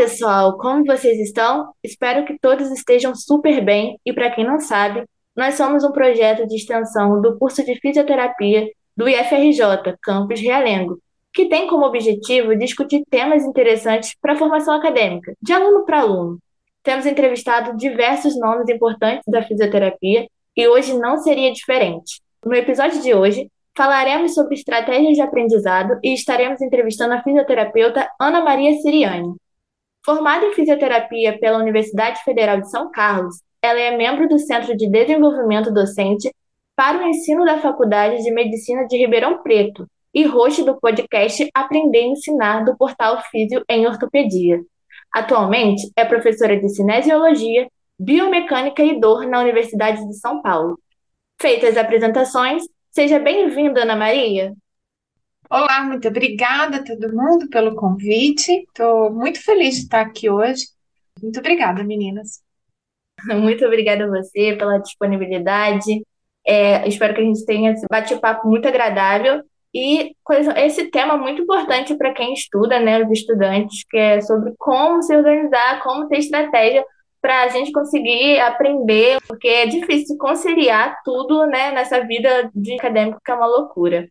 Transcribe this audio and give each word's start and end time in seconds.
pessoal, 0.00 0.56
como 0.56 0.82
vocês 0.86 1.18
estão? 1.20 1.74
Espero 1.84 2.24
que 2.24 2.38
todos 2.38 2.70
estejam 2.70 3.14
super 3.14 3.62
bem. 3.62 4.00
E 4.06 4.14
para 4.14 4.30
quem 4.30 4.46
não 4.46 4.58
sabe, 4.58 5.04
nós 5.36 5.56
somos 5.56 5.84
um 5.84 5.92
projeto 5.92 6.46
de 6.46 6.56
extensão 6.56 7.20
do 7.20 7.38
curso 7.38 7.62
de 7.62 7.78
fisioterapia 7.78 8.66
do 8.96 9.06
IFRJ, 9.06 9.60
Campus 10.02 10.40
Realengo, 10.40 10.98
que 11.34 11.50
tem 11.50 11.66
como 11.66 11.84
objetivo 11.84 12.56
discutir 12.56 13.04
temas 13.10 13.44
interessantes 13.44 14.16
para 14.22 14.32
a 14.32 14.36
formação 14.36 14.72
acadêmica, 14.74 15.34
de 15.42 15.52
aluno 15.52 15.84
para 15.84 16.00
aluno. 16.00 16.38
Temos 16.82 17.04
entrevistado 17.04 17.76
diversos 17.76 18.40
nomes 18.40 18.70
importantes 18.70 19.24
da 19.28 19.42
fisioterapia 19.42 20.26
e 20.56 20.66
hoje 20.66 20.94
não 20.94 21.18
seria 21.18 21.52
diferente. 21.52 22.22
No 22.42 22.54
episódio 22.54 23.02
de 23.02 23.12
hoje, 23.12 23.50
falaremos 23.76 24.32
sobre 24.32 24.54
estratégias 24.54 25.14
de 25.14 25.20
aprendizado 25.20 25.98
e 26.02 26.14
estaremos 26.14 26.62
entrevistando 26.62 27.12
a 27.12 27.22
fisioterapeuta 27.22 28.08
Ana 28.18 28.40
Maria 28.40 28.72
Siriani. 28.80 29.34
Formada 30.10 30.44
em 30.44 30.52
fisioterapia 30.54 31.38
pela 31.38 31.58
Universidade 31.58 32.20
Federal 32.24 32.60
de 32.60 32.68
São 32.68 32.90
Carlos, 32.90 33.36
ela 33.62 33.78
é 33.78 33.96
membro 33.96 34.28
do 34.28 34.40
Centro 34.40 34.76
de 34.76 34.90
Desenvolvimento 34.90 35.72
Docente 35.72 36.34
para 36.74 36.98
o 36.98 37.06
Ensino 37.06 37.44
da 37.44 37.58
Faculdade 37.58 38.20
de 38.20 38.32
Medicina 38.32 38.88
de 38.88 38.96
Ribeirão 38.96 39.40
Preto 39.40 39.86
e 40.12 40.24
host 40.24 40.64
do 40.64 40.76
podcast 40.80 41.48
Aprender 41.54 42.00
e 42.00 42.06
Ensinar 42.08 42.64
do 42.64 42.76
portal 42.76 43.22
Físio 43.30 43.64
em 43.70 43.86
Ortopedia. 43.86 44.60
Atualmente 45.14 45.88
é 45.94 46.04
professora 46.04 46.58
de 46.58 46.68
Cinesiologia, 46.70 47.68
Biomecânica 47.96 48.82
e 48.82 48.98
Dor 48.98 49.28
na 49.28 49.38
Universidade 49.38 50.04
de 50.08 50.14
São 50.14 50.42
Paulo. 50.42 50.76
Feitas 51.40 51.76
as 51.76 51.84
apresentações, 51.84 52.64
seja 52.90 53.20
bem-vinda, 53.20 53.82
Ana 53.82 53.94
Maria. 53.94 54.54
Olá, 55.52 55.82
muito 55.82 56.06
obrigada 56.06 56.76
a 56.76 56.84
todo 56.84 57.12
mundo 57.12 57.48
pelo 57.48 57.74
convite. 57.74 58.52
Estou 58.68 59.10
muito 59.12 59.42
feliz 59.42 59.74
de 59.74 59.80
estar 59.80 60.00
aqui 60.02 60.30
hoje. 60.30 60.62
Muito 61.20 61.40
obrigada, 61.40 61.82
meninas. 61.82 62.40
Muito 63.26 63.66
obrigada 63.66 64.04
a 64.04 64.08
você 64.08 64.54
pela 64.56 64.78
disponibilidade. 64.78 66.02
É, 66.46 66.86
espero 66.88 67.14
que 67.14 67.20
a 67.20 67.24
gente 67.24 67.44
tenha 67.44 67.72
esse 67.72 67.84
bate-papo 67.90 68.48
muito 68.48 68.66
agradável 68.66 69.42
e 69.74 70.14
esse 70.56 70.88
tema 70.90 71.16
muito 71.18 71.42
importante 71.42 71.96
para 71.96 72.14
quem 72.14 72.32
estuda, 72.32 72.80
né, 72.80 73.04
os 73.04 73.10
estudantes, 73.10 73.84
que 73.90 73.98
é 73.98 74.20
sobre 74.20 74.54
como 74.56 75.02
se 75.02 75.14
organizar, 75.14 75.82
como 75.82 76.08
ter 76.08 76.18
estratégia 76.18 76.84
para 77.20 77.42
a 77.42 77.48
gente 77.48 77.72
conseguir 77.72 78.40
aprender, 78.40 79.18
porque 79.26 79.48
é 79.48 79.66
difícil 79.66 80.16
conciliar 80.16 80.96
tudo, 81.04 81.44
né, 81.46 81.72
nessa 81.72 82.00
vida 82.06 82.50
de 82.54 82.74
acadêmico 82.74 83.20
que 83.22 83.30
é 83.30 83.34
uma 83.34 83.46
loucura. 83.46 84.08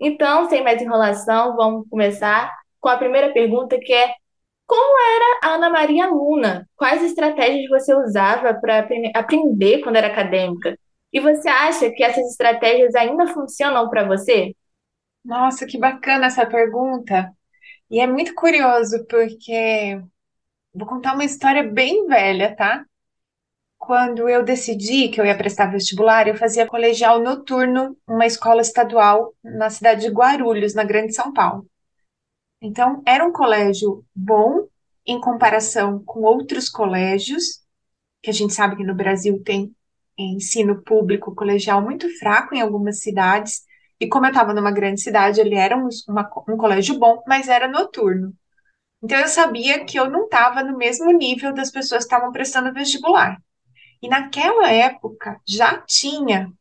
Então, 0.00 0.48
sem 0.48 0.62
mais 0.64 0.80
enrolação, 0.82 1.56
vamos 1.56 1.88
começar 1.88 2.50
com 2.80 2.88
a 2.88 2.96
primeira 2.96 3.32
pergunta, 3.32 3.78
que 3.78 3.92
é 3.92 4.14
como 4.66 4.98
era 5.00 5.40
a 5.44 5.56
Ana 5.56 5.70
Maria 5.70 6.06
aluna? 6.06 6.68
Quais 6.76 7.02
estratégias 7.02 7.68
você 7.68 7.94
usava 7.94 8.54
para 8.54 8.86
aprender 9.14 9.80
quando 9.82 9.96
era 9.96 10.08
acadêmica? 10.08 10.78
E 11.12 11.20
você 11.20 11.48
acha 11.48 11.90
que 11.90 12.02
essas 12.04 12.26
estratégias 12.30 12.94
ainda 12.94 13.26
funcionam 13.28 13.90
para 13.90 14.04
você? 14.06 14.54
Nossa, 15.24 15.66
que 15.66 15.78
bacana 15.78 16.26
essa 16.26 16.46
pergunta. 16.46 17.32
E 17.90 18.00
é 18.00 18.06
muito 18.06 18.34
curioso, 18.34 19.06
porque 19.08 20.00
vou 20.74 20.86
contar 20.88 21.14
uma 21.14 21.24
história 21.24 21.62
bem 21.64 22.06
velha, 22.08 22.54
tá? 22.56 22.84
Quando 23.80 24.28
eu 24.28 24.44
decidi 24.44 25.08
que 25.08 25.18
eu 25.18 25.24
ia 25.24 25.36
prestar 25.36 25.66
vestibular, 25.72 26.28
eu 26.28 26.36
fazia 26.36 26.66
colegial 26.66 27.18
noturno, 27.18 27.96
uma 28.06 28.26
escola 28.26 28.60
estadual 28.60 29.34
na 29.42 29.70
cidade 29.70 30.02
de 30.02 30.12
Guarulhos, 30.12 30.74
na 30.74 30.84
Grande 30.84 31.14
São 31.14 31.32
Paulo. 31.32 31.66
Então, 32.60 33.02
era 33.06 33.24
um 33.26 33.32
colégio 33.32 34.04
bom 34.14 34.68
em 35.06 35.18
comparação 35.18 36.04
com 36.04 36.20
outros 36.20 36.68
colégios, 36.68 37.60
que 38.22 38.28
a 38.28 38.34
gente 38.34 38.52
sabe 38.52 38.76
que 38.76 38.84
no 38.84 38.94
Brasil 38.94 39.42
tem 39.42 39.74
ensino 40.16 40.82
público 40.82 41.34
colegial 41.34 41.80
muito 41.80 42.06
fraco 42.18 42.54
em 42.54 42.60
algumas 42.60 43.00
cidades. 43.00 43.62
E 43.98 44.06
como 44.06 44.26
eu 44.26 44.30
estava 44.30 44.52
numa 44.52 44.70
grande 44.70 45.00
cidade, 45.00 45.40
ele 45.40 45.54
era 45.54 45.74
um, 45.74 45.88
uma, 46.06 46.30
um 46.46 46.56
colégio 46.58 46.98
bom, 46.98 47.22
mas 47.26 47.48
era 47.48 47.66
noturno. 47.66 48.34
Então 49.02 49.18
eu 49.18 49.28
sabia 49.28 49.86
que 49.86 49.98
eu 49.98 50.10
não 50.10 50.24
estava 50.24 50.62
no 50.62 50.76
mesmo 50.76 51.10
nível 51.12 51.54
das 51.54 51.70
pessoas 51.70 52.04
que 52.04 52.12
estavam 52.12 52.30
prestando 52.30 52.74
vestibular. 52.74 53.38
E 54.02 54.08
naquela 54.08 54.70
época 54.70 55.40
já 55.46 55.78
tinha 55.78 56.52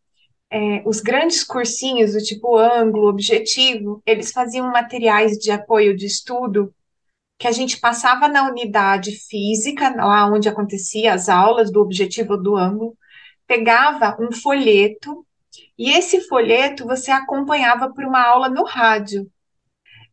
é, 0.52 0.82
os 0.86 1.00
grandes 1.00 1.44
cursinhos 1.44 2.14
do 2.14 2.24
tipo 2.24 2.58
ângulo, 2.58 3.08
objetivo, 3.08 4.02
eles 4.06 4.32
faziam 4.32 4.72
materiais 4.72 5.38
de 5.38 5.52
apoio 5.52 5.96
de 5.96 6.06
estudo 6.06 6.74
que 7.38 7.48
a 7.48 7.52
gente 7.52 7.80
passava 7.80 8.28
na 8.28 8.50
unidade 8.50 9.12
física, 9.12 9.96
lá 9.96 10.30
onde 10.30 10.50
acontecia 10.50 11.14
as 11.14 11.30
aulas 11.30 11.72
do 11.72 11.80
objetivo 11.80 12.36
do 12.36 12.58
ângulo, 12.58 12.98
pegava 13.48 14.18
um 14.20 14.32
folheto 14.32 15.26
e 15.78 15.90
esse 15.92 16.28
folheto 16.28 16.86
você 16.86 17.10
acompanhava 17.12 17.90
por 17.94 18.04
uma 18.04 18.22
aula 18.22 18.50
no 18.50 18.66
rádio. 18.66 19.32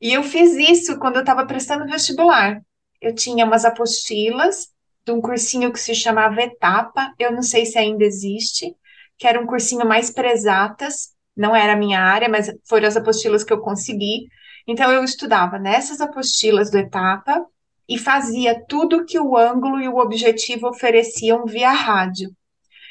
E 0.01 0.13
eu 0.13 0.23
fiz 0.23 0.53
isso 0.55 0.99
quando 0.99 1.17
eu 1.17 1.21
estava 1.21 1.45
prestando 1.45 1.87
vestibular. 1.87 2.63
Eu 3.01 3.15
tinha 3.15 3.45
umas 3.45 3.65
apostilas 3.65 4.69
de 5.07 5.13
um 5.13 5.21
cursinho 5.21 5.73
que 5.73 5.79
se 5.79 5.95
chamava 5.95 6.43
Etapa, 6.43 7.15
eu 7.17 7.31
não 7.31 7.43
sei 7.43 7.65
se 7.65 7.79
ainda 7.79 8.05
existe, 8.05 8.75
que 9.17 9.27
era 9.27 9.41
um 9.41 9.47
cursinho 9.47 9.87
mais 9.87 10.11
para 10.11 10.33
exatas, 10.33 11.15
não 11.37 11.55
era 11.55 11.75
a 11.75 11.77
minha 11.77 12.01
área, 12.01 12.29
mas 12.29 12.53
foram 12.69 12.89
as 12.89 12.97
apostilas 12.97 13.45
que 13.45 13.53
eu 13.53 13.61
consegui. 13.61 14.27
Então 14.67 14.91
eu 14.91 15.05
estudava 15.05 15.61
nessas 15.61 16.01
apostilas 16.01 16.73
do 16.73 16.79
Etapa 16.79 17.47
e 17.89 17.97
fazia 17.97 18.61
tudo 18.67 19.05
que 19.05 19.19
o 19.19 19.37
ângulo 19.37 19.81
e 19.81 19.89
o 19.89 19.99
objetivo 19.99 20.69
ofereciam 20.69 21.47
via 21.47 21.71
rádio. 21.71 22.31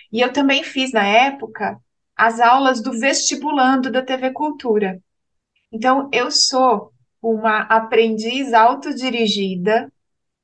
E 0.10 0.22
eu 0.22 0.32
também 0.32 0.64
fiz 0.64 0.94
na 0.94 1.06
época 1.06 1.78
as 2.16 2.40
aulas 2.40 2.82
do 2.82 2.98
vestibulando 2.98 3.92
da 3.92 4.02
TV 4.02 4.32
Cultura. 4.32 5.02
Então 5.70 6.10
eu 6.14 6.32
sou 6.32 6.94
uma 7.22 7.64
aprendiz 7.64 8.54
autodirigida 8.54 9.92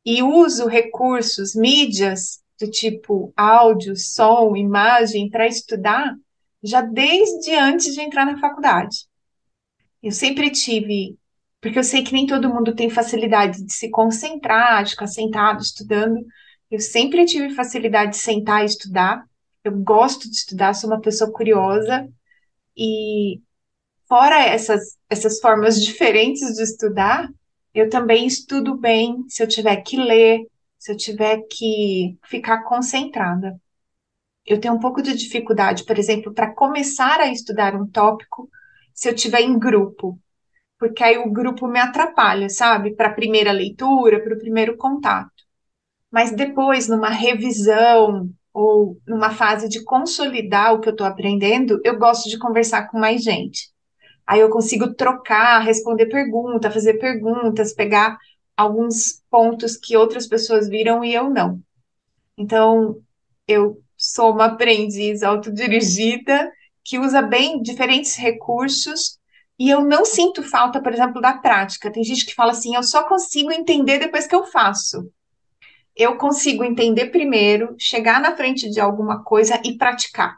e 0.05 0.23
uso 0.23 0.67
recursos, 0.67 1.55
mídias 1.55 2.41
do 2.59 2.69
tipo 2.69 3.33
áudio, 3.35 3.95
som, 3.95 4.55
imagem 4.55 5.29
para 5.29 5.47
estudar 5.47 6.15
já 6.63 6.81
desde 6.81 7.55
antes 7.55 7.93
de 7.93 8.01
entrar 8.01 8.25
na 8.25 8.39
faculdade. 8.39 9.07
Eu 10.01 10.11
sempre 10.11 10.49
tive, 10.51 11.17
porque 11.59 11.79
eu 11.79 11.83
sei 11.83 12.03
que 12.03 12.13
nem 12.13 12.25
todo 12.25 12.49
mundo 12.49 12.75
tem 12.75 12.89
facilidade 12.89 13.63
de 13.63 13.73
se 13.73 13.89
concentrar, 13.89 14.83
de 14.83 14.91
ficar 14.91 15.07
sentado 15.07 15.61
estudando. 15.61 16.23
Eu 16.69 16.79
sempre 16.79 17.25
tive 17.25 17.53
facilidade 17.53 18.11
de 18.11 18.17
sentar 18.17 18.63
e 18.63 18.65
estudar. 18.65 19.23
Eu 19.63 19.73
gosto 19.79 20.29
de 20.29 20.35
estudar, 20.35 20.73
sou 20.73 20.89
uma 20.89 21.01
pessoa 21.01 21.31
curiosa 21.31 22.07
e 22.75 23.41
fora 24.07 24.39
essas 24.43 24.97
essas 25.09 25.39
formas 25.39 25.79
diferentes 25.83 26.55
de 26.55 26.63
estudar, 26.63 27.29
eu 27.73 27.89
também 27.89 28.25
estudo 28.27 28.77
bem 28.77 29.25
se 29.29 29.43
eu 29.43 29.47
tiver 29.47 29.77
que 29.83 29.97
ler, 29.97 30.45
se 30.77 30.91
eu 30.91 30.97
tiver 30.97 31.41
que 31.49 32.17
ficar 32.25 32.63
concentrada. 32.63 33.59
Eu 34.45 34.59
tenho 34.59 34.73
um 34.75 34.79
pouco 34.79 35.01
de 35.01 35.15
dificuldade, 35.15 35.85
por 35.85 35.97
exemplo, 35.99 36.33
para 36.33 36.53
começar 36.53 37.19
a 37.19 37.31
estudar 37.31 37.75
um 37.75 37.87
tópico 37.87 38.49
se 38.93 39.09
eu 39.09 39.15
tiver 39.15 39.41
em 39.41 39.57
grupo, 39.57 40.19
porque 40.79 41.03
aí 41.03 41.17
o 41.17 41.31
grupo 41.31 41.67
me 41.67 41.79
atrapalha, 41.79 42.49
sabe? 42.49 42.95
Para 42.95 43.09
a 43.09 43.13
primeira 43.13 43.51
leitura, 43.51 44.23
para 44.23 44.35
o 44.35 44.39
primeiro 44.39 44.77
contato. 44.77 45.31
Mas 46.11 46.31
depois, 46.35 46.87
numa 46.89 47.09
revisão 47.09 48.29
ou 48.53 48.99
numa 49.07 49.31
fase 49.31 49.69
de 49.69 49.83
consolidar 49.83 50.73
o 50.73 50.81
que 50.81 50.89
eu 50.89 50.93
estou 50.93 51.07
aprendendo, 51.07 51.81
eu 51.85 51.97
gosto 51.99 52.29
de 52.29 52.39
conversar 52.39 52.89
com 52.89 52.99
mais 52.99 53.23
gente. 53.23 53.70
Aí 54.31 54.39
eu 54.39 54.49
consigo 54.49 54.93
trocar, 54.93 55.59
responder 55.59 56.05
pergunta, 56.05 56.71
fazer 56.71 56.93
perguntas, 56.93 57.73
pegar 57.73 58.17
alguns 58.55 59.21
pontos 59.29 59.75
que 59.75 59.97
outras 59.97 60.25
pessoas 60.25 60.69
viram 60.69 61.03
e 61.03 61.13
eu 61.13 61.29
não. 61.29 61.61
Então, 62.37 63.01
eu 63.45 63.83
sou 63.97 64.31
uma 64.31 64.45
aprendiz 64.45 65.21
autodirigida 65.21 66.49
que 66.81 66.97
usa 66.97 67.21
bem 67.21 67.61
diferentes 67.61 68.15
recursos 68.15 69.19
e 69.59 69.69
eu 69.69 69.81
não 69.81 70.05
sinto 70.05 70.41
falta, 70.41 70.81
por 70.81 70.93
exemplo, 70.93 71.19
da 71.19 71.33
prática. 71.33 71.91
Tem 71.91 72.01
gente 72.01 72.25
que 72.25 72.33
fala 72.33 72.53
assim: 72.53 72.73
eu 72.73 72.83
só 72.83 73.03
consigo 73.03 73.51
entender 73.51 73.99
depois 73.99 74.27
que 74.27 74.35
eu 74.35 74.45
faço. 74.45 75.11
Eu 75.93 76.15
consigo 76.15 76.63
entender 76.63 77.07
primeiro, 77.07 77.75
chegar 77.77 78.21
na 78.21 78.33
frente 78.33 78.69
de 78.69 78.79
alguma 78.79 79.25
coisa 79.25 79.61
e 79.65 79.77
praticar. 79.77 80.37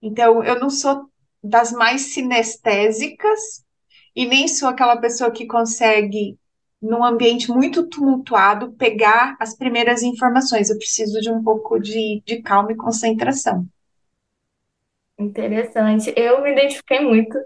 Então, 0.00 0.44
eu 0.44 0.60
não 0.60 0.70
sou 0.70 1.09
das 1.42 1.72
mais 1.72 2.12
sinestésicas 2.12 3.64
e 4.14 4.26
nem 4.26 4.48
sou 4.48 4.68
aquela 4.68 4.96
pessoa 4.96 5.30
que 5.30 5.46
consegue, 5.46 6.38
num 6.80 7.04
ambiente 7.04 7.50
muito 7.50 7.88
tumultuado, 7.88 8.72
pegar 8.72 9.36
as 9.40 9.56
primeiras 9.56 10.02
informações. 10.02 10.70
Eu 10.70 10.78
preciso 10.78 11.20
de 11.20 11.30
um 11.30 11.42
pouco 11.42 11.78
de, 11.78 12.22
de 12.24 12.42
calma 12.42 12.72
e 12.72 12.76
concentração. 12.76 13.66
Interessante. 15.18 16.12
Eu 16.16 16.42
me 16.42 16.52
identifiquei 16.52 17.00
muito, 17.00 17.38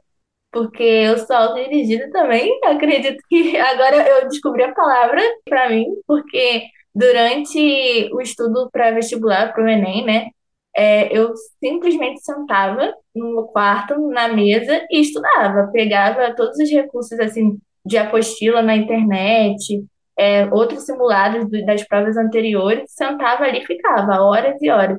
porque 0.52 0.82
eu 0.82 1.19
sou 1.19 1.35
autodirigida 1.35 2.11
também. 2.11 2.58
Acredito 2.64 3.23
que 3.29 3.56
agora 3.56 3.96
eu 4.08 4.29
descobri 4.29 4.62
a 4.62 4.73
palavra 4.73 5.20
para 5.44 5.69
mim, 5.70 5.87
porque 6.06 6.62
durante 6.94 8.08
o 8.12 8.20
estudo 8.20 8.70
para 8.70 8.93
vestibular, 8.93 9.52
para 9.52 9.64
o 9.64 9.69
Enem, 9.69 10.05
né, 10.05 10.31
é, 10.76 11.17
eu 11.17 11.32
simplesmente 11.62 12.21
sentava 12.23 12.93
no 13.15 13.47
quarto, 13.49 14.09
na 14.09 14.29
mesa 14.29 14.85
e 14.91 15.00
estudava. 15.00 15.71
Pegava 15.73 16.35
todos 16.35 16.59
os 16.59 16.71
recursos 16.71 17.19
assim 17.21 17.59
de 17.85 17.99
apostila 17.99 18.62
na 18.62 18.76
internet, 18.76 19.85
é, 20.19 20.47
outros 20.47 20.85
simulados 20.85 21.49
do, 21.50 21.65
das 21.67 21.87
provas 21.87 22.17
anteriores, 22.17 22.85
sentava 22.88 23.44
ali 23.44 23.61
e 23.61 23.67
ficava 23.67 24.23
horas 24.23 24.61
e 24.61 24.71
horas. 24.71 24.99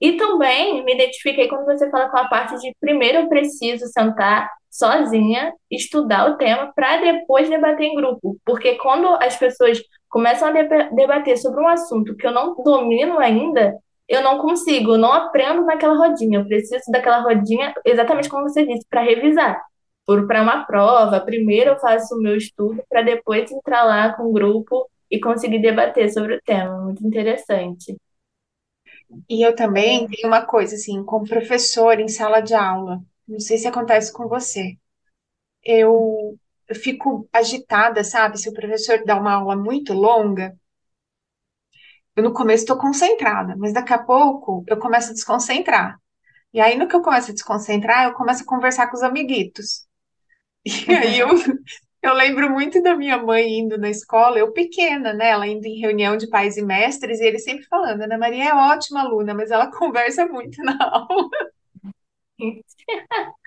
E 0.00 0.12
também 0.12 0.84
me 0.84 0.94
identifiquei 0.94 1.48
quando 1.48 1.64
você 1.64 1.90
fala 1.90 2.10
com 2.10 2.18
a 2.18 2.28
parte 2.28 2.56
de 2.60 2.74
primeiro 2.80 3.18
eu 3.18 3.28
preciso 3.28 3.86
sentar 3.86 4.50
sozinha, 4.70 5.52
estudar 5.70 6.30
o 6.30 6.36
tema 6.36 6.70
para 6.74 6.98
depois 6.98 7.48
debater 7.48 7.86
em 7.86 7.94
grupo. 7.94 8.36
Porque 8.44 8.74
quando 8.74 9.08
as 9.22 9.36
pessoas 9.36 9.80
começam 10.10 10.48
a 10.48 10.52
debater 10.90 11.38
sobre 11.38 11.62
um 11.62 11.68
assunto 11.68 12.14
que 12.14 12.26
eu 12.26 12.32
não 12.32 12.54
domino 12.62 13.18
ainda, 13.18 13.74
eu 14.08 14.22
não 14.22 14.38
consigo, 14.38 14.92
eu 14.92 14.98
não 14.98 15.12
aprendo 15.12 15.64
naquela 15.64 15.96
rodinha. 15.96 16.40
Eu 16.40 16.46
preciso 16.46 16.90
daquela 16.90 17.20
rodinha, 17.20 17.74
exatamente 17.84 18.28
como 18.28 18.44
você 18.48 18.64
disse, 18.66 18.86
para 18.88 19.02
revisar. 19.02 19.62
Para 20.06 20.42
uma 20.42 20.64
prova, 20.64 21.20
primeiro 21.20 21.70
eu 21.70 21.78
faço 21.80 22.14
o 22.14 22.22
meu 22.22 22.36
estudo 22.36 22.82
para 22.88 23.02
depois 23.02 23.50
entrar 23.50 23.84
lá 23.84 24.12
com 24.14 24.24
o 24.24 24.32
grupo 24.32 24.88
e 25.10 25.18
conseguir 25.20 25.60
debater 25.60 26.12
sobre 26.12 26.36
o 26.36 26.42
tema. 26.42 26.80
Muito 26.84 27.04
interessante. 27.06 27.96
E 29.28 29.42
eu 29.46 29.54
também 29.54 30.06
tenho 30.08 30.28
uma 30.28 30.44
coisa 30.44 30.74
assim, 30.74 31.04
como 31.04 31.26
professor 31.28 31.98
em 32.00 32.08
sala 32.08 32.40
de 32.40 32.54
aula, 32.54 33.00
não 33.26 33.38
sei 33.40 33.58
se 33.58 33.66
acontece 33.68 34.12
com 34.12 34.28
você. 34.28 34.76
Eu, 35.64 36.38
eu 36.68 36.74
fico 36.76 37.28
agitada, 37.32 38.04
sabe? 38.04 38.38
Se 38.38 38.48
o 38.48 38.54
professor 38.54 39.04
dá 39.04 39.16
uma 39.18 39.34
aula 39.34 39.56
muito 39.56 39.92
longa, 39.92 40.56
eu 42.16 42.22
no 42.22 42.32
começo 42.32 42.64
estou 42.64 42.78
concentrada, 42.78 43.54
mas 43.58 43.72
daqui 43.74 43.92
a 43.92 43.98
pouco 44.02 44.64
eu 44.68 44.78
começo 44.78 45.10
a 45.10 45.14
desconcentrar. 45.14 45.98
E 46.54 46.60
aí, 46.60 46.76
no 46.78 46.88
que 46.88 46.96
eu 46.96 47.02
começo 47.02 47.30
a 47.30 47.34
desconcentrar, 47.34 48.06
eu 48.06 48.14
começo 48.14 48.42
a 48.42 48.46
conversar 48.46 48.88
com 48.88 48.96
os 48.96 49.02
amiguitos. 49.02 49.86
E 50.64 50.92
aí 50.94 51.18
eu, 51.18 51.28
eu 52.02 52.14
lembro 52.14 52.50
muito 52.50 52.82
da 52.82 52.96
minha 52.96 53.18
mãe 53.18 53.58
indo 53.58 53.78
na 53.78 53.90
escola, 53.90 54.38
eu 54.38 54.52
pequena, 54.52 55.12
né? 55.12 55.30
Ela 55.30 55.46
indo 55.46 55.66
em 55.66 55.80
reunião 55.80 56.16
de 56.16 56.28
pais 56.28 56.56
e 56.56 56.62
mestres, 56.62 57.20
e 57.20 57.24
ele 57.24 57.38
sempre 57.38 57.66
falando: 57.66 58.02
Ana 58.02 58.18
Maria 58.18 58.46
é 58.50 58.54
ótima 58.54 59.00
aluna, 59.00 59.34
mas 59.34 59.50
ela 59.50 59.70
conversa 59.76 60.26
muito 60.26 60.62
na 60.62 60.76
aula. 60.80 61.30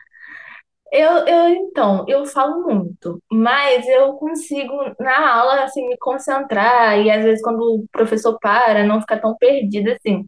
Eu, 0.92 1.28
eu, 1.28 1.50
então, 1.50 2.04
eu 2.08 2.26
falo 2.26 2.64
muito, 2.64 3.22
mas 3.32 3.88
eu 3.88 4.14
consigo, 4.14 4.74
na 5.00 5.36
aula, 5.36 5.64
assim, 5.64 5.88
me 5.88 5.96
concentrar 6.00 7.00
e 7.00 7.12
às 7.12 7.24
vezes 7.24 7.44
quando 7.44 7.60
o 7.62 7.86
professor 7.92 8.40
para, 8.40 8.84
não 8.84 9.00
ficar 9.00 9.20
tão 9.20 9.36
perdida 9.38 9.94
assim. 9.94 10.26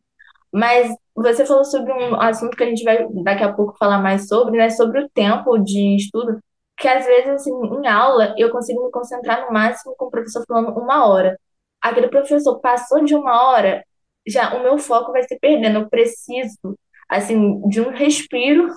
Mas 0.54 0.94
você 1.16 1.46
falou 1.46 1.66
sobre 1.66 1.94
um 1.94 2.16
assunto 2.22 2.58
que 2.58 2.64
a 2.64 2.68
gente 2.68 2.84
vai 2.84 3.08
daqui 3.24 3.44
a 3.44 3.54
pouco 3.54 3.78
falar 3.78 4.00
mais 4.00 4.28
sobre, 4.28 4.58
né? 4.58 4.70
Sobre 4.70 5.02
o 5.02 5.10
tempo 5.10 5.58
de 5.60 5.96
estudo, 5.98 6.40
que 6.78 6.88
às 6.88 7.06
vezes, 7.06 7.30
assim, 7.30 7.52
em 7.52 7.88
aula, 7.88 8.36
eu 8.38 8.52
consigo 8.52 8.86
me 8.86 8.92
concentrar 8.92 9.46
no 9.46 9.54
máximo 9.54 9.96
com 9.98 10.06
o 10.06 10.12
professor 10.12 10.44
falando 10.48 10.78
uma 10.80 11.08
hora. 11.08 11.40
Aquele 11.82 12.10
professor 12.10 12.60
passou 12.62 13.04
de 13.04 13.16
uma 13.16 13.50
hora, 13.52 13.84
já 14.28 14.56
o 14.56 14.64
meu 14.64 14.78
foco 14.78 15.12
vai 15.12 15.24
se 15.24 15.40
perdendo. 15.40 15.80
Eu 15.80 15.90
preciso, 15.90 16.78
assim, 17.10 17.62
de 17.70 17.82
um 17.82 17.90
respiro 17.92 18.68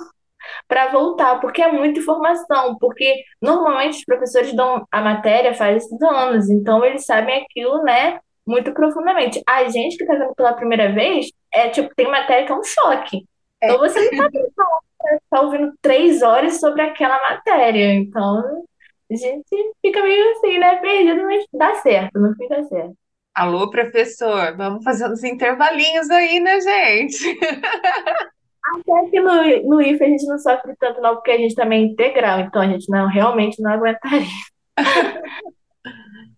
para 0.68 0.88
voltar, 0.88 1.40
porque 1.40 1.62
é 1.62 1.70
muita 1.70 2.00
informação, 2.00 2.76
porque 2.78 3.22
normalmente 3.40 3.98
os 3.98 4.04
professores 4.04 4.54
dão 4.54 4.86
a 4.90 5.00
matéria 5.00 5.54
faz 5.54 5.84
anos, 6.02 6.48
então 6.50 6.84
eles 6.84 7.04
sabem 7.04 7.42
aquilo, 7.42 7.82
né, 7.82 8.18
muito 8.46 8.72
profundamente. 8.72 9.42
A 9.48 9.64
gente 9.68 9.96
que 9.96 10.04
está 10.04 10.14
vendo 10.14 10.34
pela 10.34 10.54
primeira 10.54 10.92
vez, 10.92 11.26
é 11.52 11.68
tipo, 11.68 11.94
tem 11.94 12.10
matéria 12.10 12.46
que 12.46 12.52
é 12.52 12.56
um 12.56 12.64
choque. 12.64 13.26
É. 13.60 13.66
Então 13.66 13.78
você 13.78 14.10
não 14.10 14.26
está 14.26 14.64
tá 15.30 15.40
ouvindo 15.40 15.72
três 15.80 16.22
horas 16.22 16.60
sobre 16.60 16.82
aquela 16.82 17.18
matéria. 17.28 17.94
Então 17.94 18.64
a 19.10 19.14
gente 19.14 19.72
fica 19.80 20.02
meio 20.02 20.32
assim, 20.32 20.58
né, 20.58 20.76
perdido, 20.76 21.22
mas 21.24 21.44
dá 21.52 21.74
certo, 21.76 22.18
no 22.18 22.34
fim 22.34 22.48
dá 22.48 22.62
certo. 22.64 22.94
Alô, 23.34 23.68
professor, 23.68 24.56
vamos 24.56 24.84
fazer 24.84 25.10
uns 25.10 25.24
intervalinhos 25.24 26.08
aí, 26.08 26.38
né, 26.38 26.60
gente? 26.60 27.36
Até 28.64 29.10
que 29.10 29.20
no, 29.20 29.68
no 29.68 29.82
IFE 29.82 30.04
a 30.04 30.08
gente 30.08 30.26
não 30.26 30.38
sofre 30.38 30.74
tanto, 30.78 31.00
não, 31.00 31.14
porque 31.16 31.30
a 31.30 31.38
gente 31.38 31.54
também 31.54 31.82
é 31.82 31.86
integral, 31.86 32.40
então 32.40 32.62
a 32.62 32.66
gente 32.66 32.88
não 32.90 33.06
realmente 33.06 33.60
não 33.60 33.72
aguentaria. 33.72 34.26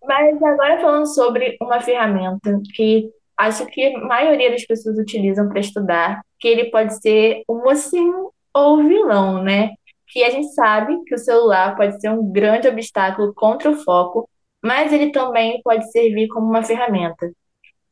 Mas 0.03 0.41
agora 0.41 0.79
falando 0.79 1.07
sobre 1.07 1.57
uma 1.61 1.79
ferramenta 1.81 2.59
que 2.73 3.09
acho 3.37 3.65
que 3.67 3.95
a 3.95 3.99
maioria 3.99 4.51
das 4.51 4.65
pessoas 4.65 4.97
utilizam 4.97 5.47
para 5.47 5.59
estudar, 5.59 6.21
que 6.39 6.47
ele 6.47 6.71
pode 6.71 6.99
ser 7.01 7.43
o 7.47 7.55
mocinho 7.55 8.31
ou 8.53 8.79
o 8.79 8.87
vilão, 8.87 9.43
né? 9.43 9.71
Que 10.07 10.23
a 10.23 10.29
gente 10.29 10.53
sabe 10.53 10.97
que 11.05 11.15
o 11.15 11.17
celular 11.17 11.75
pode 11.75 11.99
ser 11.99 12.09
um 12.09 12.31
grande 12.31 12.67
obstáculo 12.67 13.33
contra 13.33 13.69
o 13.69 13.75
foco, 13.75 14.29
mas 14.63 14.91
ele 14.91 15.11
também 15.11 15.61
pode 15.61 15.91
servir 15.91 16.27
como 16.29 16.47
uma 16.47 16.63
ferramenta. 16.63 17.31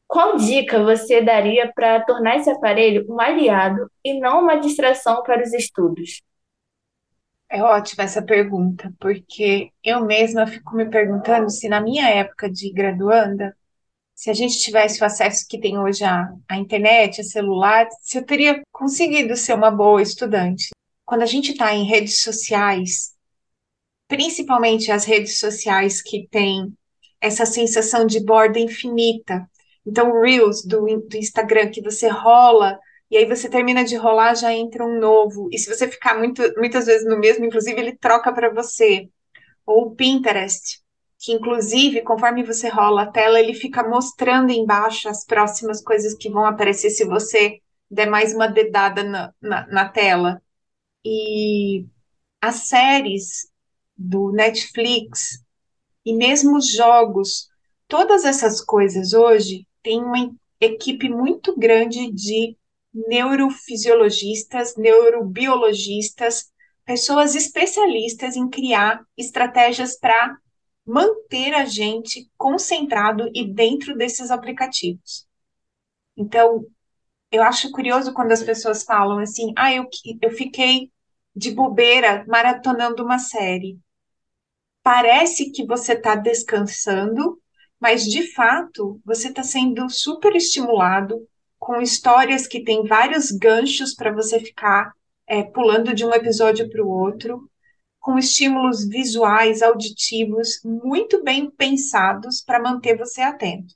Qual 0.07 0.37
dica 0.37 0.83
você 0.83 1.21
daria 1.21 1.71
para 1.73 2.01
tornar 2.01 2.37
esse 2.37 2.49
aparelho 2.49 3.05
um 3.09 3.19
aliado 3.19 3.89
e 4.03 4.19
não 4.19 4.41
uma 4.41 4.55
distração 4.55 5.23
para 5.23 5.43
os 5.43 5.53
estudos? 5.53 6.21
É 7.49 7.61
ótima 7.61 8.03
essa 8.03 8.21
pergunta, 8.21 8.91
porque 8.99 9.71
eu 9.83 10.03
mesma 10.03 10.47
fico 10.47 10.75
me 10.75 10.89
perguntando 10.89 11.49
se 11.49 11.69
na 11.69 11.79
minha 11.79 12.09
época 12.09 12.49
de 12.49 12.71
graduanda, 12.71 13.55
se 14.13 14.29
a 14.29 14.33
gente 14.33 14.59
tivesse 14.59 15.01
o 15.01 15.05
acesso 15.05 15.45
que 15.47 15.59
tem 15.59 15.77
hoje 15.77 16.03
à, 16.03 16.27
à 16.49 16.57
internet, 16.57 17.21
a 17.21 17.23
celular, 17.23 17.87
se 18.01 18.17
eu 18.17 18.25
teria 18.25 18.61
conseguido 18.71 19.35
ser 19.35 19.53
uma 19.53 19.69
boa 19.69 20.01
estudante. 20.01 20.69
Quando 21.05 21.21
a 21.21 21.27
gente 21.27 21.51
está 21.51 21.73
em 21.73 21.83
redes 21.83 22.21
sociais, 22.21 23.13
principalmente 24.07 24.91
as 24.91 25.05
redes 25.05 25.37
sociais 25.39 26.01
que 26.01 26.27
têm 26.29 26.73
essa 27.21 27.45
sensação 27.45 28.05
de 28.05 28.23
borda 28.23 28.59
infinita, 28.59 29.47
então, 29.85 30.19
Reels 30.21 30.65
do, 30.65 30.81
do 30.81 31.17
Instagram, 31.17 31.69
que 31.69 31.81
você 31.81 32.07
rola, 32.07 32.79
e 33.09 33.17
aí 33.17 33.25
você 33.25 33.48
termina 33.50 33.83
de 33.83 33.95
rolar, 33.95 34.36
já 34.36 34.51
entra 34.53 34.83
um 34.86 35.00
novo. 35.00 35.48
E 35.51 35.60
se 35.60 35.74
você 35.74 35.88
ficar 35.88 36.17
muito, 36.17 36.41
muitas 36.57 36.86
vezes 36.88 37.07
no 37.07 37.19
mesmo, 37.19 37.45
inclusive 37.45 37.79
ele 37.79 37.95
troca 37.95 38.33
para 38.33 38.51
você. 38.51 39.10
Ou 39.65 39.88
o 39.88 39.95
Pinterest, 39.95 40.81
que 41.19 41.31
inclusive, 41.33 42.01
conforme 42.01 42.43
você 42.43 42.67
rola 42.67 43.03
a 43.03 43.12
tela, 43.12 43.39
ele 43.39 43.53
fica 43.53 43.88
mostrando 43.88 44.51
embaixo 44.51 45.07
as 45.07 45.24
próximas 45.25 45.81
coisas 45.81 46.15
que 46.15 46.29
vão 46.29 46.45
aparecer 46.45 46.89
se 46.89 47.05
você 47.05 47.60
der 47.89 48.10
mais 48.10 48.33
uma 48.33 48.48
dedada 48.48 49.03
na, 49.03 49.33
na, 49.41 49.67
na 49.67 49.89
tela. 49.89 50.41
E 51.05 51.86
as 52.41 52.67
séries 52.67 53.48
do 53.95 54.31
Netflix 54.31 55.43
e 56.05 56.13
mesmo 56.13 56.57
os 56.57 56.71
jogos, 56.71 57.50
todas 57.88 58.25
essas 58.25 58.62
coisas 58.62 59.13
hoje 59.13 59.65
tem 59.86 60.04
uma 60.04 60.36
equipe 60.60 61.08
muito 61.08 61.56
grande 61.56 62.12
de 62.12 62.58
neurofisiologistas, 62.92 64.75
neurobiologistas, 64.75 66.51
pessoas 66.84 67.36
especialistas 67.36 68.36
em 68.36 68.50
criar 68.50 69.06
estratégias 69.15 69.96
para 69.96 70.38
manter 70.84 71.54
a 71.54 71.65
gente 71.65 72.27
concentrado 72.36 73.30
e 73.34 73.48
dentro 73.48 73.96
desses 73.96 74.32
aplicativos. 74.32 75.27
Então, 76.18 76.65
eu 77.32 77.44
acho 77.44 77.72
curioso 77.72 78.12
quando 78.12 78.32
as 78.32 78.42
pessoas 78.42 78.84
falam 78.84 79.20
assim: 79.20 79.54
ah, 79.56 79.72
eu, 79.72 79.88
eu 80.20 80.32
fiquei 80.32 80.92
de 81.36 81.51
bobeira 81.51 82.25
maratonando 82.27 83.04
uma 83.04 83.20
série. 83.20 83.77
Parece 84.82 85.51
que 85.51 85.65
você 85.65 85.94
está 85.94 86.15
descansando, 86.15 87.35
mas 87.86 88.04
de 88.04 88.34
fato 88.34 89.00
você 89.06 89.27
está 89.27 89.44
sendo 89.44 89.88
super 89.92 90.36
estimulado 90.36 91.24
com 91.60 91.80
histórias 91.80 92.48
que 92.48 92.63
têm 92.63 92.84
vários 92.84 93.30
ganchos 93.30 93.94
para 93.94 94.12
você 94.12 94.39
ficar 94.39 94.92
é, 95.27 95.44
pulando 95.44 95.94
de 95.94 96.04
um 96.04 96.12
episódio 96.12 96.68
para 96.68 96.84
o 96.84 96.89
outro, 96.89 97.48
com 98.00 98.18
estímulos 98.18 98.89
visuais, 98.89 99.62
auditivos 99.62 100.62
muito 100.65 101.24
bem 101.24 101.48
pensados 101.51 102.42
para 102.42 102.60
manter 102.60 102.98
você 102.98 103.22
atento. 103.22 103.75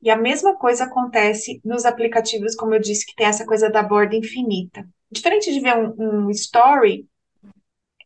E 0.00 0.08
a 0.08 0.16
mesma 0.16 0.56
coisa 0.56 0.84
acontece 0.84 1.60
nos 1.62 1.84
aplicativos, 1.84 2.54
como 2.54 2.74
eu 2.74 2.80
disse, 2.80 3.04
que 3.04 3.14
tem 3.14 3.26
essa 3.26 3.44
coisa 3.44 3.68
da 3.68 3.82
borda 3.82 4.16
infinita. 4.16 4.88
Diferente 5.12 5.52
de 5.52 5.60
ver 5.60 5.76
um, 5.76 6.28
um 6.28 6.30
story, 6.30 7.06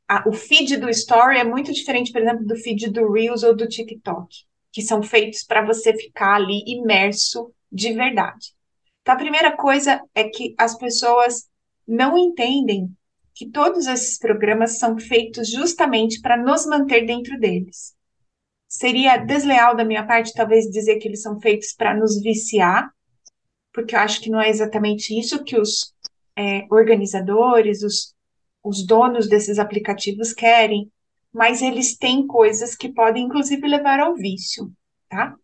a, 0.09 0.29
o 0.29 0.33
feed 0.33 0.79
do 0.79 0.91
story 0.91 1.39
é 1.39 1.45
muito 1.45 1.73
diferente, 1.73 2.11
por 2.11 2.21
exemplo, 2.21 2.45
do 2.45 2.57
feed 2.57 2.91
do 2.91 3.13
Reels 3.13 3.45
ou 3.45 3.55
do 3.55 3.69
TikTok 3.69 4.27
que 4.75 4.83
são 4.83 5.05
feitos 5.05 5.45
para 5.45 5.65
você 5.65 5.97
ficar 5.97 6.35
ali 6.35 6.65
imerso 6.67 7.55
de 7.71 7.93
verdade. 7.93 8.53
Então, 9.01 9.15
a 9.15 9.19
primeira 9.19 9.57
coisa 9.57 10.03
é 10.13 10.25
que 10.25 10.53
as 10.59 10.77
pessoas 10.77 11.49
não 11.87 12.19
entendem 12.19 12.91
que 13.33 13.49
todos 13.49 13.87
esses 13.87 14.19
programas 14.19 14.79
são 14.79 14.99
feitos 14.99 15.49
justamente 15.49 16.21
para 16.21 16.37
nos 16.37 16.67
manter 16.67 17.07
dentro 17.07 17.39
deles. 17.39 17.95
Seria 18.67 19.17
desleal 19.17 19.77
da 19.77 19.85
minha 19.85 20.05
parte, 20.05 20.35
talvez, 20.35 20.65
dizer 20.65 20.97
que 20.97 21.07
eles 21.07 21.23
são 21.23 21.41
feitos 21.41 21.73
para 21.73 21.95
nos 21.97 22.21
viciar, 22.21 22.91
porque 23.73 23.95
eu 23.95 24.01
acho 24.01 24.21
que 24.21 24.31
não 24.31 24.41
é 24.41 24.49
exatamente 24.49 25.17
isso 25.17 25.45
que 25.45 25.57
os 25.57 25.95
é, 26.37 26.67
organizadores, 26.69 27.85
os, 27.85 28.13
os 28.61 28.85
donos 28.85 29.29
desses 29.29 29.61
aplicativos 29.61 30.33
querem, 30.33 30.91
mas 31.35 31.61
eles 31.61 31.97
têm 31.97 32.27
coisas 32.27 32.77
que 32.77 32.89
podem, 32.93 33.25
inclusive, 33.25 33.67
levar 33.67 34.01
ao 34.01 34.15
vício, 34.15 34.73
tá? 35.09 35.35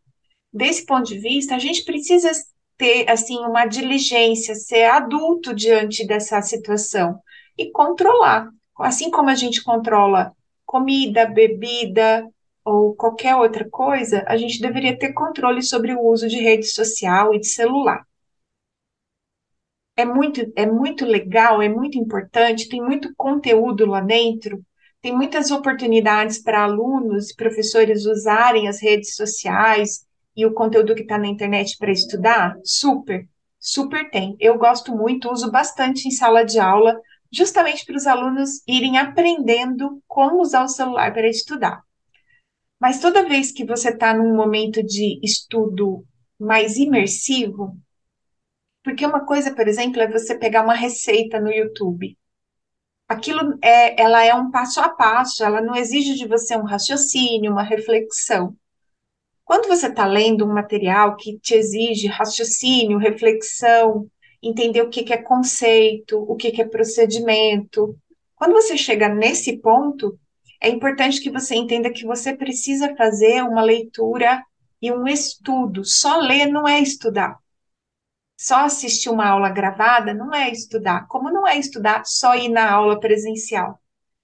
Desse 0.52 0.86
ponto 0.86 1.08
de 1.08 1.18
vista, 1.18 1.56
a 1.56 1.58
gente 1.58 1.84
precisa 1.84 2.30
ter, 2.76 3.10
assim, 3.10 3.38
uma 3.40 3.66
diligência, 3.66 4.54
ser 4.54 4.84
adulto 4.84 5.54
diante 5.54 6.06
dessa 6.06 6.40
situação 6.42 7.18
e 7.58 7.70
controlar. 7.70 8.48
Assim 8.78 9.10
como 9.10 9.28
a 9.28 9.34
gente 9.34 9.62
controla 9.62 10.32
comida, 10.64 11.26
bebida 11.26 12.26
ou 12.64 12.94
qualquer 12.94 13.36
outra 13.36 13.68
coisa, 13.68 14.24
a 14.26 14.36
gente 14.36 14.60
deveria 14.60 14.98
ter 14.98 15.12
controle 15.12 15.62
sobre 15.62 15.92
o 15.94 16.00
uso 16.00 16.28
de 16.28 16.38
rede 16.38 16.66
social 16.66 17.34
e 17.34 17.40
de 17.40 17.48
celular 17.48 18.04
é 20.00 20.04
muito, 20.04 20.40
é 20.56 20.66
muito 20.66 21.04
legal, 21.04 21.60
é 21.60 21.68
muito 21.68 21.98
importante, 21.98 22.68
tem 22.68 22.82
muito 22.82 23.12
conteúdo 23.16 23.86
lá 23.86 24.00
dentro, 24.00 24.64
tem 25.02 25.14
muitas 25.14 25.50
oportunidades 25.50 26.42
para 26.42 26.62
alunos 26.62 27.30
e 27.30 27.36
professores 27.36 28.04
usarem 28.04 28.68
as 28.68 28.82
redes 28.82 29.14
sociais 29.14 30.06
e 30.36 30.44
o 30.44 30.52
conteúdo 30.52 30.94
que 30.94 31.02
está 31.02 31.16
na 31.16 31.26
internet 31.26 31.76
para 31.78 31.90
estudar. 31.90 32.56
Super, 32.64 33.26
super 33.58 34.10
tem. 34.10 34.36
Eu 34.38 34.58
gosto 34.58 34.94
muito, 34.94 35.30
uso 35.30 35.50
bastante 35.50 36.06
em 36.06 36.10
sala 36.10 36.44
de 36.44 36.58
aula, 36.58 37.00
justamente 37.32 37.84
para 37.86 37.96
os 37.96 38.06
alunos 38.06 38.62
irem 38.66 38.98
aprendendo 38.98 40.02
como 40.06 40.40
usar 40.40 40.64
o 40.64 40.68
celular 40.68 41.12
para 41.12 41.28
estudar. 41.28 41.82
Mas 42.78 43.00
toda 43.00 43.28
vez 43.28 43.52
que 43.52 43.64
você 43.64 43.90
está 43.90 44.14
num 44.14 44.34
momento 44.34 44.82
de 44.82 45.20
estudo 45.22 46.04
mais 46.38 46.76
imersivo, 46.76 47.76
porque 48.82 49.04
uma 49.04 49.26
coisa, 49.26 49.54
por 49.54 49.68
exemplo, 49.68 50.00
é 50.00 50.10
você 50.10 50.34
pegar 50.34 50.62
uma 50.62 50.74
receita 50.74 51.38
no 51.38 51.50
YouTube. 51.50 52.16
Aquilo 53.10 53.58
é, 53.60 54.00
ela 54.00 54.24
é 54.24 54.32
um 54.32 54.52
passo 54.52 54.80
a 54.80 54.88
passo, 54.88 55.42
ela 55.42 55.60
não 55.60 55.74
exige 55.74 56.14
de 56.14 56.28
você 56.28 56.56
um 56.56 56.62
raciocínio, 56.62 57.50
uma 57.50 57.64
reflexão. 57.64 58.54
Quando 59.44 59.66
você 59.66 59.88
está 59.88 60.06
lendo 60.06 60.46
um 60.46 60.54
material 60.54 61.16
que 61.16 61.36
te 61.40 61.54
exige 61.54 62.06
raciocínio, 62.06 62.98
reflexão, 62.98 64.06
entender 64.40 64.82
o 64.82 64.88
que, 64.88 65.02
que 65.02 65.12
é 65.12 65.16
conceito, 65.16 66.20
o 66.20 66.36
que, 66.36 66.52
que 66.52 66.62
é 66.62 66.64
procedimento, 66.64 67.98
quando 68.36 68.52
você 68.52 68.78
chega 68.78 69.08
nesse 69.08 69.58
ponto, 69.58 70.16
é 70.62 70.68
importante 70.68 71.20
que 71.20 71.30
você 71.30 71.56
entenda 71.56 71.90
que 71.90 72.06
você 72.06 72.32
precisa 72.32 72.94
fazer 72.94 73.42
uma 73.42 73.60
leitura 73.60 74.40
e 74.80 74.92
um 74.92 75.08
estudo. 75.08 75.84
Só 75.84 76.20
ler 76.20 76.46
não 76.46 76.68
é 76.68 76.78
estudar. 76.78 77.36
Só 78.40 78.64
assistir 78.64 79.10
uma 79.10 79.28
aula 79.28 79.50
gravada 79.50 80.14
não 80.14 80.34
é 80.34 80.50
estudar, 80.50 81.06
como 81.08 81.30
não 81.30 81.46
é 81.46 81.58
estudar 81.58 82.06
só 82.06 82.34
ir 82.34 82.48
na 82.48 82.72
aula 82.72 82.98
presencial. 82.98 83.78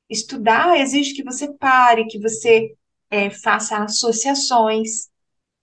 Estudar 0.08 0.80
exige 0.80 1.12
que 1.12 1.22
você 1.22 1.52
pare, 1.52 2.06
que 2.06 2.18
você 2.18 2.74
é, 3.10 3.28
faça 3.28 3.76
associações, 3.76 5.10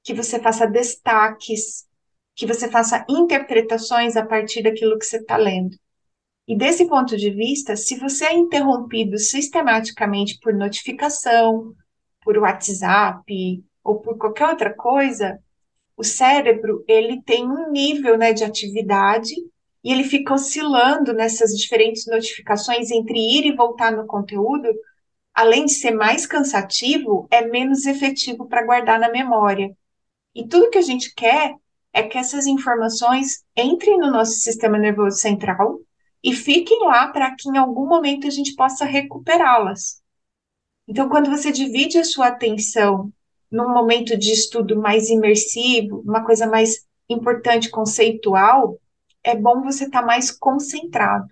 que 0.03 0.13
você 0.13 0.39
faça 0.39 0.67
destaques, 0.67 1.87
que 2.35 2.45
você 2.45 2.69
faça 2.69 3.03
interpretações 3.09 4.15
a 4.15 4.23
partir 4.23 4.61
daquilo 4.61 4.99
que 4.99 5.05
você 5.05 5.17
está 5.17 5.35
lendo. 5.35 5.75
E 6.47 6.55
desse 6.55 6.87
ponto 6.87 7.17
de 7.17 7.31
vista, 7.31 7.75
se 7.75 7.97
você 7.97 8.25
é 8.25 8.33
interrompido 8.35 9.17
sistematicamente 9.17 10.37
por 10.39 10.53
notificação, 10.53 11.73
por 12.23 12.37
WhatsApp 12.37 13.63
ou 13.83 13.99
por 13.99 14.15
qualquer 14.15 14.49
outra 14.49 14.71
coisa, 14.71 15.39
o 16.03 16.05
cérebro 16.05 16.83
ele 16.85 17.21
tem 17.21 17.49
um 17.49 17.71
nível 17.71 18.17
né, 18.17 18.33
de 18.33 18.43
atividade 18.43 19.33
e 19.81 19.91
ele 19.91 20.03
fica 20.03 20.33
oscilando 20.33 21.13
nessas 21.13 21.51
diferentes 21.51 22.05
notificações 22.07 22.91
entre 22.91 23.17
ir 23.17 23.45
e 23.45 23.55
voltar 23.55 23.91
no 23.93 24.05
conteúdo, 24.05 24.67
além 25.33 25.65
de 25.65 25.73
ser 25.73 25.91
mais 25.91 26.25
cansativo, 26.25 27.25
é 27.31 27.47
menos 27.47 27.85
efetivo 27.85 28.47
para 28.47 28.65
guardar 28.65 28.99
na 28.99 29.09
memória. 29.09 29.73
E 30.35 30.45
tudo 30.45 30.69
que 30.69 30.77
a 30.77 30.81
gente 30.81 31.13
quer 31.15 31.55
é 31.93 32.03
que 32.03 32.17
essas 32.17 32.47
informações 32.47 33.45
entrem 33.55 33.97
no 33.97 34.11
nosso 34.11 34.33
sistema 34.33 34.77
nervoso 34.77 35.17
central 35.17 35.79
e 36.21 36.33
fiquem 36.33 36.79
lá 36.85 37.07
para 37.07 37.33
que 37.35 37.47
em 37.47 37.57
algum 37.57 37.87
momento 37.87 38.27
a 38.27 38.29
gente 38.29 38.55
possa 38.55 38.83
recuperá-las. 38.83 40.01
Então, 40.85 41.07
quando 41.07 41.29
você 41.29 41.49
divide 41.49 41.97
a 41.97 42.03
sua 42.03 42.27
atenção 42.27 43.09
num 43.53 43.71
momento 43.71 44.17
de 44.17 44.33
estudo 44.33 44.81
mais 44.81 45.09
imersivo, 45.09 46.01
uma 46.03 46.25
coisa 46.25 46.47
mais 46.47 46.87
importante, 47.07 47.69
conceitual, 47.69 48.79
é 49.23 49.35
bom 49.35 49.61
você 49.61 49.85
estar 49.85 50.01
tá 50.01 50.05
mais 50.07 50.31
concentrado. 50.31 51.27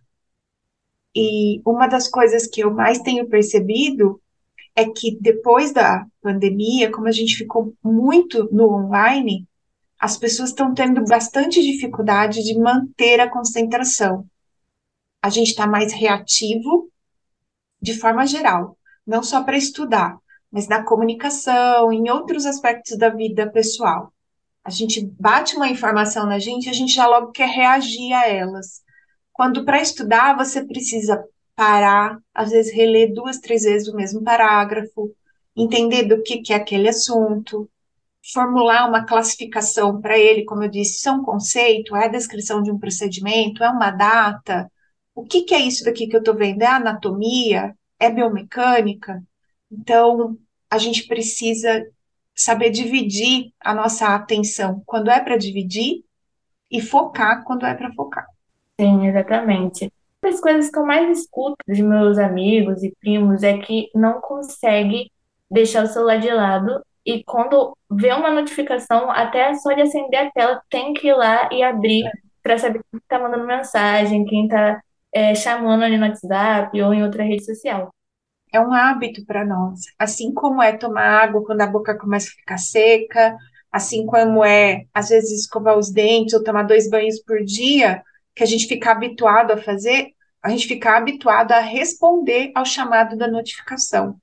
E 1.15 1.59
uma 1.65 1.87
das 1.87 2.07
coisas 2.07 2.45
que 2.45 2.61
eu 2.61 2.71
mais 2.71 2.99
tenho 2.99 3.27
percebido 3.27 4.21
é 4.75 4.85
que 4.85 5.17
depois 5.19 5.73
da 5.73 6.05
pandemia, 6.21 6.91
como 6.91 7.07
a 7.07 7.11
gente 7.11 7.35
ficou 7.35 7.73
muito 7.83 8.47
no 8.53 8.71
online, 8.71 9.47
as 9.99 10.15
pessoas 10.15 10.49
estão 10.49 10.75
tendo 10.75 11.03
bastante 11.05 11.59
dificuldade 11.59 12.43
de 12.43 12.57
manter 12.57 13.19
a 13.19 13.31
concentração. 13.31 14.27
A 15.23 15.29
gente 15.31 15.49
está 15.49 15.65
mais 15.65 15.91
reativo 15.91 16.87
de 17.81 17.95
forma 17.95 18.27
geral, 18.27 18.77
não 19.05 19.23
só 19.23 19.43
para 19.43 19.57
estudar, 19.57 20.19
mas 20.51 20.67
na 20.67 20.83
comunicação, 20.83 21.91
em 21.91 22.09
outros 22.09 22.45
aspectos 22.45 22.97
da 22.97 23.09
vida 23.09 23.49
pessoal. 23.49 24.13
A 24.63 24.69
gente 24.69 25.05
bate 25.19 25.55
uma 25.55 25.69
informação 25.69 26.25
na 26.25 26.39
gente, 26.39 26.69
a 26.69 26.73
gente 26.73 26.93
já 26.93 27.07
logo 27.07 27.31
quer 27.31 27.49
reagir 27.49 28.13
a 28.13 28.27
elas. 28.27 28.81
Quando 29.33 29.65
para 29.65 29.81
estudar 29.81 30.35
você 30.37 30.63
precisa 30.65 31.23
parar, 31.55 32.19
às 32.33 32.51
vezes 32.51 32.73
reler 32.73 33.13
duas, 33.13 33.39
três 33.39 33.63
vezes 33.63 33.87
o 33.87 33.95
mesmo 33.95 34.23
parágrafo, 34.23 35.11
entender 35.55 36.03
do 36.03 36.21
que, 36.21 36.41
que 36.41 36.53
é 36.53 36.57
aquele 36.57 36.89
assunto, 36.89 37.69
formular 38.33 38.87
uma 38.87 39.05
classificação 39.05 39.99
para 39.99 40.17
ele, 40.17 40.45
como 40.45 40.63
eu 40.63 40.69
disse, 40.69 40.97
isso 40.97 41.09
é 41.09 41.11
um 41.11 41.23
conceito, 41.23 41.95
é 41.95 42.05
a 42.05 42.09
descrição 42.09 42.61
de 42.61 42.71
um 42.71 42.77
procedimento, 42.77 43.63
é 43.63 43.69
uma 43.69 43.91
data, 43.91 44.69
o 45.13 45.23
que, 45.25 45.43
que 45.43 45.53
é 45.53 45.59
isso 45.59 45.83
daqui 45.83 46.07
que 46.07 46.15
eu 46.15 46.19
estou 46.19 46.35
vendo? 46.35 46.61
É 46.61 46.67
anatomia? 46.67 47.75
É 47.99 48.09
biomecânica? 48.09 49.21
Então, 49.71 50.37
a 50.69 50.77
gente 50.77 51.07
precisa 51.07 51.85
saber 52.35 52.69
dividir 52.69 53.53
a 53.59 53.73
nossa 53.73 54.13
atenção 54.15 54.81
quando 54.85 55.09
é 55.09 55.19
para 55.19 55.37
dividir 55.37 56.03
e 56.69 56.81
focar 56.81 57.43
quando 57.43 57.65
é 57.65 57.73
para 57.73 57.93
focar. 57.93 58.25
Sim, 58.79 59.07
exatamente. 59.07 59.91
Uma 60.23 60.31
das 60.31 60.41
coisas 60.41 60.69
que 60.69 60.77
eu 60.77 60.85
mais 60.85 61.19
escuto 61.19 61.57
dos 61.67 61.79
meus 61.79 62.17
amigos 62.17 62.83
e 62.83 62.95
primos 62.99 63.43
é 63.43 63.57
que 63.57 63.89
não 63.93 64.21
consegue 64.21 65.11
deixar 65.49 65.83
o 65.83 65.87
celular 65.87 66.17
de 66.17 66.29
lado 66.29 66.81
e 67.05 67.23
quando 67.23 67.75
vê 67.89 68.13
uma 68.13 68.29
notificação, 68.29 69.09
até 69.09 69.53
só 69.55 69.73
de 69.73 69.81
acender 69.81 70.19
a 70.19 70.31
tela, 70.31 70.61
tem 70.69 70.93
que 70.93 71.07
ir 71.07 71.13
lá 71.13 71.49
e 71.51 71.63
abrir 71.63 72.05
é. 72.05 72.11
para 72.43 72.57
saber 72.57 72.81
quem 72.91 72.99
está 72.99 73.19
mandando 73.19 73.45
mensagem, 73.45 74.25
quem 74.25 74.45
está 74.45 74.81
é, 75.11 75.33
chamando 75.33 75.83
ali 75.83 75.97
no 75.97 76.05
WhatsApp 76.05 76.79
ou 76.81 76.93
em 76.93 77.03
outra 77.03 77.23
rede 77.23 77.43
social 77.43 77.91
é 78.51 78.59
um 78.59 78.73
hábito 78.73 79.25
para 79.25 79.45
nós. 79.45 79.81
Assim 79.97 80.33
como 80.33 80.61
é 80.61 80.75
tomar 80.75 81.23
água 81.23 81.43
quando 81.43 81.61
a 81.61 81.67
boca 81.67 81.97
começa 81.97 82.27
a 82.27 82.31
ficar 82.31 82.57
seca, 82.57 83.35
assim 83.71 84.05
como 84.05 84.43
é, 84.43 84.85
às 84.93 85.09
vezes, 85.09 85.41
escovar 85.41 85.77
os 85.77 85.91
dentes 85.91 86.33
ou 86.33 86.43
tomar 86.43 86.63
dois 86.63 86.89
banhos 86.89 87.19
por 87.19 87.43
dia, 87.43 88.03
que 88.35 88.43
a 88.43 88.45
gente 88.45 88.67
fica 88.67 88.91
habituado 88.91 89.51
a 89.51 89.57
fazer, 89.57 90.09
a 90.43 90.49
gente 90.49 90.67
fica 90.67 90.97
habituado 90.97 91.51
a 91.53 91.59
responder 91.59 92.51
ao 92.55 92.65
chamado 92.65 93.17
da 93.17 93.27
notificação. 93.27 94.19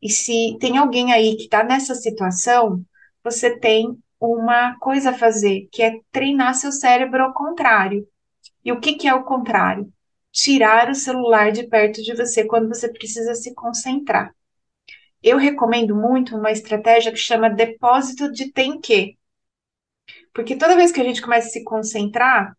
E 0.00 0.10
se 0.10 0.56
tem 0.60 0.76
alguém 0.76 1.12
aí 1.12 1.36
que 1.36 1.44
está 1.44 1.62
nessa 1.62 1.94
situação, 1.94 2.84
você 3.22 3.56
tem 3.58 3.96
uma 4.20 4.76
coisa 4.78 5.10
a 5.10 5.14
fazer, 5.14 5.68
que 5.72 5.82
é 5.82 6.00
treinar 6.10 6.54
seu 6.54 6.72
cérebro 6.72 7.22
ao 7.22 7.32
contrário. 7.34 8.06
E 8.64 8.72
o 8.72 8.80
que, 8.80 8.94
que 8.94 9.08
é 9.08 9.14
o 9.14 9.24
contrário? 9.24 9.92
Tirar 10.32 10.90
o 10.90 10.94
celular 10.94 11.52
de 11.52 11.64
perto 11.68 12.02
de 12.02 12.14
você 12.14 12.44
quando 12.46 12.68
você 12.68 12.88
precisa 12.90 13.34
se 13.34 13.54
concentrar. 13.54 14.34
Eu 15.22 15.38
recomendo 15.38 15.94
muito 15.94 16.36
uma 16.36 16.50
estratégia 16.50 17.12
que 17.12 17.18
chama 17.18 17.50
depósito 17.50 18.32
de 18.32 18.50
tem 18.52 18.80
que. 18.80 19.16
Porque 20.34 20.56
toda 20.56 20.76
vez 20.76 20.90
que 20.92 21.00
a 21.00 21.04
gente 21.04 21.22
começa 21.22 21.48
a 21.48 21.50
se 21.50 21.62
concentrar, 21.64 22.56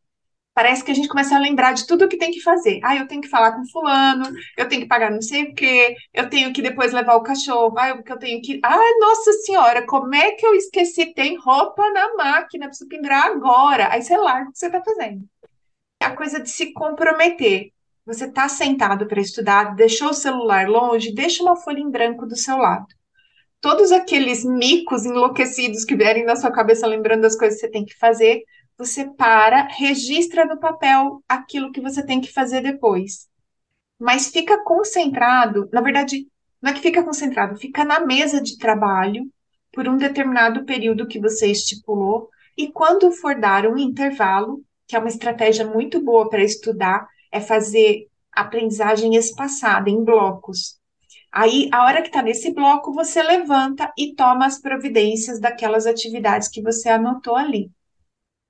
parece 0.54 0.84
que 0.84 0.92
a 0.92 0.96
gente 0.96 1.08
começa 1.08 1.36
a 1.36 1.40
lembrar 1.40 1.74
de 1.74 1.88
tudo 1.88 2.06
o 2.06 2.08
que 2.08 2.18
tem 2.18 2.32
que 2.32 2.42
fazer. 2.42 2.80
Ah, 2.84 2.96
eu 2.96 3.08
tenho 3.08 3.22
que 3.22 3.28
falar 3.28 3.54
com 3.54 3.66
fulano, 3.68 4.26
eu 4.58 4.68
tenho 4.70 4.84
que 4.84 4.88
pagar 4.88 5.12
não 5.12 5.22
sei 5.22 5.44
o 5.46 5.56
quê, 5.56 5.96
eu 6.14 6.30
tenho 6.30 6.54
que 6.54 6.62
depois 6.62 6.94
levar 6.94 7.16
o 7.16 7.24
cachorro, 7.24 7.78
ah, 7.78 7.90
eu 7.90 8.20
tenho 8.20 8.42
que. 8.42 8.60
Ah, 8.64 8.78
nossa 9.02 9.34
senhora, 9.34 9.86
como 9.88 10.14
é 10.16 10.32
que 10.34 10.46
eu 10.46 10.56
esqueci? 10.56 11.14
Tem 11.14 11.38
roupa 11.38 11.90
na 11.92 12.16
máquina, 12.16 12.68
preciso 12.68 12.90
pendurar 12.90 13.28
agora. 13.28 13.92
Aí 13.92 14.02
você 14.02 14.16
larga 14.18 14.50
o 14.50 14.54
que 14.54 14.60
você 14.60 14.68
está 14.68 14.84
fazendo 14.84 15.28
a 16.04 16.16
coisa 16.16 16.40
de 16.40 16.50
se 16.50 16.74
comprometer. 16.74 17.72
você 18.06 18.26
está 18.26 18.50
sentado 18.50 19.08
para 19.08 19.22
estudar, 19.22 19.76
deixou 19.76 20.10
o 20.10 20.14
celular 20.14 20.68
longe, 20.68 21.14
deixa 21.14 21.42
uma 21.42 21.56
folha 21.56 21.80
em 21.80 21.90
branco 21.90 22.26
do 22.26 22.36
seu 22.36 22.58
lado. 22.58 22.88
Todos 23.62 23.94
aqueles 23.94 24.44
micos 24.44 25.06
enlouquecidos 25.06 25.86
que 25.86 25.96
vierem 25.96 26.26
na 26.26 26.36
sua 26.36 26.52
cabeça 26.52 26.86
lembrando 26.86 27.22
das 27.22 27.38
coisas 27.38 27.60
que 27.60 27.66
você 27.66 27.72
tem 27.72 27.86
que 27.86 27.98
fazer, 27.98 28.44
você 28.78 29.06
para, 29.06 29.68
registra 29.72 30.46
no 30.46 30.60
papel 30.60 31.24
aquilo 31.30 31.72
que 31.72 31.80
você 31.80 32.06
tem 32.06 32.20
que 32.20 32.34
fazer 32.34 32.62
depois. 32.62 33.30
Mas 33.98 34.28
fica 34.28 34.62
concentrado, 34.64 35.70
na 35.72 35.80
verdade, 35.80 36.28
não 36.62 36.72
é 36.72 36.74
que 36.74 36.82
fica 36.82 37.04
concentrado, 37.04 37.58
fica 37.58 37.86
na 37.86 38.02
mesa 38.02 38.42
de 38.42 38.58
trabalho 38.58 39.30
por 39.72 39.88
um 39.88 39.98
determinado 39.98 40.66
período 40.66 41.08
que 41.08 41.20
você 41.20 41.48
estipulou, 41.48 42.30
e 42.58 42.72
quando 42.72 43.12
for 43.12 43.36
dar 43.40 43.66
um 43.66 43.78
intervalo, 43.78 44.62
que 44.88 44.96
é 44.96 45.00
uma 45.00 45.10
estratégia 45.10 45.66
muito 45.66 46.02
boa 46.02 46.30
para 46.30 46.44
estudar, 46.44 47.08
é 47.32 47.40
fazer 47.40 48.08
aprendizagem 48.32 49.16
espaçada, 49.16 49.90
em 49.90 50.04
blocos. 50.04 50.78
Aí, 51.32 51.68
a 51.72 51.86
hora 51.86 52.02
que 52.02 52.10
está 52.10 52.22
nesse 52.22 52.54
bloco, 52.54 52.94
você 52.94 53.24
levanta 53.24 53.92
e 53.98 54.14
toma 54.14 54.46
as 54.46 54.60
providências 54.60 55.40
daquelas 55.40 55.88
atividades 55.88 56.48
que 56.48 56.62
você 56.62 56.90
anotou 56.90 57.36
ali. 57.36 57.72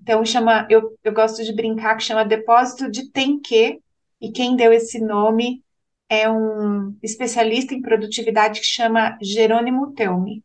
Então, 0.02 0.26
chama, 0.26 0.68
eu, 0.70 0.98
eu 1.02 1.14
gosto 1.14 1.44
de 1.46 1.54
brincar 1.54 1.96
que 1.96 2.04
chama 2.04 2.26
depósito 2.26 2.92
de 2.92 3.10
tem 3.10 3.40
que, 3.40 3.80
e 4.20 4.32
quem 4.32 4.56
deu 4.56 4.74
esse 4.74 5.00
nome 5.00 5.64
é 6.10 6.30
um 6.30 6.96
especialista 7.02 7.74
em 7.74 7.82
produtividade 7.82 8.60
que 8.60 8.66
chama 8.66 9.18
Jerônimo 9.22 9.94
Telmi. 9.94 10.44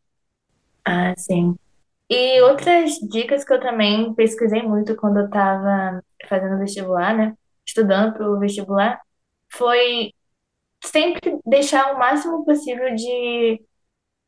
Ah, 0.85 1.15
sim. 1.17 1.57
E 2.11 2.41
outras 2.43 2.93
dicas 3.11 3.45
que 3.45 3.53
eu 3.53 3.61
também 3.61 4.15
pesquisei 4.15 4.63
muito 4.63 4.97
quando 4.97 5.19
eu 5.21 5.27
estava 5.27 6.03
fazendo 6.29 6.59
vestibular, 6.59 7.17
né? 7.17 7.35
Estudando 7.67 8.15
para 8.15 8.31
o 8.31 8.39
vestibular, 8.39 9.01
foi 9.53 10.13
sempre 10.85 11.39
deixar 11.47 11.95
o 11.95 11.99
máximo 11.99 12.45
possível 12.45 12.95
de 12.95 13.63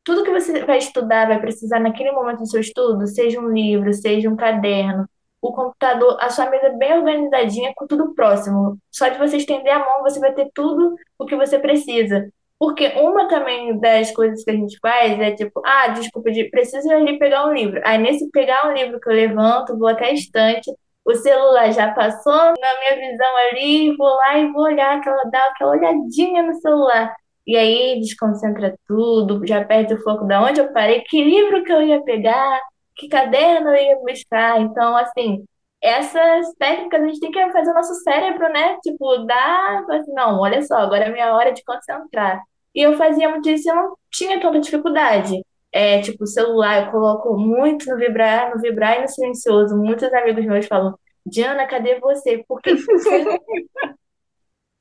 tudo 0.03 0.23
que 0.23 0.31
você 0.31 0.65
vai 0.65 0.79
estudar, 0.79 1.27
vai 1.27 1.39
precisar 1.41 1.79
naquele 1.79 2.11
momento 2.11 2.39
do 2.39 2.49
seu 2.49 2.61
estudo, 2.61 3.07
seja 3.07 3.39
um 3.39 3.51
livro, 3.51 3.93
seja 3.93 4.29
um 4.29 4.35
caderno, 4.35 5.07
o 5.41 5.53
computador, 5.53 6.17
a 6.21 6.29
sua 6.29 6.49
mesa 6.49 6.69
bem 6.77 6.93
organizadinha, 6.99 7.73
com 7.75 7.87
tudo 7.87 8.13
próximo. 8.15 8.77
Só 8.91 9.09
de 9.09 9.17
você 9.19 9.37
estender 9.37 9.73
a 9.73 9.79
mão, 9.79 10.01
você 10.03 10.19
vai 10.19 10.33
ter 10.33 10.49
tudo 10.53 10.95
o 11.19 11.25
que 11.25 11.35
você 11.35 11.59
precisa. 11.59 12.29
Porque 12.61 12.89
uma 12.89 13.27
também 13.27 13.79
das 13.79 14.11
coisas 14.11 14.43
que 14.43 14.51
a 14.51 14.53
gente 14.53 14.77
faz 14.79 15.19
é 15.19 15.31
tipo, 15.31 15.63
ah, 15.65 15.87
desculpa, 15.87 16.29
preciso 16.51 16.91
ali 16.91 17.17
pegar 17.17 17.47
um 17.47 17.53
livro. 17.53 17.81
Aí 17.83 17.97
nesse 17.97 18.29
pegar 18.29 18.69
um 18.69 18.73
livro 18.73 18.99
que 18.99 19.09
eu 19.09 19.15
levanto, 19.15 19.75
vou 19.79 19.87
até 19.87 20.09
a 20.09 20.13
estante, 20.13 20.71
o 21.03 21.15
celular 21.15 21.71
já 21.71 21.91
passou 21.91 22.31
na 22.31 22.79
minha 22.79 23.09
visão 23.09 23.37
ali, 23.49 23.97
vou 23.97 24.07
lá 24.15 24.37
e 24.37 24.51
vou 24.51 24.61
olhar, 24.65 24.95
aquela, 24.99 25.23
dar 25.31 25.47
aquela 25.49 25.71
olhadinha 25.71 26.43
no 26.43 26.53
celular. 26.61 27.11
E 27.47 27.57
aí 27.57 27.99
desconcentra 27.99 28.75
tudo, 28.87 29.41
já 29.47 29.65
perde 29.65 29.95
o 29.95 30.03
foco 30.03 30.25
da 30.25 30.43
onde 30.43 30.59
eu 30.61 30.71
parei, 30.71 31.01
que 31.01 31.23
livro 31.23 31.63
que 31.63 31.71
eu 31.73 31.81
ia 31.81 32.03
pegar, 32.03 32.61
que 32.95 33.09
caderno 33.09 33.71
eu 33.71 33.75
ia 33.75 33.99
buscar. 34.01 34.61
Então, 34.61 34.95
assim, 34.97 35.43
essas 35.81 36.53
técnicas 36.59 37.01
a 37.01 37.07
gente 37.07 37.19
tem 37.19 37.31
que 37.31 37.51
fazer 37.51 37.71
o 37.71 37.73
nosso 37.73 37.95
cérebro, 38.03 38.47
né? 38.53 38.77
Tipo, 38.83 39.17
dar, 39.25 39.83
assim, 39.89 40.13
não, 40.13 40.39
olha 40.39 40.61
só, 40.61 40.75
agora 40.75 41.05
é 41.05 41.11
minha 41.11 41.33
hora 41.33 41.51
de 41.51 41.63
concentrar. 41.63 42.39
E 42.75 42.81
eu 42.81 42.97
fazia 42.97 43.29
muito 43.29 43.49
isso 43.49 43.67
e 43.67 43.71
eu 43.71 43.75
não 43.75 43.97
tinha 44.11 44.39
tanta 44.39 44.59
dificuldade. 44.59 45.41
É, 45.71 46.01
tipo, 46.01 46.23
o 46.23 46.27
celular 46.27 46.85
eu 46.85 46.91
coloco 46.91 47.37
muito 47.37 47.89
no 47.89 47.97
vibrar, 47.97 48.53
no 48.53 48.61
vibrar 48.61 48.97
e 48.99 49.01
no 49.01 49.07
silencioso. 49.07 49.77
Muitos 49.77 50.11
amigos 50.13 50.45
meus 50.45 50.65
falam, 50.67 50.97
Diana, 51.25 51.67
cadê 51.67 51.99
você? 51.99 52.43
Porque 52.47 52.71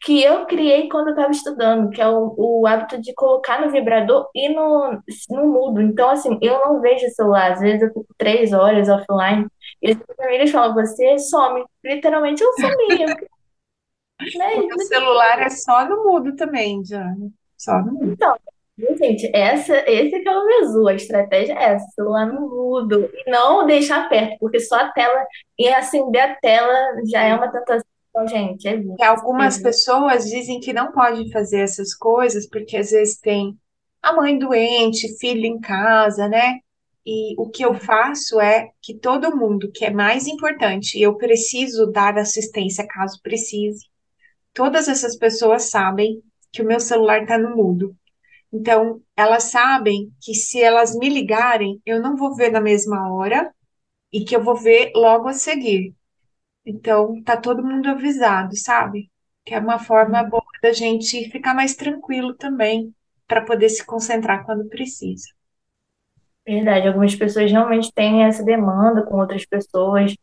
que 0.03 0.23
eu 0.23 0.47
criei 0.47 0.89
quando 0.89 1.09
eu 1.09 1.15
estava 1.15 1.31
estudando, 1.31 1.91
que 1.91 2.01
é 2.01 2.09
o, 2.09 2.35
o 2.37 2.67
hábito 2.67 3.01
de 3.01 3.13
colocar 3.15 3.61
no 3.61 3.71
vibrador 3.71 4.29
e 4.35 4.49
no, 4.49 4.99
no 5.31 5.47
mudo. 5.47 5.81
Então, 5.81 6.09
assim, 6.09 6.39
eu 6.41 6.59
não 6.61 6.81
vejo 6.81 7.07
celular. 7.11 7.53
Às 7.53 7.61
vezes 7.61 7.83
eu 7.83 7.89
fico 7.89 8.07
três 8.17 8.53
horas 8.53 8.89
offline 8.89 9.47
e 9.83 9.91
as 9.91 9.99
famílias 10.17 10.51
falam, 10.51 10.75
você 10.75 11.19
some. 11.19 11.65
Literalmente 11.85 12.43
eu 12.43 12.53
sumi. 12.55 13.05
né? 14.37 14.55
O 14.75 14.81
celular 14.83 15.43
é 15.43 15.51
só 15.51 15.87
no 15.87 16.05
mudo 16.05 16.35
também, 16.35 16.83
Diana. 16.83 17.31
Só 17.61 17.79
no 17.83 17.93
mudo. 17.93 18.13
Então, 18.13 18.37
gente, 18.97 19.31
essa, 19.35 19.77
esse 19.87 20.27
é 20.27 20.31
o 20.31 20.47
Visu, 20.47 20.89
a 20.89 20.95
estratégia 20.95 21.53
é 21.53 21.75
essa, 21.75 21.87
celular 21.95 22.27
no 22.27 22.49
mudo. 22.49 23.11
E 23.13 23.31
não 23.31 23.67
deixar 23.67 24.09
perto, 24.09 24.39
porque 24.41 24.59
só 24.61 24.77
a 24.77 24.93
tela, 24.93 25.27
e 25.59 25.69
acender 25.69 26.23
a 26.23 26.35
tela 26.37 26.75
já 27.07 27.23
é 27.23 27.35
uma 27.35 27.53
tentação 27.53 27.85
então, 28.09 28.27
gente, 28.27 28.67
é 28.67 28.77
Que 28.97 29.05
algumas 29.05 29.59
pessoas 29.59 30.25
dizem 30.25 30.59
que 30.59 30.73
não 30.73 30.91
pode 30.91 31.31
fazer 31.31 31.61
essas 31.61 31.95
coisas 31.95 32.49
porque 32.49 32.77
às 32.77 32.91
vezes 32.91 33.21
tem 33.21 33.57
a 34.03 34.13
mãe 34.13 34.37
doente, 34.37 35.17
filho 35.19 35.47
em 35.47 35.61
casa, 35.61 36.29
né? 36.29 36.59
E 37.07 37.35
o 37.39 37.49
que 37.49 37.65
eu 37.65 37.73
faço 37.75 38.41
é 38.41 38.71
que 38.83 38.95
todo 38.99 39.37
mundo 39.37 39.71
que 39.73 39.85
é 39.85 39.91
mais 39.91 40.27
importante, 40.27 41.01
eu 41.01 41.17
preciso 41.17 41.87
dar 41.87 42.19
assistência 42.19 42.85
caso 42.85 43.21
precise. 43.23 43.87
Todas 44.53 44.89
essas 44.89 45.17
pessoas 45.17 45.71
sabem 45.71 46.21
que 46.53 46.63
o 46.63 46.67
meu 46.67 46.81
celular 46.81 47.23
está 47.23 47.39
no 47.39 47.57
mudo. 47.57 47.97
Então, 48.53 49.01
elas 49.17 49.45
sabem 49.45 50.13
que 50.21 50.35
se 50.35 50.61
elas 50.61 50.97
me 50.97 51.09
ligarem, 51.09 51.81
eu 51.87 52.01
não 52.01 52.17
vou 52.17 52.35
ver 52.35 52.51
na 52.51 52.61
mesma 52.61 53.13
hora 53.13 53.53
e 54.13 54.25
que 54.25 54.35
eu 54.35 54.43
vou 54.43 54.57
ver 54.57 54.93
logo 54.95 55.29
a 55.29 55.33
seguir. 55.33 55.95
Então, 56.67 57.23
tá 57.23 57.37
todo 57.37 57.65
mundo 57.65 57.89
avisado, 57.89 58.57
sabe? 58.57 59.11
Que 59.45 59.55
é 59.55 59.59
uma 59.59 59.79
forma 59.79 60.23
boa 60.25 60.43
da 60.63 60.73
gente 60.73 61.31
ficar 61.31 61.55
mais 61.55 61.75
tranquilo 61.75 62.35
também, 62.35 62.95
para 63.27 63.45
poder 63.45 63.69
se 63.69 63.87
concentrar 63.87 64.45
quando 64.45 64.69
precisa. 64.69 65.29
Verdade, 66.45 66.89
algumas 66.89 67.15
pessoas 67.15 67.51
realmente 67.51 67.93
têm 67.93 68.25
essa 68.25 68.43
demanda 68.43 69.05
com 69.05 69.19
outras 69.19 69.47
pessoas. 69.47 70.17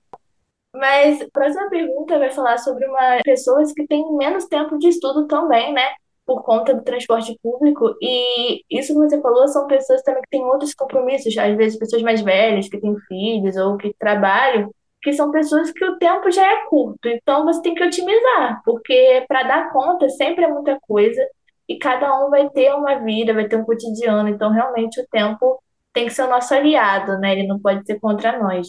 Mas 0.74 1.22
a 1.22 1.30
próxima 1.32 1.70
pergunta 1.70 2.20
vai 2.20 2.30
falar 2.32 2.58
sobre 2.58 2.86
uma 2.86 3.20
pessoas 3.24 3.72
que 3.72 3.88
têm 3.88 4.16
menos 4.18 4.46
tempo 4.46 4.78
de 4.78 4.90
estudo 4.90 5.26
também, 5.26 5.74
né? 5.74 5.88
Por 6.28 6.44
conta 6.44 6.76
do 6.76 6.84
transporte 6.84 7.40
público. 7.42 7.96
E 8.02 8.62
isso 8.70 8.94
que 8.94 9.00
você 9.00 9.20
falou 9.22 9.48
são 9.48 9.66
pessoas 9.66 10.04
também 10.04 10.22
que 10.24 10.30
têm 10.30 10.46
outros 10.46 10.76
compromissos, 10.76 11.36
às 11.38 11.58
vezes 11.58 11.80
pessoas 11.80 12.04
mais 12.04 12.22
velhas, 12.22 12.70
que 12.70 12.80
têm 12.80 12.96
filhos 13.08 13.58
ou 13.58 13.78
que 13.78 13.96
trabalham 13.98 14.70
que 15.02 15.14
são 15.14 15.32
pessoas 15.32 15.72
que 15.72 15.86
o 15.86 15.98
tempo 15.98 16.30
já 16.32 16.46
é 16.46 16.66
curto, 16.68 17.08
então 17.08 17.46
você 17.46 17.62
tem 17.62 17.76
que 17.76 17.84
otimizar, 17.84 18.62
porque 18.66 19.24
para 19.28 19.44
dar 19.44 19.72
conta 19.72 20.10
sempre 20.10 20.44
é 20.44 20.48
muita 20.48 20.78
coisa 20.82 21.22
e 21.68 21.78
cada 21.78 22.26
um 22.26 22.30
vai 22.30 22.50
ter 22.50 22.74
uma 22.74 22.96
vida, 23.00 23.34
vai 23.34 23.48
ter 23.48 23.58
um 23.58 23.66
cotidiano, 23.66 24.30
então 24.30 24.52
realmente 24.52 25.00
o 25.00 25.08
tempo 25.08 25.62
tem 25.94 26.06
que 26.08 26.14
ser 26.14 26.24
o 26.24 26.30
nosso 26.30 26.54
aliado, 26.54 27.18
né? 27.20 27.34
Ele 27.34 27.48
não 27.48 27.60
pode 27.60 27.86
ser 27.86 28.00
contra 28.00 28.38
nós. 28.40 28.68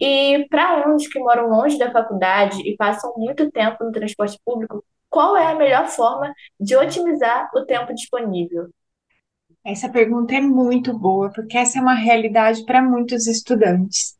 E 0.00 0.46
para 0.50 0.88
uns 0.88 1.06
que 1.06 1.18
moram 1.20 1.48
longe 1.48 1.78
da 1.78 1.92
faculdade 1.92 2.60
e 2.68 2.76
passam 2.76 3.12
muito 3.16 3.50
tempo 3.50 3.84
no 3.84 3.92
transporte 3.92 4.38
público, 4.44 4.84
qual 5.12 5.36
é 5.36 5.52
a 5.52 5.54
melhor 5.54 5.86
forma 5.88 6.32
de 6.58 6.74
otimizar 6.74 7.50
o 7.54 7.66
tempo 7.66 7.92
disponível? 7.92 8.70
Essa 9.62 9.86
pergunta 9.90 10.34
é 10.34 10.40
muito 10.40 10.98
boa, 10.98 11.30
porque 11.30 11.58
essa 11.58 11.78
é 11.78 11.82
uma 11.82 11.94
realidade 11.94 12.64
para 12.64 12.82
muitos 12.82 13.26
estudantes. 13.26 14.16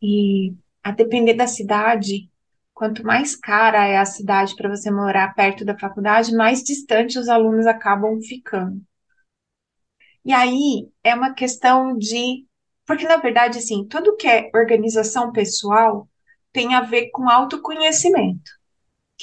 E 0.00 0.54
a 0.82 0.92
depender 0.92 1.34
da 1.34 1.48
cidade, 1.48 2.30
quanto 2.72 3.04
mais 3.04 3.34
cara 3.34 3.84
é 3.84 3.98
a 3.98 4.04
cidade 4.04 4.54
para 4.54 4.70
você 4.70 4.92
morar 4.92 5.34
perto 5.34 5.64
da 5.64 5.76
faculdade, 5.76 6.32
mais 6.36 6.62
distante 6.62 7.18
os 7.18 7.28
alunos 7.28 7.66
acabam 7.66 8.20
ficando. 8.22 8.80
E 10.24 10.32
aí 10.32 10.88
é 11.02 11.16
uma 11.16 11.34
questão 11.34 11.98
de. 11.98 12.46
Porque, 12.86 13.08
na 13.08 13.16
verdade, 13.16 13.58
assim, 13.58 13.88
tudo 13.88 14.16
que 14.16 14.28
é 14.28 14.50
organização 14.54 15.32
pessoal 15.32 16.08
tem 16.52 16.76
a 16.76 16.80
ver 16.80 17.10
com 17.10 17.28
autoconhecimento. 17.28 18.61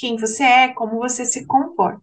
Quem 0.00 0.16
você 0.16 0.42
é, 0.42 0.68
como 0.68 0.96
você 0.96 1.26
se 1.26 1.44
comporta. 1.44 2.00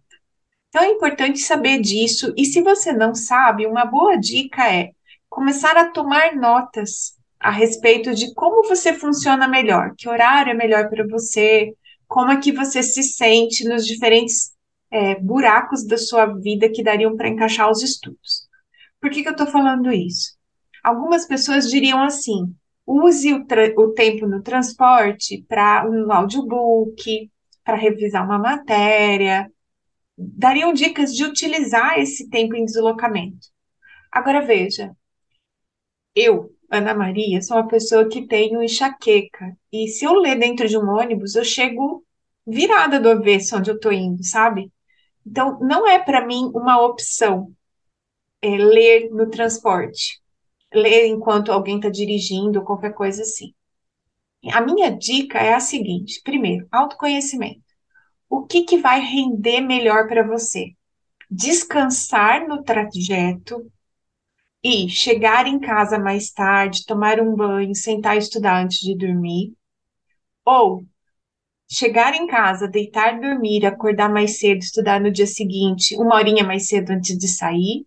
Então 0.68 0.84
é 0.84 0.90
importante 0.92 1.40
saber 1.40 1.80
disso. 1.80 2.32
E 2.36 2.44
se 2.44 2.62
você 2.62 2.92
não 2.92 3.12
sabe, 3.12 3.66
uma 3.66 3.84
boa 3.84 4.16
dica 4.16 4.72
é 4.72 4.92
começar 5.28 5.76
a 5.76 5.90
tomar 5.90 6.36
notas 6.36 7.18
a 7.40 7.50
respeito 7.50 8.14
de 8.14 8.32
como 8.34 8.68
você 8.68 8.92
funciona 8.92 9.48
melhor, 9.48 9.94
que 9.98 10.08
horário 10.08 10.52
é 10.52 10.54
melhor 10.54 10.88
para 10.88 11.04
você, 11.08 11.74
como 12.06 12.30
é 12.30 12.36
que 12.36 12.52
você 12.52 12.84
se 12.84 13.02
sente 13.02 13.68
nos 13.68 13.84
diferentes 13.84 14.52
é, 14.92 15.16
buracos 15.16 15.84
da 15.84 15.98
sua 15.98 16.26
vida 16.26 16.70
que 16.70 16.84
dariam 16.84 17.16
para 17.16 17.28
encaixar 17.28 17.68
os 17.68 17.82
estudos. 17.82 18.46
Por 19.00 19.10
que, 19.10 19.22
que 19.22 19.28
eu 19.28 19.32
estou 19.32 19.48
falando 19.48 19.92
isso? 19.92 20.36
Algumas 20.84 21.26
pessoas 21.26 21.68
diriam 21.68 22.00
assim: 22.00 22.54
use 22.86 23.32
o, 23.32 23.44
o 23.76 23.92
tempo 23.92 24.24
no 24.24 24.40
transporte 24.40 25.44
para 25.48 25.84
um 25.90 26.12
audiobook, 26.12 27.28
para 27.68 27.76
revisar 27.76 28.24
uma 28.24 28.38
matéria. 28.38 29.52
Dariam 30.16 30.72
dicas 30.72 31.14
de 31.14 31.22
utilizar 31.22 31.98
esse 31.98 32.30
tempo 32.30 32.56
em 32.56 32.64
deslocamento. 32.64 33.48
Agora 34.10 34.40
veja, 34.40 34.96
eu, 36.14 36.50
Ana 36.70 36.94
Maria, 36.94 37.42
sou 37.42 37.58
uma 37.58 37.68
pessoa 37.68 38.08
que 38.08 38.26
tenho 38.26 38.62
enxaqueca. 38.62 39.54
E 39.70 39.86
se 39.88 40.06
eu 40.06 40.14
ler 40.14 40.38
dentro 40.38 40.66
de 40.66 40.78
um 40.78 40.88
ônibus, 40.88 41.34
eu 41.34 41.44
chego 41.44 42.02
virada 42.46 42.98
do 42.98 43.10
avesso 43.10 43.58
onde 43.58 43.70
eu 43.70 43.76
estou 43.76 43.92
indo, 43.92 44.24
sabe? 44.24 44.72
Então, 45.26 45.58
não 45.60 45.86
é 45.86 45.98
para 45.98 46.26
mim 46.26 46.50
uma 46.54 46.80
opção 46.80 47.52
é, 48.40 48.48
ler 48.48 49.10
no 49.10 49.28
transporte, 49.28 50.22
ler 50.72 51.06
enquanto 51.06 51.52
alguém 51.52 51.76
está 51.76 51.90
dirigindo, 51.90 52.64
qualquer 52.64 52.94
coisa 52.94 53.20
assim. 53.20 53.52
A 54.52 54.60
minha 54.60 54.90
dica 54.90 55.38
é 55.38 55.54
a 55.54 55.60
seguinte: 55.60 56.20
primeiro, 56.22 56.66
autoconhecimento. 56.70 57.62
O 58.28 58.46
que, 58.46 58.62
que 58.62 58.78
vai 58.78 59.00
render 59.00 59.60
melhor 59.60 60.06
para 60.06 60.26
você? 60.26 60.72
Descansar 61.30 62.46
no 62.46 62.62
trajeto 62.62 63.70
e 64.62 64.88
chegar 64.88 65.46
em 65.46 65.58
casa 65.58 65.98
mais 65.98 66.30
tarde, 66.30 66.84
tomar 66.86 67.20
um 67.20 67.34
banho, 67.34 67.74
sentar 67.74 68.16
e 68.16 68.18
estudar 68.18 68.62
antes 68.62 68.80
de 68.80 68.96
dormir, 68.96 69.54
ou 70.44 70.84
chegar 71.70 72.14
em 72.14 72.26
casa, 72.26 72.66
deitar, 72.66 73.20
dormir, 73.20 73.66
acordar 73.66 74.08
mais 74.08 74.38
cedo, 74.38 74.58
estudar 74.58 75.00
no 75.00 75.10
dia 75.10 75.26
seguinte, 75.26 75.96
uma 75.96 76.16
horinha 76.16 76.44
mais 76.44 76.66
cedo 76.68 76.90
antes 76.90 77.16
de 77.16 77.28
sair, 77.28 77.86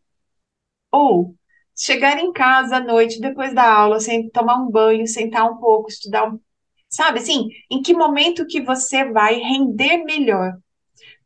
ou 0.92 1.36
chegar 1.82 2.20
em 2.20 2.32
casa 2.32 2.76
à 2.76 2.80
noite, 2.80 3.20
depois 3.20 3.56
da 3.56 3.74
aula, 3.74 4.00
sem 4.00 4.30
tomar 4.30 4.58
um 4.58 4.70
banho, 4.70 5.08
sentar 5.08 5.52
um 5.52 5.58
pouco, 5.58 5.90
estudar 5.90 6.32
um... 6.32 6.40
Sabe, 6.88 7.18
assim, 7.18 7.48
em 7.72 7.82
que 7.82 7.92
momento 7.92 8.46
que 8.46 8.62
você 8.62 9.04
vai 9.12 9.40
render 9.40 10.04
melhor? 10.04 10.54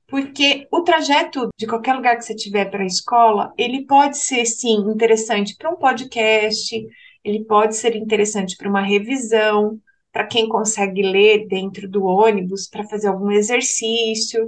Porque 0.08 0.66
o 0.72 0.82
trajeto 0.82 1.50
de 1.58 1.68
qualquer 1.68 1.94
lugar 1.96 2.16
que 2.16 2.24
você 2.24 2.34
tiver 2.34 2.72
para 2.72 2.84
a 2.84 2.88
escola, 2.88 3.54
ele 3.58 3.86
pode 3.86 4.18
ser, 4.18 4.46
sim, 4.46 4.78
interessante 4.90 5.58
para 5.58 5.72
um 5.72 5.76
podcast, 5.76 6.88
ele 7.22 7.44
pode 7.44 7.76
ser 7.76 7.94
interessante 7.94 8.56
para 8.56 8.70
uma 8.70 8.82
revisão, 8.82 9.78
para 10.10 10.26
quem 10.26 10.48
consegue 10.48 11.02
ler 11.02 11.48
dentro 11.48 11.90
do 11.90 12.06
ônibus, 12.06 12.70
para 12.70 12.86
fazer 12.86 13.08
algum 13.08 13.30
exercício. 13.30 14.48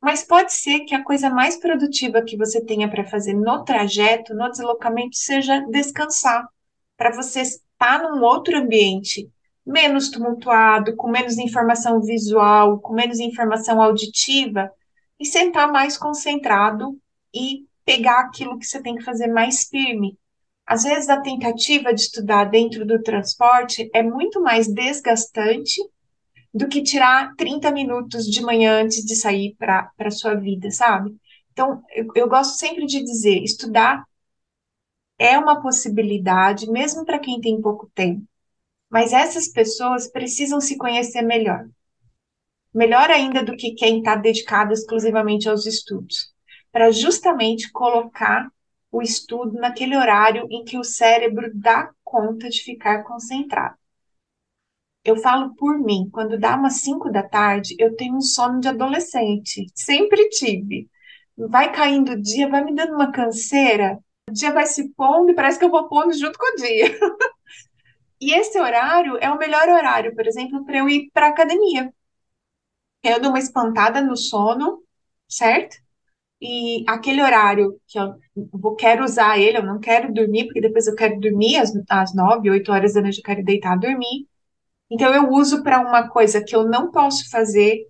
Mas 0.00 0.24
pode 0.24 0.52
ser 0.52 0.80
que 0.80 0.94
a 0.94 1.04
coisa 1.04 1.28
mais 1.28 1.56
produtiva 1.56 2.22
que 2.22 2.36
você 2.36 2.64
tenha 2.64 2.88
para 2.88 3.04
fazer 3.04 3.34
no 3.34 3.64
trajeto, 3.64 4.34
no 4.34 4.50
deslocamento, 4.50 5.16
seja 5.16 5.60
descansar, 5.70 6.48
para 6.96 7.14
você 7.14 7.42
estar 7.42 8.02
num 8.02 8.22
outro 8.22 8.56
ambiente 8.56 9.30
menos 9.64 10.10
tumultuado, 10.10 10.96
com 10.96 11.10
menos 11.10 11.38
informação 11.38 12.00
visual, 12.00 12.80
com 12.80 12.94
menos 12.94 13.20
informação 13.20 13.80
auditiva, 13.80 14.70
e 15.18 15.26
sentar 15.26 15.70
mais 15.70 15.98
concentrado 15.98 16.98
e 17.32 17.66
pegar 17.84 18.20
aquilo 18.20 18.58
que 18.58 18.66
você 18.66 18.82
tem 18.82 18.96
que 18.96 19.04
fazer 19.04 19.26
mais 19.26 19.64
firme. 19.64 20.18
Às 20.66 20.84
vezes, 20.84 21.08
a 21.08 21.20
tentativa 21.20 21.92
de 21.92 22.00
estudar 22.00 22.44
dentro 22.44 22.86
do 22.86 23.02
transporte 23.02 23.90
é 23.94 24.02
muito 24.02 24.40
mais 24.40 24.66
desgastante 24.66 25.80
do 26.52 26.68
que 26.68 26.82
tirar 26.82 27.34
30 27.36 27.70
minutos 27.70 28.26
de 28.26 28.42
manhã 28.42 28.82
antes 28.82 29.04
de 29.04 29.14
sair 29.16 29.54
para 29.56 29.90
a 29.98 30.10
sua 30.10 30.34
vida, 30.34 30.70
sabe? 30.70 31.16
Então, 31.52 31.82
eu, 31.94 32.06
eu 32.14 32.28
gosto 32.28 32.58
sempre 32.58 32.86
de 32.86 33.02
dizer: 33.04 33.42
estudar 33.42 34.04
é 35.18 35.38
uma 35.38 35.60
possibilidade, 35.62 36.70
mesmo 36.70 37.04
para 37.04 37.18
quem 37.18 37.40
tem 37.40 37.60
pouco 37.60 37.90
tempo. 37.94 38.24
Mas 38.90 39.12
essas 39.12 39.48
pessoas 39.48 40.10
precisam 40.10 40.60
se 40.60 40.76
conhecer 40.76 41.22
melhor. 41.22 41.68
Melhor 42.74 43.10
ainda 43.10 43.44
do 43.44 43.56
que 43.56 43.74
quem 43.74 43.98
está 43.98 44.16
dedicado 44.16 44.72
exclusivamente 44.72 45.48
aos 45.48 45.66
estudos. 45.66 46.32
Para 46.72 46.90
justamente 46.90 47.70
colocar 47.70 48.48
o 48.90 49.02
estudo 49.02 49.52
naquele 49.54 49.96
horário 49.96 50.46
em 50.50 50.64
que 50.64 50.78
o 50.78 50.84
cérebro 50.84 51.50
dá 51.54 51.90
conta 52.02 52.48
de 52.48 52.60
ficar 52.62 53.04
concentrado. 53.04 53.76
Eu 55.04 55.16
falo 55.16 55.54
por 55.56 55.78
mim, 55.78 56.08
quando 56.12 56.38
dá 56.38 56.56
umas 56.56 56.80
5 56.82 57.10
da 57.10 57.22
tarde, 57.22 57.74
eu 57.78 57.96
tenho 57.96 58.16
um 58.16 58.20
sono 58.20 58.60
de 58.60 58.68
adolescente. 58.68 59.66
Sempre 59.74 60.28
tive. 60.28 60.88
Vai 61.36 61.72
caindo 61.72 62.12
o 62.12 62.20
dia, 62.20 62.48
vai 62.48 62.62
me 62.64 62.74
dando 62.74 62.94
uma 62.94 63.10
canseira, 63.10 63.98
o 64.28 64.32
dia 64.32 64.52
vai 64.52 64.66
se 64.66 64.90
pondo 64.90 65.30
e 65.30 65.34
parece 65.34 65.58
que 65.58 65.64
eu 65.64 65.70
vou 65.70 65.88
pondo 65.88 66.12
junto 66.12 66.38
com 66.38 66.52
o 66.52 66.56
dia. 66.56 66.86
e 68.20 68.32
esse 68.34 68.58
horário 68.60 69.16
é 69.20 69.30
o 69.30 69.38
melhor 69.38 69.68
horário, 69.68 70.14
por 70.14 70.26
exemplo, 70.26 70.64
para 70.64 70.78
eu 70.78 70.88
ir 70.88 71.10
para 71.12 71.28
academia. 71.28 71.92
Eu 73.02 73.20
dou 73.20 73.30
uma 73.30 73.38
espantada 73.38 74.02
no 74.02 74.16
sono, 74.16 74.82
certo? 75.28 75.76
E 76.40 76.84
aquele 76.88 77.22
horário 77.22 77.80
que 77.88 77.98
eu 77.98 78.16
vou, 78.52 78.76
quero 78.76 79.04
usar 79.04 79.38
ele, 79.38 79.58
eu 79.58 79.64
não 79.66 79.80
quero 79.80 80.12
dormir, 80.14 80.46
porque 80.46 80.60
depois 80.62 80.86
eu 80.88 80.96
quero 80.96 81.20
dormir 81.20 81.56
às, 81.58 81.72
às 81.90 82.14
9, 82.14 82.50
8 82.50 82.72
horas 82.72 82.94
da 82.94 83.02
noite, 83.02 83.18
eu 83.18 83.24
quero 83.24 83.44
deitar 83.44 83.78
dormir. 83.78 84.28
Então 84.90 85.14
eu 85.14 85.30
uso 85.30 85.62
para 85.62 85.80
uma 85.80 86.08
coisa 86.08 86.42
que 86.42 86.54
eu 86.54 86.64
não 86.68 86.90
posso 86.90 87.30
fazer 87.30 87.86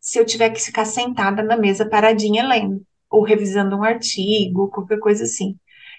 se 0.00 0.18
eu 0.18 0.24
tiver 0.24 0.50
que 0.50 0.60
ficar 0.60 0.84
sentada 0.84 1.42
na 1.42 1.56
mesa 1.56 1.88
paradinha 1.88 2.46
lendo, 2.46 2.82
ou 3.10 3.22
revisando 3.22 3.76
um 3.76 3.84
artigo, 3.84 4.70
qualquer 4.70 4.98
coisa 4.98 5.24
assim. 5.24 5.56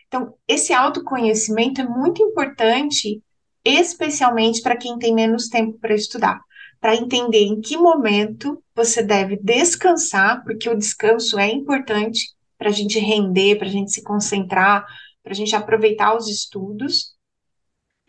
Então, 0.07 0.33
esse 0.47 0.73
autoconhecimento 0.73 1.81
é 1.81 1.87
muito 1.87 2.21
importante, 2.23 3.21
especialmente 3.63 4.61
para 4.61 4.75
quem 4.75 4.97
tem 4.97 5.13
menos 5.13 5.47
tempo 5.47 5.77
para 5.79 5.93
estudar 5.93 6.41
para 6.81 6.95
entender 6.95 7.43
em 7.43 7.61
que 7.61 7.77
momento 7.77 8.61
você 8.75 9.03
deve 9.03 9.37
descansar, 9.37 10.43
porque 10.43 10.67
o 10.67 10.75
descanso 10.75 11.37
é 11.37 11.47
importante 11.47 12.35
para 12.57 12.69
a 12.69 12.71
gente 12.71 12.97
render, 12.97 13.57
para 13.57 13.67
a 13.67 13.71
gente 13.71 13.91
se 13.91 14.01
concentrar, 14.01 14.83
para 15.21 15.31
a 15.31 15.35
gente 15.35 15.55
aproveitar 15.55 16.17
os 16.17 16.27
estudos. 16.27 17.15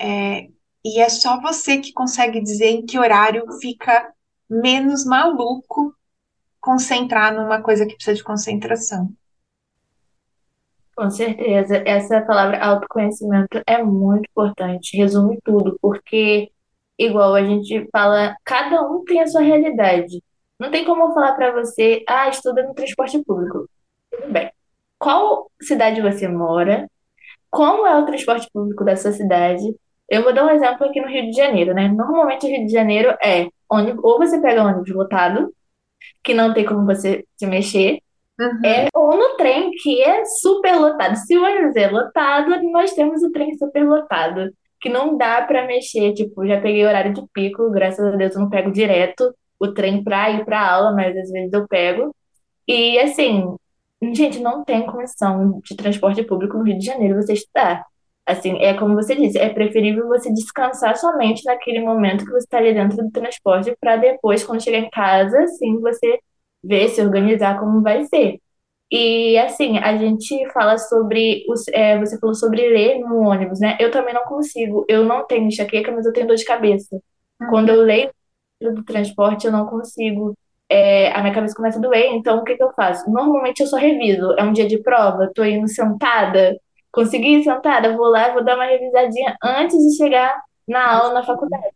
É, 0.01 0.49
e 0.85 1.01
é 1.01 1.09
só 1.09 1.41
você 1.41 1.79
que 1.79 1.93
consegue 1.93 2.41
dizer 2.41 2.71
em 2.71 2.87
que 2.87 2.99
horário 2.99 3.45
fica 3.61 4.13
menos 4.49 5.05
maluco 5.05 5.95
concentrar 6.61 7.35
numa 7.35 7.61
coisa 7.61 7.87
que 7.87 7.95
precisa 7.95 8.17
de 8.17 8.25
concentração. 8.25 9.11
Com 10.95 11.11
certeza, 11.11 11.83
essa 11.87 12.21
palavra 12.21 12.63
autoconhecimento 12.63 13.63
é 13.67 13.83
muito 13.83 14.29
importante, 14.31 14.97
resume 14.97 15.39
tudo, 15.43 15.79
porque 15.81 16.51
igual 16.99 17.35
a 17.35 17.43
gente 17.43 17.89
fala, 17.91 18.37
cada 18.45 18.83
um 18.83 19.03
tem 19.05 19.21
a 19.21 19.27
sua 19.27 19.41
realidade. 19.41 20.23
Não 20.59 20.71
tem 20.71 20.85
como 20.85 21.05
eu 21.05 21.15
falar 21.15 21.33
para 21.33 21.51
você, 21.53 22.05
ah, 22.07 22.29
estuda 22.29 22.63
no 22.63 22.75
transporte 22.75 23.23
público. 23.25 23.69
Tudo 24.11 24.33
bem. 24.33 24.53
Qual 24.99 25.51
cidade 25.61 26.01
você 26.01 26.29
mora? 26.29 26.89
Como 27.51 27.87
é 27.87 27.99
o 27.99 28.07
transporte 28.07 28.49
público 28.53 28.85
da 28.85 28.95
sua 28.95 29.13
cidade? 29.13 29.65
Eu 30.13 30.23
vou 30.23 30.35
dar 30.35 30.45
um 30.45 30.51
exemplo 30.51 30.87
aqui 30.87 31.01
no 31.01 31.09
Rio 31.09 31.31
de 31.31 31.33
Janeiro, 31.35 31.73
né? 31.73 31.89
Normalmente 31.89 32.45
o 32.45 32.49
Rio 32.51 32.67
de 32.67 32.71
Janeiro 32.71 33.17
é 33.25 33.49
ônibus, 33.67 34.05
ou 34.05 34.19
você 34.19 34.39
pega 34.43 34.63
ônibus 34.63 34.91
lotado, 34.91 35.51
que 36.23 36.35
não 36.35 36.53
tem 36.53 36.67
como 36.67 36.85
você 36.85 37.25
se 37.35 37.47
mexer, 37.47 37.99
uhum. 38.39 38.61
é, 38.63 38.89
ou 38.95 39.17
no 39.17 39.37
trem, 39.39 39.71
que 39.71 40.03
é 40.03 40.23
super 40.27 40.77
lotado. 40.77 41.17
Se 41.17 41.35
o 41.39 41.43
ônibus 41.43 41.75
é 41.77 41.89
lotado, 41.89 42.51
nós 42.71 42.93
temos 42.93 43.23
o 43.23 43.33
trem 43.33 43.57
super 43.57 43.89
lotado 43.89 44.53
que 44.83 44.91
não 44.91 45.17
dá 45.17 45.41
para 45.41 45.67
mexer. 45.67 46.13
Tipo, 46.13 46.47
já 46.47 46.61
peguei 46.61 46.85
horário 46.85 47.15
de 47.15 47.23
pico, 47.33 47.71
graças 47.71 48.05
a 48.05 48.15
Deus 48.15 48.35
eu 48.35 48.43
não 48.43 48.51
pego 48.51 48.71
direto 48.71 49.35
o 49.59 49.73
trem 49.73 50.05
para 50.05 50.31
ir 50.31 50.45
para 50.45 50.61
aula, 50.61 50.93
mas 50.93 51.17
às 51.17 51.31
vezes 51.31 51.53
eu 51.55 51.67
pego. 51.67 52.15
E 52.69 52.99
assim, 52.99 53.57
gente, 54.13 54.41
não 54.41 54.63
tem 54.63 54.85
condição 54.85 55.59
de 55.65 55.75
transporte 55.75 56.23
público 56.23 56.59
no 56.59 56.65
Rio 56.65 56.79
de 56.79 56.85
Janeiro 56.85 57.17
você 57.17 57.33
estudar. 57.33 57.83
Assim, 58.27 58.57
é 58.63 58.75
como 58.75 58.95
você 58.95 59.17
disse, 59.17 59.39
é 59.39 59.49
preferível 59.49 60.07
você 60.07 60.33
descansar 60.33 60.97
somente 60.97 61.45
naquele 61.45 61.81
momento 61.81 62.25
que 62.25 62.31
você 62.31 62.45
está 62.45 62.59
ali 62.59 62.73
dentro 62.73 62.97
do 62.99 63.11
transporte 63.11 63.77
para 63.81 63.97
depois, 63.97 64.45
quando 64.45 64.63
chegar 64.63 64.79
em 64.79 64.91
casa, 64.91 65.47
sim, 65.49 65.81
você 65.81 66.19
ver, 66.63 66.89
se 66.89 67.01
organizar 67.03 67.59
como 67.59 67.83
vai 67.83 68.05
ser. 68.05 68.39
E 68.91 69.39
assim, 69.39 69.79
a 69.79 69.97
gente 69.97 70.49
fala 70.53 70.77
sobre. 70.79 71.45
Os, 71.49 71.67
é, 71.69 71.99
você 71.99 72.19
falou 72.19 72.35
sobre 72.35 72.69
ler 72.69 72.99
no 73.01 73.21
ônibus, 73.21 73.59
né? 73.59 73.77
Eu 73.81 73.91
também 73.91 74.13
não 74.15 74.25
consigo. 74.25 74.85
Eu 74.89 75.05
não 75.05 75.27
tenho 75.27 75.47
enxaqueca, 75.47 75.91
mas 75.91 76.05
eu 76.07 76.13
tenho 76.13 76.27
dor 76.27 76.37
de 76.37 76.45
cabeça. 76.45 76.97
Uhum. 77.41 77.49
Quando 77.51 77.71
eu 77.71 77.83
leio 77.83 78.11
do 78.61 78.85
transporte, 78.85 79.47
eu 79.47 79.53
não 79.53 79.67
consigo. 79.67 80.35
É, 80.69 81.11
a 81.13 81.23
minha 81.23 81.35
cabeça 81.35 81.55
começa 81.55 81.79
a 81.79 81.83
doer, 81.83 82.13
então 82.15 82.39
o 82.39 82.45
que, 82.45 82.57
que 82.57 82.63
eu 82.63 82.73
faço? 82.75 83.11
Normalmente 83.11 83.61
eu 83.61 83.67
só 83.67 83.77
reviso. 83.77 84.33
É 84.39 84.43
um 84.45 84.53
dia 84.53 84.67
de 84.67 84.79
prova, 84.83 85.31
tô 85.35 85.45
indo 85.45 85.69
sentada, 85.69 86.57
consegui 86.93 87.43
sentada, 87.43 87.97
vou 87.97 88.09
lá, 88.09 88.33
vou 88.33 88.45
dar 88.45 88.57
uma 88.57 88.67
revisadinha 88.67 89.37
antes 89.43 89.77
de 89.77 89.97
chegar 89.97 90.41
na 90.69 90.99
aula 90.99 91.15
na 91.15 91.23
faculdade. 91.25 91.75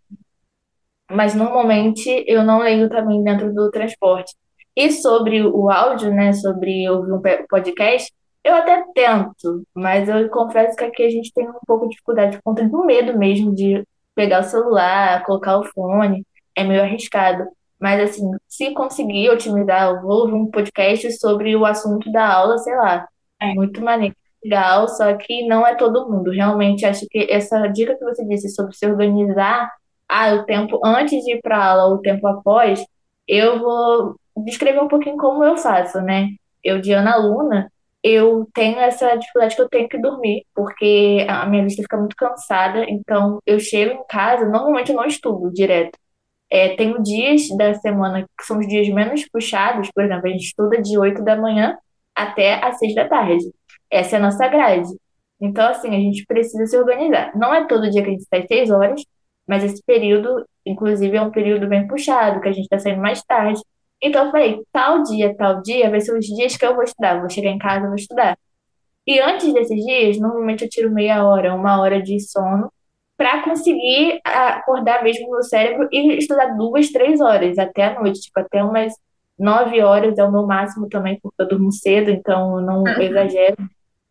Mas 1.10 1.34
normalmente 1.34 2.24
eu 2.26 2.44
não 2.44 2.58
leio 2.60 2.88
também 2.88 3.22
dentro 3.22 3.52
do 3.54 3.70
transporte. 3.70 4.34
E 4.76 4.90
sobre 4.92 5.42
o 5.42 5.70
áudio, 5.70 6.12
né, 6.12 6.32
sobre 6.32 6.88
ouvir 6.90 7.12
um 7.12 7.22
podcast, 7.48 8.12
eu 8.44 8.54
até 8.54 8.84
tento, 8.94 9.66
mas 9.74 10.08
eu 10.08 10.28
confesso 10.30 10.76
que 10.76 10.84
aqui 10.84 11.02
a 11.02 11.10
gente 11.10 11.32
tem 11.32 11.48
um 11.48 11.54
pouco 11.66 11.84
de 11.86 11.92
dificuldade 11.92 12.36
por 12.36 12.42
conta 12.44 12.68
do 12.68 12.84
medo 12.84 13.18
mesmo 13.18 13.54
de 13.54 13.82
pegar 14.14 14.40
o 14.40 14.44
celular, 14.44 15.24
colocar 15.24 15.58
o 15.58 15.64
fone, 15.64 16.24
é 16.54 16.64
meio 16.64 16.82
arriscado. 16.82 17.44
Mas, 17.80 18.00
assim, 18.00 18.30
se 18.48 18.72
conseguir 18.72 19.30
otimizar, 19.30 19.90
eu 19.90 20.02
vou 20.02 20.22
ouvir 20.22 20.34
um 20.34 20.50
podcast 20.50 21.12
sobre 21.18 21.54
o 21.56 21.66
assunto 21.66 22.10
da 22.10 22.26
aula, 22.34 22.58
sei 22.58 22.74
lá, 22.74 23.06
é 23.40 23.54
muito 23.54 23.82
maneiro, 23.82 24.16
legal, 24.46 24.88
só 24.88 25.14
que 25.16 25.46
não 25.46 25.66
é 25.66 25.74
todo 25.74 26.08
mundo. 26.10 26.30
Realmente, 26.30 26.86
acho 26.86 27.06
que 27.10 27.26
essa 27.30 27.66
dica 27.68 27.96
que 27.96 28.04
você 28.04 28.24
disse 28.26 28.48
sobre 28.50 28.74
se 28.76 28.86
organizar, 28.86 29.70
ah, 30.08 30.34
o 30.34 30.44
tempo 30.44 30.80
antes 30.84 31.24
de 31.24 31.34
ir 31.34 31.40
para 31.42 31.64
aula, 31.72 31.94
o 31.94 32.00
tempo 32.00 32.26
após, 32.26 32.84
Eu 33.28 33.58
vou 33.60 34.16
descrever 34.44 34.80
um 34.80 34.88
pouquinho 34.88 35.16
como 35.18 35.44
eu 35.44 35.56
faço, 35.56 36.00
né? 36.02 36.28
Eu, 36.64 36.80
de 36.80 36.92
Ana 36.92 37.16
Luna, 37.16 37.70
eu 38.02 38.46
tenho 38.54 38.78
essa 38.78 39.16
dificuldade 39.16 39.56
que 39.56 39.62
eu 39.62 39.68
tenho 39.68 39.88
que 39.88 39.98
dormir, 39.98 40.46
porque 40.54 41.26
a 41.28 41.46
minha 41.46 41.64
vista 41.64 41.82
fica 41.82 41.96
muito 41.98 42.16
cansada, 42.16 42.84
então 42.88 43.40
eu 43.46 43.58
chego 43.58 43.94
em 43.94 44.06
casa, 44.08 44.46
normalmente 44.48 44.90
eu 44.90 44.96
não 44.96 45.06
estudo 45.06 45.52
direto. 45.52 45.98
É, 46.50 46.76
tenho 46.76 47.02
dias 47.02 47.48
da 47.56 47.74
semana 47.74 48.22
que 48.38 48.44
são 48.44 48.58
os 48.60 48.68
dias 48.68 48.88
menos 48.88 49.28
puxados, 49.28 49.90
por 49.92 50.04
exemplo, 50.04 50.26
a 50.28 50.30
gente 50.30 50.44
estuda 50.44 50.80
de 50.80 50.98
8 50.98 51.24
da 51.24 51.36
manhã 51.36 51.76
até 52.14 52.54
às 52.64 52.78
6 52.78 52.94
da 52.94 53.08
tarde. 53.08 53.44
Essa 53.90 54.16
é 54.16 54.18
a 54.18 54.22
nossa 54.22 54.46
grade. 54.48 54.88
Então, 55.40 55.68
assim, 55.68 55.88
a 55.88 55.98
gente 55.98 56.24
precisa 56.26 56.66
se 56.66 56.78
organizar. 56.78 57.32
Não 57.36 57.52
é 57.54 57.66
todo 57.66 57.90
dia 57.90 58.02
que 58.02 58.08
a 58.08 58.12
gente 58.12 58.24
sai 58.24 58.46
6 58.46 58.70
horas, 58.70 59.02
mas 59.46 59.62
esse 59.64 59.82
período, 59.84 60.44
inclusive, 60.64 61.16
é 61.16 61.22
um 61.22 61.30
período 61.30 61.68
bem 61.68 61.86
puxado, 61.86 62.40
que 62.40 62.48
a 62.48 62.52
gente 62.52 62.64
está 62.64 62.78
saindo 62.78 63.00
mais 63.00 63.22
tarde. 63.22 63.60
Então, 64.02 64.26
eu 64.26 64.30
falei, 64.30 64.60
tal 64.72 65.02
dia, 65.02 65.34
tal 65.36 65.62
dia, 65.62 65.90
vai 65.90 66.00
ser 66.00 66.16
os 66.16 66.24
dias 66.26 66.56
que 66.56 66.64
eu 66.66 66.74
vou 66.74 66.84
estudar. 66.84 67.20
Vou 67.20 67.30
chegar 67.30 67.50
em 67.50 67.58
casa, 67.58 67.86
vou 67.86 67.94
estudar. 67.94 68.36
E 69.06 69.20
antes 69.20 69.52
desses 69.54 69.84
dias, 69.84 70.18
normalmente 70.18 70.64
eu 70.64 70.68
tiro 70.70 70.90
meia 70.90 71.24
hora, 71.24 71.54
uma 71.54 71.80
hora 71.80 72.02
de 72.02 72.18
sono, 72.20 72.70
para 73.16 73.42
conseguir 73.42 74.20
acordar 74.24 75.02
mesmo 75.02 75.30
no 75.30 75.42
cérebro 75.42 75.88
e 75.92 76.18
estudar 76.18 76.56
duas, 76.56 76.90
três 76.90 77.20
horas, 77.20 77.56
até 77.58 77.84
a 77.84 78.00
noite, 78.00 78.20
tipo, 78.20 78.38
até 78.40 78.62
umas 78.62 78.92
nove 79.38 79.80
horas 79.80 80.18
é 80.18 80.24
o 80.24 80.32
meu 80.32 80.46
máximo 80.46 80.88
também, 80.88 81.18
porque 81.22 81.40
eu 81.40 81.48
durmo 81.48 81.70
cedo, 81.72 82.10
então 82.10 82.60
não 82.60 82.82
Uhum. 82.82 83.00
exagero, 83.00 83.56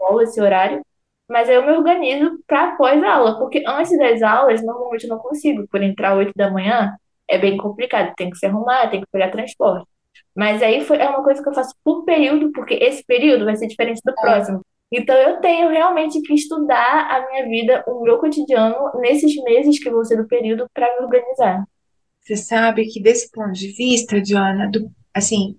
não 0.10 0.22
esse 0.22 0.40
horário. 0.42 0.82
Mas 1.28 1.50
aí 1.50 1.56
eu 1.56 1.66
me 1.66 1.72
organizo 1.72 2.40
para 2.48 2.74
após 2.74 3.04
a 3.04 3.14
aula, 3.14 3.40
porque 3.40 3.64
antes 3.68 3.98
das 3.98 4.22
aulas, 4.22 4.64
normalmente 4.64 5.06
eu 5.06 5.10
não 5.10 5.18
consigo, 5.18 5.68
por 5.70 5.82
entrar 5.82 6.16
8 6.16 6.32
da 6.36 6.52
manhã, 6.52 6.96
é 7.28 7.38
bem 7.38 7.58
complicado, 7.58 8.14
tem 8.16 8.30
que 8.30 8.38
se 8.38 8.46
arrumar, 8.46 8.90
tem 8.90 9.02
que 9.02 9.08
pegar 9.12 9.32
transporte. 9.32 9.88
Mas 10.36 10.62
aí 10.62 10.82
foi, 10.86 10.98
é 10.98 11.10
uma 11.10 11.24
coisa 11.24 11.42
que 11.42 11.50
eu 11.50 11.54
faço 11.54 11.74
por 11.84 12.06
período, 12.06 12.52
porque 12.52 12.76
esse 12.76 13.04
período 13.06 13.46
vai 13.46 13.56
ser 13.56 13.68
diferente 13.68 14.02
do 14.06 14.12
É. 14.12 14.14
próximo. 14.14 14.62
Então 14.92 15.16
eu 15.16 15.42
tenho 15.42 15.70
realmente 15.70 16.22
que 16.22 16.34
estudar 16.34 17.08
a 17.10 17.28
minha 17.28 17.46
vida, 17.48 17.84
o 17.88 18.04
meu 18.04 18.20
cotidiano, 18.20 18.92
nesses 19.00 19.36
meses 19.44 19.82
que 19.82 19.90
vão 19.90 20.04
ser 20.04 20.18
do 20.18 20.28
período, 20.28 20.68
para 20.74 20.86
me 20.96 21.06
organizar. 21.06 21.64
Você 22.22 22.36
sabe 22.36 22.86
que 22.88 23.02
desse 23.02 23.32
ponto 23.32 23.52
de 23.54 23.72
vista, 23.74 24.22
Diana, 24.22 24.70
do, 24.70 24.92
assim, 25.14 25.58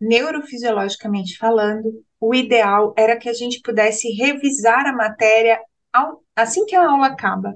neurofisiologicamente 0.00 1.36
falando, 1.36 2.04
o 2.22 2.32
ideal 2.32 2.94
era 2.96 3.16
que 3.18 3.28
a 3.28 3.32
gente 3.32 3.60
pudesse 3.60 4.08
revisar 4.12 4.86
a 4.86 4.92
matéria 4.92 5.60
ao- 5.92 6.22
assim 6.36 6.64
que 6.64 6.76
a 6.76 6.88
aula 6.88 7.08
acaba. 7.08 7.54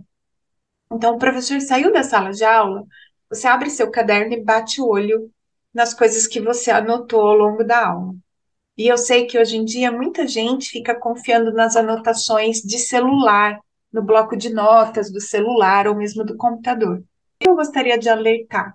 Então, 0.93 1.15
o 1.15 1.19
professor 1.21 1.61
saiu 1.61 1.93
da 1.93 2.03
sala 2.03 2.33
de 2.33 2.45
aula, 2.45 2.85
você 3.31 3.47
abre 3.47 3.71
seu 3.71 3.89
caderno 3.93 4.35
e 4.35 4.43
bate 4.43 4.81
o 4.81 4.89
olho 4.89 5.31
nas 5.73 5.95
coisas 5.95 6.27
que 6.27 6.41
você 6.41 6.73
anotou 6.73 7.21
ao 7.21 7.37
longo 7.37 7.63
da 7.63 7.87
aula. 7.87 8.13
E 8.77 8.89
eu 8.89 8.99
sei 8.99 9.27
que 9.27 9.39
hoje 9.39 9.57
em 9.57 9.65
dia 9.65 9.93
muita 9.93 10.27
gente 10.27 10.69
fica 10.69 10.99
confiando 10.99 11.53
nas 11.53 11.77
anotações 11.77 12.59
de 12.61 12.79
celular, 12.81 13.61
no 13.93 14.03
bloco 14.03 14.37
de 14.37 14.53
notas 14.53 15.13
do 15.13 15.21
celular 15.21 15.87
ou 15.87 15.95
mesmo 15.95 16.25
do 16.25 16.37
computador. 16.37 17.05
Eu 17.41 17.55
gostaria 17.55 17.97
de 17.97 18.09
alertar. 18.09 18.75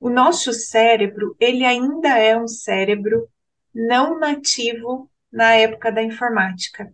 O 0.00 0.08
nosso 0.08 0.54
cérebro, 0.54 1.36
ele 1.38 1.66
ainda 1.66 2.18
é 2.18 2.34
um 2.34 2.48
cérebro 2.48 3.28
não 3.76 4.18
nativo 4.18 5.10
na 5.30 5.54
época 5.54 5.92
da 5.92 6.02
informática. 6.02 6.90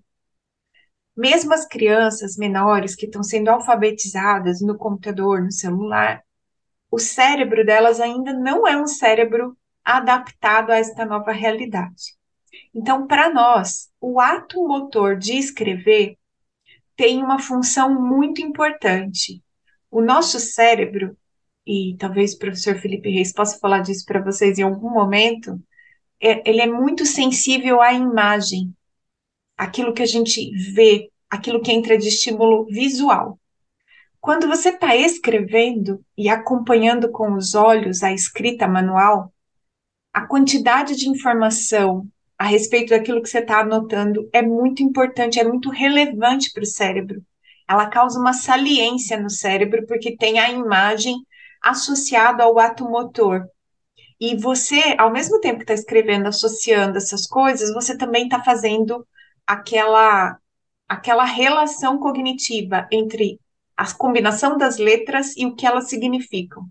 Mesmo 1.17 1.55
as 1.55 1.65
crianças 1.65 2.37
menores 2.37 2.97
que 2.97 3.07
estão 3.07 3.23
sendo 3.23 3.51
alfabetizadas 3.51 4.61
no 4.61 4.77
computador, 4.77 5.43
no 5.43 5.53
celular, 5.53 6.25
o 6.91 6.99
cérebro 6.99 7.65
delas 7.65 8.01
ainda 8.01 8.33
não 8.33 8.67
é 8.67 8.77
um 8.77 8.89
cérebro 8.89 9.57
adaptado 9.85 10.71
a 10.71 10.77
esta 10.77 11.05
nova 11.05 11.31
realidade. 11.31 12.17
Então, 12.75 13.07
para 13.07 13.33
nós, 13.33 13.89
o 14.01 14.19
ato 14.19 14.67
motor 14.67 15.17
de 15.17 15.35
escrever 15.35 16.19
tem 16.97 17.23
uma 17.23 17.39
função 17.39 17.95
muito 17.95 18.43
importante. 18.43 19.41
O 19.89 20.01
nosso 20.01 20.41
cérebro, 20.41 21.17
e 21.65 21.97
talvez 21.97 22.35
o 22.35 22.39
professor 22.39 22.75
Felipe 22.77 23.09
Reis 23.09 23.33
possa 23.33 23.59
falar 23.61 23.81
disso 23.81 24.05
para 24.05 24.21
vocês 24.21 24.59
em 24.59 24.63
algum 24.63 24.91
momento, 24.91 25.61
é, 26.23 26.49
ele 26.49 26.61
é 26.61 26.67
muito 26.67 27.05
sensível 27.05 27.83
à 27.83 27.93
imagem, 27.93 28.73
aquilo 29.57 29.93
que 29.93 30.03
a 30.03 30.07
gente 30.07 30.51
vê, 30.73 31.11
aquilo 31.29 31.61
que 31.61 31.73
entra 31.73 31.99
de 31.99 32.09
estímulo 32.09 32.65
visual. 32.67 33.39
Quando 34.21 34.47
você 34.47 34.69
está 34.69 34.95
escrevendo 34.95 36.01
e 36.17 36.29
acompanhando 36.29 37.11
com 37.11 37.35
os 37.35 37.57
olhos 37.57 38.05
a 38.05 38.13
escrita 38.13 38.69
manual, 38.69 39.33
a 40.13 40.25
quantidade 40.27 40.95
de 40.95 41.09
informação 41.09 42.07
a 42.39 42.45
respeito 42.45 42.91
daquilo 42.91 43.21
que 43.21 43.29
você 43.29 43.39
está 43.39 43.61
anotando 43.61 44.29
é 44.33 44.43
muito 44.43 44.83
importante, 44.83 45.41
é 45.41 45.45
muito 45.45 45.71
relevante 45.71 46.53
para 46.53 46.63
o 46.63 46.67
cérebro. 46.67 47.23
Ela 47.69 47.89
causa 47.89 48.21
uma 48.21 48.33
saliência 48.33 49.19
no 49.19 49.31
cérebro 49.31 49.87
porque 49.87 50.17
tem 50.17 50.39
a 50.39 50.51
imagem 50.51 51.17
associada 51.61 52.45
ao 52.45 52.59
ato 52.59 52.85
motor. 52.85 53.49
E 54.25 54.37
você, 54.37 54.95
ao 54.99 55.11
mesmo 55.11 55.41
tempo 55.41 55.57
que 55.57 55.65
está 55.65 55.75
escrevendo, 55.75 56.29
associando 56.29 56.97
essas 56.97 57.27
coisas, 57.27 57.75
você 57.75 57.99
também 57.99 58.23
está 58.23 58.41
fazendo 58.41 59.05
aquela, 59.45 60.39
aquela 60.89 61.25
relação 61.25 61.99
cognitiva 61.99 62.87
entre 62.93 63.41
a 63.77 63.93
combinação 63.93 64.57
das 64.57 64.79
letras 64.79 65.37
e 65.37 65.45
o 65.45 65.57
que 65.57 65.67
elas 65.67 65.89
significam. 65.89 66.63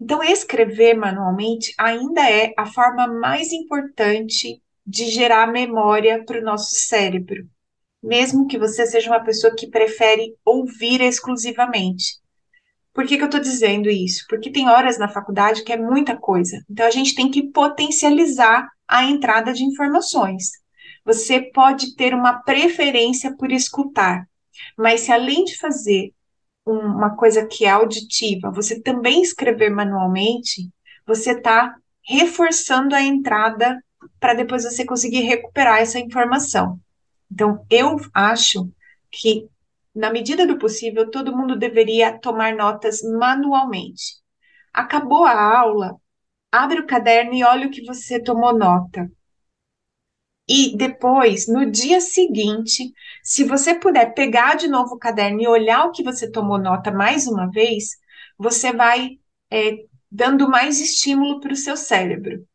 Então, 0.00 0.24
escrever 0.24 0.94
manualmente 0.94 1.72
ainda 1.78 2.28
é 2.28 2.52
a 2.58 2.66
forma 2.66 3.06
mais 3.06 3.52
importante 3.52 4.60
de 4.84 5.08
gerar 5.08 5.46
memória 5.46 6.24
para 6.24 6.40
o 6.40 6.44
nosso 6.44 6.74
cérebro, 6.74 7.48
mesmo 8.02 8.48
que 8.48 8.58
você 8.58 8.84
seja 8.88 9.08
uma 9.08 9.22
pessoa 9.22 9.54
que 9.54 9.68
prefere 9.68 10.34
ouvir 10.44 11.00
exclusivamente. 11.00 12.18
Por 12.96 13.06
que, 13.06 13.18
que 13.18 13.22
eu 13.22 13.26
estou 13.26 13.40
dizendo 13.40 13.90
isso? 13.90 14.24
Porque 14.26 14.50
tem 14.50 14.70
horas 14.70 14.98
na 14.98 15.06
faculdade 15.06 15.62
que 15.62 15.72
é 15.72 15.76
muita 15.76 16.16
coisa. 16.16 16.64
Então, 16.68 16.86
a 16.86 16.90
gente 16.90 17.14
tem 17.14 17.30
que 17.30 17.52
potencializar 17.52 18.66
a 18.88 19.04
entrada 19.04 19.52
de 19.52 19.62
informações. 19.64 20.52
Você 21.04 21.42
pode 21.52 21.94
ter 21.94 22.14
uma 22.14 22.42
preferência 22.42 23.36
por 23.36 23.52
escutar, 23.52 24.26
mas 24.78 25.02
se 25.02 25.12
além 25.12 25.44
de 25.44 25.58
fazer 25.58 26.14
uma 26.64 27.14
coisa 27.14 27.46
que 27.46 27.66
é 27.66 27.70
auditiva, 27.70 28.50
você 28.50 28.80
também 28.80 29.20
escrever 29.20 29.68
manualmente, 29.68 30.70
você 31.06 31.32
está 31.32 31.76
reforçando 32.02 32.94
a 32.94 33.02
entrada 33.02 33.78
para 34.18 34.32
depois 34.32 34.64
você 34.64 34.86
conseguir 34.86 35.20
recuperar 35.20 35.80
essa 35.80 35.98
informação. 35.98 36.80
Então, 37.30 37.62
eu 37.68 37.98
acho 38.14 38.70
que, 39.10 39.46
na 39.96 40.10
medida 40.10 40.46
do 40.46 40.58
possível, 40.58 41.10
todo 41.10 41.36
mundo 41.36 41.56
deveria 41.58 42.18
tomar 42.18 42.54
notas 42.54 43.02
manualmente. 43.02 44.20
Acabou 44.72 45.24
a 45.24 45.58
aula, 45.58 45.96
abre 46.52 46.80
o 46.80 46.86
caderno 46.86 47.34
e 47.34 47.42
olha 47.44 47.66
o 47.66 47.70
que 47.70 47.84
você 47.84 48.22
tomou 48.22 48.56
nota. 48.56 49.10
E 50.48 50.76
depois, 50.76 51.48
no 51.48 51.68
dia 51.70 52.00
seguinte, 52.00 52.92
se 53.22 53.42
você 53.44 53.74
puder 53.74 54.14
pegar 54.14 54.54
de 54.54 54.68
novo 54.68 54.94
o 54.94 54.98
caderno 54.98 55.40
e 55.42 55.48
olhar 55.48 55.86
o 55.86 55.92
que 55.92 56.04
você 56.04 56.30
tomou 56.30 56.58
nota 56.58 56.92
mais 56.92 57.26
uma 57.26 57.50
vez, 57.50 57.96
você 58.38 58.72
vai 58.72 59.18
é, 59.50 59.78
dando 60.10 60.48
mais 60.48 60.80
estímulo 60.80 61.40
para 61.40 61.52
o 61.52 61.56
seu 61.56 61.76
cérebro. 61.76 62.46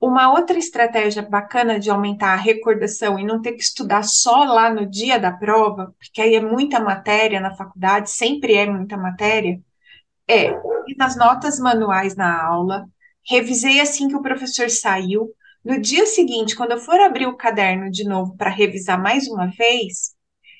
Uma 0.00 0.32
outra 0.32 0.56
estratégia 0.56 1.22
bacana 1.22 1.78
de 1.78 1.90
aumentar 1.90 2.32
a 2.32 2.36
recordação 2.36 3.18
e 3.18 3.24
não 3.24 3.42
ter 3.42 3.52
que 3.52 3.62
estudar 3.62 4.04
só 4.04 4.44
lá 4.44 4.70
no 4.70 4.86
dia 4.86 5.18
da 5.18 5.32
prova, 5.32 5.92
porque 5.98 6.20
aí 6.22 6.36
é 6.36 6.40
muita 6.40 6.78
matéria 6.78 7.40
na 7.40 7.56
faculdade, 7.56 8.10
sempre 8.10 8.54
é 8.54 8.64
muita 8.64 8.96
matéria, 8.96 9.60
é 10.28 10.52
nas 10.96 11.16
notas 11.16 11.58
manuais 11.58 12.14
na 12.14 12.40
aula, 12.44 12.86
revisei 13.28 13.80
assim 13.80 14.08
que 14.08 14.14
o 14.14 14.22
professor 14.22 14.70
saiu. 14.70 15.32
No 15.64 15.80
dia 15.80 16.06
seguinte, 16.06 16.54
quando 16.54 16.72
eu 16.72 16.78
for 16.78 17.00
abrir 17.00 17.26
o 17.26 17.36
caderno 17.36 17.90
de 17.90 18.04
novo 18.04 18.36
para 18.36 18.50
revisar 18.50 19.02
mais 19.02 19.26
uma 19.26 19.48
vez, 19.48 20.14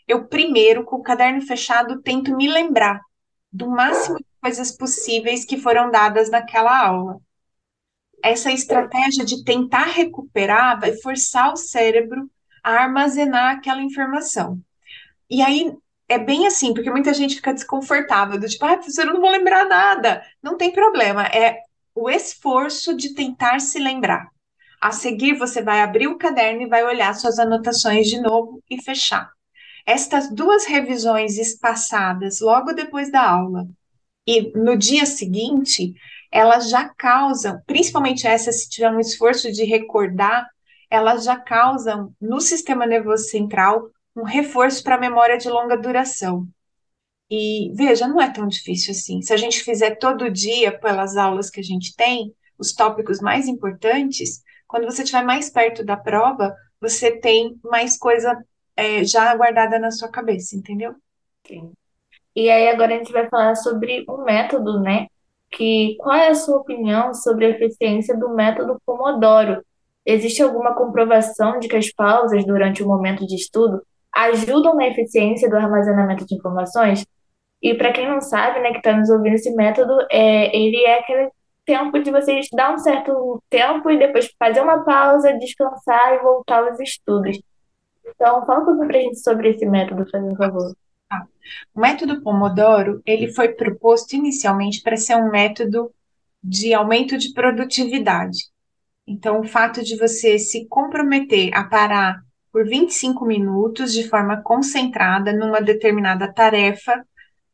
eu 0.08 0.26
primeiro, 0.26 0.84
com 0.84 0.96
o 0.96 1.02
caderno 1.02 1.40
fechado, 1.42 2.02
tento 2.02 2.36
me 2.36 2.48
lembrar 2.48 3.00
do 3.52 3.68
máximo 3.70 4.18
de 4.18 4.26
coisas 4.42 4.76
possíveis 4.76 5.44
que 5.44 5.58
foram 5.58 5.90
dadas 5.92 6.28
naquela 6.28 6.76
aula 6.86 7.20
essa 8.22 8.50
estratégia 8.50 9.24
de 9.24 9.44
tentar 9.44 9.84
recuperar 9.84 10.80
vai 10.80 10.96
forçar 10.96 11.52
o 11.52 11.56
cérebro 11.56 12.30
a 12.62 12.72
armazenar 12.72 13.56
aquela 13.56 13.82
informação. 13.82 14.60
E 15.30 15.42
aí 15.42 15.72
é 16.08 16.18
bem 16.18 16.46
assim, 16.46 16.72
porque 16.72 16.90
muita 16.90 17.12
gente 17.12 17.36
fica 17.36 17.52
desconfortável, 17.52 18.38
do 18.38 18.48
tipo, 18.48 18.64
ah, 18.64 18.76
professor, 18.76 19.06
eu 19.06 19.14
não 19.14 19.20
vou 19.20 19.30
lembrar 19.30 19.66
nada. 19.66 20.22
Não 20.42 20.56
tem 20.56 20.72
problema, 20.72 21.26
é 21.26 21.58
o 21.94 22.08
esforço 22.08 22.96
de 22.96 23.14
tentar 23.14 23.60
se 23.60 23.78
lembrar. 23.78 24.28
A 24.80 24.92
seguir, 24.92 25.34
você 25.34 25.60
vai 25.60 25.80
abrir 25.80 26.06
o 26.06 26.16
caderno 26.16 26.62
e 26.62 26.68
vai 26.68 26.84
olhar 26.84 27.14
suas 27.14 27.38
anotações 27.38 28.06
de 28.06 28.20
novo 28.20 28.62
e 28.70 28.80
fechar. 28.80 29.30
Estas 29.84 30.30
duas 30.30 30.66
revisões 30.66 31.36
espaçadas 31.38 32.40
logo 32.40 32.72
depois 32.72 33.10
da 33.10 33.28
aula 33.28 33.66
e 34.26 34.52
no 34.56 34.76
dia 34.76 35.06
seguinte, 35.06 35.94
elas 36.30 36.68
já 36.68 36.88
causam, 36.96 37.60
principalmente 37.66 38.26
essa, 38.26 38.52
se 38.52 38.68
tiver 38.68 38.90
um 38.90 39.00
esforço 39.00 39.50
de 39.50 39.64
recordar, 39.64 40.46
elas 40.90 41.24
já 41.24 41.36
causam 41.36 42.12
no 42.20 42.40
sistema 42.40 42.86
nervoso 42.86 43.24
central 43.24 43.90
um 44.16 44.24
reforço 44.24 44.82
para 44.82 44.96
a 44.96 45.00
memória 45.00 45.38
de 45.38 45.48
longa 45.48 45.76
duração. 45.76 46.46
E 47.30 47.72
veja, 47.74 48.08
não 48.08 48.20
é 48.20 48.30
tão 48.30 48.46
difícil 48.46 48.92
assim. 48.92 49.20
Se 49.20 49.32
a 49.32 49.36
gente 49.36 49.62
fizer 49.62 49.96
todo 49.96 50.30
dia, 50.30 50.76
pelas 50.78 51.16
aulas 51.16 51.50
que 51.50 51.60
a 51.60 51.62
gente 51.62 51.94
tem, 51.94 52.34
os 52.58 52.72
tópicos 52.72 53.20
mais 53.20 53.46
importantes, 53.46 54.42
quando 54.66 54.84
você 54.84 55.02
estiver 55.02 55.22
mais 55.22 55.50
perto 55.50 55.84
da 55.84 55.96
prova, 55.96 56.54
você 56.80 57.12
tem 57.12 57.58
mais 57.62 57.98
coisa 57.98 58.36
é, 58.76 59.04
já 59.04 59.34
guardada 59.34 59.78
na 59.78 59.90
sua 59.90 60.08
cabeça, 60.10 60.56
entendeu? 60.56 60.94
Sim. 61.46 61.72
E 62.34 62.50
aí 62.50 62.68
agora 62.68 62.94
a 62.94 62.98
gente 62.98 63.12
vai 63.12 63.28
falar 63.28 63.54
sobre 63.56 64.04
o 64.08 64.24
método, 64.24 64.80
né? 64.80 65.06
Que 65.50 65.96
qual 65.98 66.16
é 66.16 66.28
a 66.28 66.34
sua 66.34 66.58
opinião 66.58 67.14
sobre 67.14 67.46
a 67.46 67.50
eficiência 67.50 68.16
do 68.16 68.30
método 68.34 68.80
Pomodoro? 68.84 69.64
Existe 70.04 70.42
alguma 70.42 70.74
comprovação 70.74 71.58
de 71.58 71.68
que 71.68 71.76
as 71.76 71.92
pausas 71.92 72.44
durante 72.46 72.82
o 72.82 72.86
momento 72.86 73.26
de 73.26 73.34
estudo 73.34 73.82
ajudam 74.14 74.74
na 74.74 74.88
eficiência 74.88 75.48
do 75.48 75.56
armazenamento 75.56 76.26
de 76.26 76.34
informações? 76.34 77.04
E 77.62 77.74
para 77.74 77.92
quem 77.92 78.08
não 78.08 78.20
sabe, 78.20 78.60
né, 78.60 78.70
que 78.70 78.78
está 78.78 78.96
nos 78.96 79.10
ouvindo, 79.10 79.34
esse 79.34 79.54
método, 79.54 79.92
é, 80.10 80.56
ele 80.56 80.76
é 80.84 81.00
aquele 81.00 81.30
tempo 81.64 81.98
de 81.98 82.10
você 82.10 82.38
estudar 82.38 82.72
um 82.72 82.78
certo 82.78 83.42
tempo 83.50 83.90
e 83.90 83.98
depois 83.98 84.30
fazer 84.38 84.60
uma 84.60 84.84
pausa, 84.84 85.36
descansar 85.38 86.14
e 86.14 86.18
voltar 86.20 86.64
aos 86.64 86.80
estudos. 86.80 87.38
Então, 88.06 88.44
fala 88.46 88.60
um 88.60 88.64
pouquinho 88.64 88.88
para 88.88 88.98
a 88.98 89.02
gente 89.02 89.20
sobre 89.20 89.50
esse 89.50 89.66
método, 89.66 90.08
fazendo 90.10 90.36
favor. 90.36 90.74
O 91.74 91.80
método 91.80 92.22
Pomodoro, 92.22 93.02
ele 93.06 93.32
foi 93.32 93.48
proposto 93.48 94.14
inicialmente 94.14 94.82
para 94.82 94.96
ser 94.96 95.16
um 95.16 95.30
método 95.30 95.92
de 96.42 96.74
aumento 96.74 97.16
de 97.16 97.32
produtividade. 97.32 98.50
Então, 99.06 99.40
o 99.40 99.48
fato 99.48 99.82
de 99.82 99.96
você 99.96 100.38
se 100.38 100.66
comprometer 100.66 101.54
a 101.54 101.64
parar 101.64 102.22
por 102.52 102.66
25 102.66 103.24
minutos 103.24 103.92
de 103.92 104.08
forma 104.08 104.42
concentrada 104.42 105.32
numa 105.32 105.60
determinada 105.60 106.32
tarefa 106.32 107.04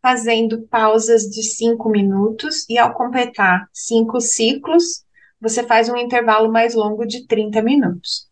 fazendo 0.02 0.66
pausas 0.66 1.22
de 1.22 1.42
cinco 1.42 1.88
minutos 1.88 2.68
e 2.68 2.76
ao 2.76 2.92
completar 2.92 3.66
cinco 3.72 4.20
ciclos, 4.20 5.02
você 5.40 5.62
faz 5.62 5.88
um 5.88 5.96
intervalo 5.96 6.52
mais 6.52 6.74
longo 6.74 7.06
de 7.06 7.26
30 7.26 7.62
minutos. 7.62 8.28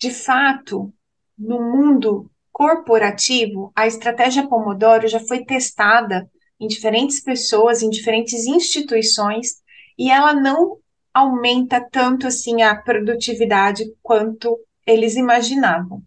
De 0.00 0.10
fato, 0.10 0.90
no 1.38 1.60
mundo 1.60 2.30
corporativo, 2.52 3.72
a 3.74 3.86
estratégia 3.86 4.46
Pomodoro 4.46 5.08
já 5.08 5.18
foi 5.20 5.44
testada 5.44 6.30
em 6.60 6.66
diferentes 6.66 7.20
pessoas, 7.20 7.82
em 7.82 7.90
diferentes 7.90 8.46
instituições, 8.46 9.62
e 9.98 10.10
ela 10.10 10.32
não 10.34 10.76
aumenta 11.12 11.80
tanto 11.90 12.26
assim 12.26 12.62
a 12.62 12.74
produtividade 12.74 13.84
quanto 14.02 14.58
eles 14.86 15.16
imaginavam. 15.16 16.02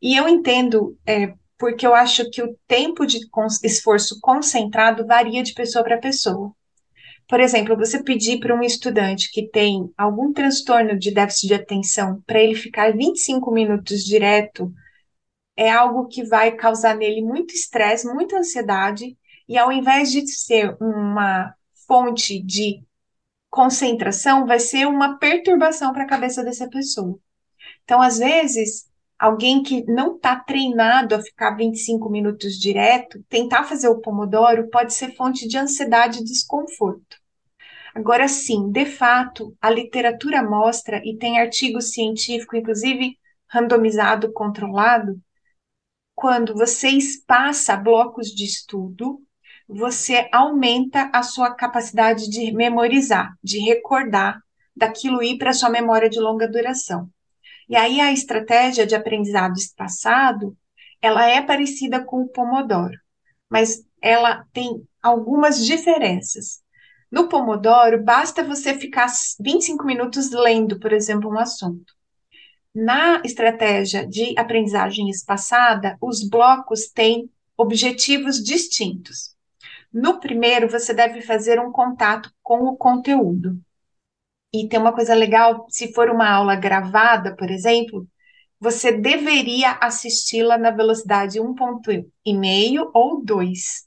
E 0.00 0.16
eu 0.16 0.28
entendo 0.28 0.96
é, 1.06 1.32
porque 1.58 1.86
eu 1.86 1.94
acho 1.94 2.28
que 2.30 2.42
o 2.42 2.56
tempo 2.66 3.06
de 3.06 3.20
esforço 3.62 4.18
concentrado 4.20 5.06
varia 5.06 5.42
de 5.42 5.54
pessoa 5.54 5.84
para 5.84 5.98
pessoa. 5.98 6.52
Por 7.28 7.40
exemplo, 7.40 7.76
você 7.76 8.02
pedir 8.02 8.38
para 8.38 8.54
um 8.54 8.62
estudante 8.62 9.30
que 9.32 9.48
tem 9.48 9.90
algum 9.96 10.32
transtorno 10.32 10.96
de 10.96 11.12
déficit 11.12 11.48
de 11.48 11.54
atenção 11.54 12.22
para 12.26 12.40
ele 12.40 12.54
ficar 12.54 12.92
25 12.92 13.50
minutos 13.50 14.04
direto 14.04 14.72
é 15.56 15.70
algo 15.70 16.06
que 16.06 16.24
vai 16.24 16.52
causar 16.52 16.94
nele 16.94 17.22
muito 17.22 17.54
estresse, 17.54 18.06
muita 18.06 18.38
ansiedade, 18.38 19.16
e 19.48 19.56
ao 19.56 19.72
invés 19.72 20.10
de 20.10 20.26
ser 20.26 20.76
uma 20.80 21.54
fonte 21.86 22.42
de 22.42 22.82
concentração, 23.48 24.46
vai 24.46 24.58
ser 24.58 24.86
uma 24.86 25.18
perturbação 25.18 25.92
para 25.92 26.02
a 26.04 26.08
cabeça 26.08 26.44
dessa 26.44 26.68
pessoa. 26.68 27.18
Então, 27.84 28.02
às 28.02 28.18
vezes, 28.18 28.86
alguém 29.18 29.62
que 29.62 29.84
não 29.86 30.16
está 30.16 30.36
treinado 30.36 31.14
a 31.14 31.22
ficar 31.22 31.56
25 31.56 32.10
minutos 32.10 32.58
direto, 32.58 33.24
tentar 33.28 33.64
fazer 33.64 33.88
o 33.88 34.00
Pomodoro 34.00 34.68
pode 34.68 34.92
ser 34.92 35.14
fonte 35.14 35.48
de 35.48 35.56
ansiedade 35.56 36.18
e 36.20 36.24
desconforto. 36.24 37.16
Agora 37.94 38.28
sim, 38.28 38.70
de 38.70 38.84
fato, 38.84 39.56
a 39.58 39.70
literatura 39.70 40.42
mostra, 40.42 41.00
e 41.02 41.16
tem 41.16 41.40
artigo 41.40 41.80
científico, 41.80 42.54
inclusive 42.54 43.18
randomizado, 43.48 44.32
controlado, 44.32 45.18
quando 46.16 46.54
você 46.54 46.88
espaça 46.88 47.76
blocos 47.76 48.28
de 48.28 48.44
estudo, 48.46 49.20
você 49.68 50.28
aumenta 50.32 51.10
a 51.12 51.22
sua 51.22 51.54
capacidade 51.54 52.30
de 52.30 52.52
memorizar, 52.52 53.34
de 53.44 53.58
recordar, 53.58 54.40
daquilo 54.74 55.22
ir 55.22 55.36
para 55.36 55.52
sua 55.52 55.68
memória 55.68 56.08
de 56.08 56.18
longa 56.18 56.48
duração. 56.48 57.10
E 57.68 57.76
aí 57.76 58.00
a 58.00 58.12
estratégia 58.12 58.86
de 58.86 58.94
aprendizado 58.94 59.56
espaçado, 59.56 60.56
ela 61.02 61.28
é 61.28 61.42
parecida 61.42 62.02
com 62.02 62.22
o 62.22 62.28
Pomodoro, 62.28 62.98
mas 63.50 63.84
ela 64.00 64.46
tem 64.54 64.82
algumas 65.02 65.64
diferenças. 65.64 66.62
No 67.10 67.28
Pomodoro, 67.28 68.02
basta 68.02 68.42
você 68.42 68.74
ficar 68.74 69.08
25 69.38 69.84
minutos 69.84 70.30
lendo, 70.30 70.78
por 70.78 70.92
exemplo, 70.92 71.30
um 71.30 71.38
assunto. 71.38 71.92
Na 72.78 73.22
estratégia 73.24 74.06
de 74.06 74.38
aprendizagem 74.38 75.08
espaçada, 75.08 75.96
os 75.98 76.28
blocos 76.28 76.88
têm 76.88 77.30
objetivos 77.56 78.44
distintos. 78.44 79.34
No 79.90 80.20
primeiro, 80.20 80.68
você 80.68 80.92
deve 80.92 81.22
fazer 81.22 81.58
um 81.58 81.72
contato 81.72 82.30
com 82.42 82.64
o 82.64 82.76
conteúdo. 82.76 83.58
E 84.52 84.68
tem 84.68 84.78
uma 84.78 84.92
coisa 84.92 85.14
legal, 85.14 85.64
se 85.70 85.94
for 85.94 86.10
uma 86.10 86.28
aula 86.28 86.54
gravada, 86.54 87.34
por 87.34 87.50
exemplo, 87.50 88.06
você 88.60 88.92
deveria 88.92 89.78
assisti-la 89.80 90.58
na 90.58 90.70
velocidade 90.70 91.40
1.5 91.40 92.90
ou 92.92 93.24
2. 93.24 93.86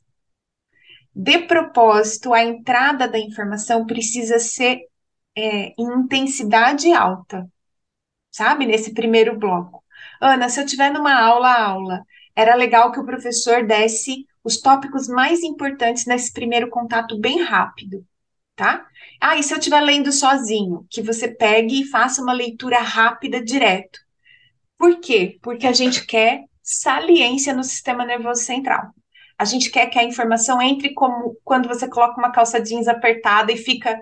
De 1.13 1.37
propósito, 1.45 2.33
a 2.33 2.43
entrada 2.43 3.07
da 3.07 3.19
informação 3.19 3.85
precisa 3.85 4.39
ser 4.39 4.79
é, 5.37 5.75
em 5.77 5.99
intensidade 5.99 6.91
alta, 6.91 7.47
sabe? 8.31 8.65
Nesse 8.65 8.93
primeiro 8.93 9.37
bloco. 9.37 9.83
Ana, 10.21 10.49
se 10.49 10.59
eu 10.61 10.65
tiver 10.65 10.91
numa 10.91 11.13
aula 11.13 11.53
aula, 11.53 12.03
era 12.35 12.55
legal 12.55 12.91
que 12.91 12.99
o 12.99 13.05
professor 13.05 13.65
desse 13.65 14.25
os 14.43 14.61
tópicos 14.61 15.07
mais 15.07 15.43
importantes 15.43 16.05
nesse 16.05 16.31
primeiro 16.31 16.69
contato 16.69 17.19
bem 17.19 17.41
rápido 17.41 18.05
tá? 18.59 18.85
Ah, 19.21 19.37
e 19.37 19.43
se 19.43 19.53
eu 19.53 19.57
estiver 19.57 19.79
lendo 19.79 20.11
sozinho, 20.11 20.85
que 20.89 21.01
você 21.01 21.29
pegue 21.29 21.81
e 21.81 21.87
faça 21.87 22.21
uma 22.21 22.33
leitura 22.33 22.79
rápida 22.79 23.41
direto. 23.41 23.97
Por 24.77 24.99
quê? 24.99 25.39
Porque 25.41 25.65
a 25.65 25.71
gente 25.71 26.05
quer 26.05 26.43
saliência 26.61 27.53
no 27.53 27.63
sistema 27.63 28.03
nervoso 28.03 28.41
central. 28.41 28.93
A 29.37 29.45
gente 29.45 29.71
quer 29.71 29.87
que 29.87 29.97
a 29.97 30.03
informação 30.03 30.61
entre 30.61 30.93
como 30.93 31.37
quando 31.45 31.69
você 31.69 31.87
coloca 31.87 32.19
uma 32.19 32.33
calça 32.33 32.61
jeans 32.61 32.89
apertada 32.89 33.49
e 33.53 33.57
fica 33.57 33.97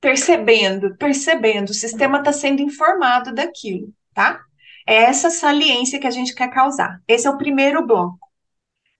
percebendo, 0.00 0.96
percebendo, 0.96 1.70
o 1.70 1.74
sistema 1.74 2.18
está 2.18 2.32
sendo 2.32 2.62
informado 2.62 3.34
daquilo, 3.34 3.92
tá? 4.14 4.40
É 4.86 4.94
essa 4.94 5.30
saliência 5.30 5.98
que 5.98 6.06
a 6.06 6.10
gente 6.10 6.34
quer 6.34 6.48
causar. 6.48 7.00
Esse 7.08 7.26
é 7.26 7.30
o 7.30 7.38
primeiro 7.38 7.84
bloco. 7.86 8.18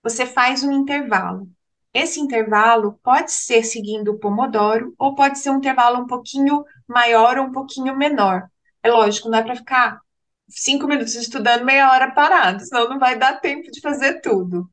Você 0.02 0.26
faz 0.26 0.62
um 0.62 0.72
intervalo. 0.72 1.48
Esse 1.94 2.20
intervalo 2.20 2.98
pode 3.02 3.32
ser 3.32 3.64
seguindo 3.64 4.12
o 4.12 4.18
Pomodoro 4.18 4.94
ou 4.98 5.14
pode 5.14 5.38
ser 5.38 5.50
um 5.50 5.56
intervalo 5.56 6.00
um 6.00 6.06
pouquinho 6.06 6.64
maior 6.87 7.38
ou 7.38 7.46
um 7.46 7.52
pouquinho 7.52 7.96
menor. 7.96 8.48
É 8.82 8.90
lógico, 8.90 9.28
não 9.28 9.38
é 9.38 9.42
para 9.42 9.56
ficar 9.56 10.00
cinco 10.48 10.87
minutos 10.87 11.14
estudando, 11.14 11.64
meia 11.64 11.90
hora 11.90 12.12
parado, 12.12 12.64
senão 12.64 12.88
não 12.88 12.98
vai 12.98 13.18
dar 13.18 13.40
tempo 13.40 13.70
de 13.70 13.80
fazer 13.80 14.20
tudo. 14.20 14.68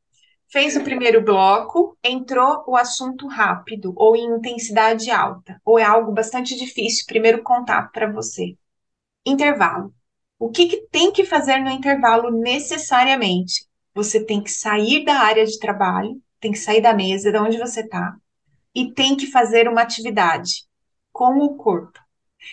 Fez 0.54 0.76
o 0.76 0.84
primeiro 0.84 1.20
bloco, 1.20 1.98
entrou 2.00 2.62
o 2.68 2.76
assunto 2.76 3.26
rápido 3.26 3.92
ou 3.96 4.14
em 4.14 4.36
intensidade 4.36 5.10
alta, 5.10 5.60
ou 5.64 5.80
é 5.80 5.82
algo 5.82 6.12
bastante 6.12 6.56
difícil, 6.56 7.06
primeiro 7.08 7.42
contato 7.42 7.90
para 7.90 8.12
você. 8.12 8.56
Intervalo. 9.26 9.92
O 10.38 10.52
que, 10.52 10.68
que 10.68 10.86
tem 10.92 11.10
que 11.10 11.24
fazer 11.24 11.58
no 11.58 11.72
intervalo 11.72 12.30
necessariamente? 12.30 13.66
Você 13.96 14.24
tem 14.24 14.40
que 14.40 14.48
sair 14.48 15.04
da 15.04 15.14
área 15.14 15.44
de 15.44 15.58
trabalho, 15.58 16.22
tem 16.38 16.52
que 16.52 16.58
sair 16.58 16.80
da 16.80 16.94
mesa, 16.94 17.32
de 17.32 17.38
onde 17.38 17.58
você 17.58 17.80
está, 17.80 18.14
e 18.72 18.92
tem 18.92 19.16
que 19.16 19.26
fazer 19.26 19.66
uma 19.68 19.82
atividade 19.82 20.68
com 21.12 21.36
o 21.38 21.56
corpo. 21.56 21.98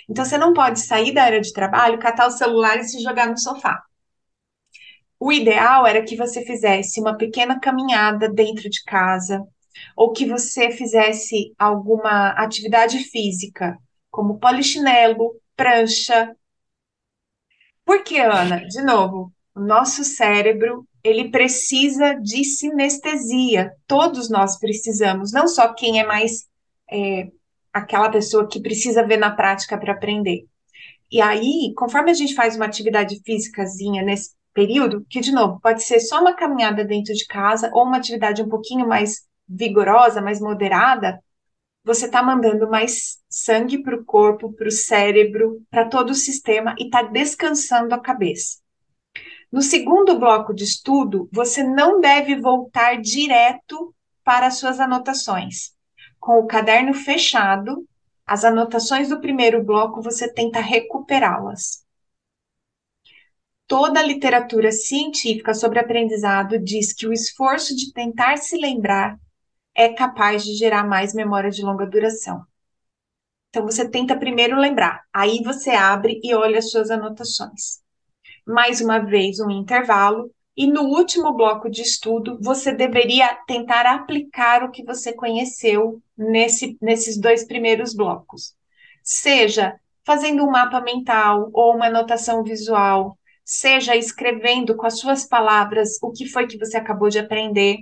Então, 0.09 0.25
você 0.25 0.39
não 0.39 0.55
pode 0.55 0.79
sair 0.79 1.13
da 1.13 1.21
área 1.21 1.39
de 1.39 1.53
trabalho, 1.53 1.99
catar 1.99 2.25
o 2.25 2.31
celular 2.31 2.79
e 2.79 2.83
se 2.83 2.99
jogar 2.99 3.27
no 3.27 3.37
sofá. 3.37 3.79
O 5.23 5.31
ideal 5.31 5.85
era 5.85 6.03
que 6.03 6.15
você 6.15 6.43
fizesse 6.43 6.99
uma 6.99 7.15
pequena 7.15 7.59
caminhada 7.59 8.27
dentro 8.27 8.67
de 8.67 8.83
casa, 8.83 9.45
ou 9.95 10.11
que 10.11 10.25
você 10.25 10.71
fizesse 10.71 11.53
alguma 11.59 12.29
atividade 12.29 12.97
física, 13.03 13.77
como 14.09 14.39
polichinelo, 14.39 15.39
prancha. 15.55 16.35
Por 17.85 18.03
que, 18.03 18.17
Ana? 18.17 18.65
De 18.65 18.81
novo, 18.81 19.31
o 19.53 19.59
nosso 19.59 20.03
cérebro 20.03 20.87
ele 21.03 21.29
precisa 21.29 22.15
de 22.15 22.43
sinestesia. 22.43 23.75
Todos 23.85 24.27
nós 24.27 24.57
precisamos, 24.57 25.31
não 25.31 25.47
só 25.47 25.71
quem 25.71 25.99
é 25.99 26.03
mais 26.03 26.47
é, 26.91 27.27
aquela 27.71 28.09
pessoa 28.09 28.47
que 28.47 28.59
precisa 28.59 29.05
ver 29.05 29.17
na 29.17 29.29
prática 29.29 29.77
para 29.77 29.93
aprender. 29.93 30.47
E 31.11 31.21
aí, 31.21 31.73
conforme 31.77 32.09
a 32.09 32.15
gente 32.15 32.33
faz 32.33 32.55
uma 32.55 32.65
atividade 32.65 33.21
físicazinha 33.23 34.01
nesse 34.01 34.31
período, 34.53 35.05
que 35.09 35.19
de 35.19 35.31
novo 35.31 35.59
pode 35.61 35.83
ser 35.83 35.99
só 35.99 36.21
uma 36.21 36.35
caminhada 36.35 36.83
dentro 36.83 37.13
de 37.13 37.25
casa 37.25 37.69
ou 37.73 37.83
uma 37.83 37.97
atividade 37.97 38.41
um 38.41 38.49
pouquinho 38.49 38.87
mais 38.87 39.27
vigorosa, 39.47 40.21
mais 40.21 40.39
moderada, 40.39 41.21
você 41.83 42.05
está 42.05 42.21
mandando 42.21 42.69
mais 42.69 43.17
sangue 43.27 43.81
para 43.81 43.95
o 43.95 44.05
corpo, 44.05 44.53
para 44.53 44.67
o 44.67 44.71
cérebro, 44.71 45.61
para 45.69 45.89
todo 45.89 46.11
o 46.11 46.15
sistema 46.15 46.75
e 46.77 46.85
está 46.85 47.01
descansando 47.01 47.93
a 47.95 47.99
cabeça. 47.99 48.59
No 49.51 49.61
segundo 49.61 50.17
bloco 50.17 50.53
de 50.53 50.63
estudo, 50.63 51.27
você 51.31 51.63
não 51.63 51.99
deve 51.99 52.39
voltar 52.39 53.01
direto 53.01 53.93
para 54.23 54.47
as 54.47 54.57
suas 54.57 54.79
anotações. 54.79 55.71
Com 56.19 56.39
o 56.39 56.47
caderno 56.47 56.93
fechado, 56.93 57.85
as 58.25 58.45
anotações 58.45 59.09
do 59.09 59.19
primeiro 59.19 59.63
bloco 59.63 60.01
você 60.01 60.31
tenta 60.31 60.61
recuperá-las. 60.61 61.83
Toda 63.71 64.01
a 64.01 64.03
literatura 64.03 64.69
científica 64.69 65.53
sobre 65.53 65.79
aprendizado 65.79 66.59
diz 66.59 66.91
que 66.91 67.07
o 67.07 67.13
esforço 67.13 67.73
de 67.73 67.93
tentar 67.93 68.35
se 68.35 68.57
lembrar 68.57 69.17
é 69.73 69.87
capaz 69.93 70.43
de 70.43 70.55
gerar 70.55 70.85
mais 70.85 71.13
memória 71.13 71.49
de 71.49 71.61
longa 71.61 71.85
duração. 71.85 72.43
Então, 73.47 73.63
você 73.63 73.87
tenta 73.87 74.17
primeiro 74.17 74.57
lembrar, 74.57 75.03
aí 75.13 75.41
você 75.41 75.69
abre 75.69 76.19
e 76.21 76.35
olha 76.35 76.59
as 76.59 76.69
suas 76.69 76.91
anotações. 76.91 77.79
Mais 78.45 78.81
uma 78.81 78.99
vez, 78.99 79.39
um 79.39 79.49
intervalo, 79.49 80.29
e 80.53 80.67
no 80.67 80.81
último 80.81 81.31
bloco 81.33 81.69
de 81.69 81.81
estudo, 81.81 82.37
você 82.41 82.73
deveria 82.73 83.33
tentar 83.47 83.85
aplicar 83.85 84.65
o 84.65 84.71
que 84.71 84.83
você 84.83 85.13
conheceu 85.13 86.01
nesse, 86.17 86.77
nesses 86.81 87.17
dois 87.17 87.47
primeiros 87.47 87.95
blocos. 87.95 88.53
Seja 89.01 89.79
fazendo 90.05 90.43
um 90.43 90.51
mapa 90.51 90.81
mental 90.81 91.49
ou 91.53 91.73
uma 91.73 91.85
anotação 91.85 92.43
visual, 92.43 93.17
seja 93.43 93.95
escrevendo 93.95 94.75
com 94.75 94.85
as 94.85 94.99
suas 94.99 95.25
palavras 95.25 95.97
o 96.01 96.11
que 96.11 96.27
foi 96.27 96.47
que 96.47 96.57
você 96.57 96.77
acabou 96.77 97.09
de 97.09 97.19
aprender, 97.19 97.77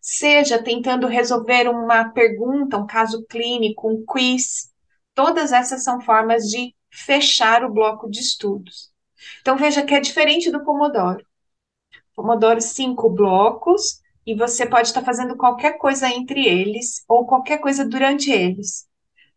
seja 0.00 0.62
tentando 0.62 1.06
resolver 1.06 1.68
uma 1.68 2.10
pergunta, 2.10 2.78
um 2.78 2.86
caso 2.86 3.24
clínico, 3.26 3.88
um 3.88 4.04
quiz. 4.04 4.70
Todas 5.14 5.52
essas 5.52 5.82
são 5.82 6.00
formas 6.00 6.44
de 6.44 6.74
fechar 6.90 7.64
o 7.64 7.72
bloco 7.72 8.10
de 8.10 8.20
estudos. 8.20 8.92
Então 9.40 9.56
veja 9.56 9.82
que 9.84 9.94
é 9.94 10.00
diferente 10.00 10.50
do 10.50 10.64
Pomodoro. 10.64 11.24
Pomodoro, 12.14 12.60
cinco 12.60 13.10
blocos, 13.10 14.00
e 14.26 14.34
você 14.34 14.66
pode 14.66 14.88
estar 14.88 15.02
fazendo 15.02 15.36
qualquer 15.36 15.76
coisa 15.78 16.08
entre 16.08 16.46
eles 16.46 17.04
ou 17.08 17.26
qualquer 17.26 17.58
coisa 17.58 17.84
durante 17.84 18.30
eles. 18.30 18.86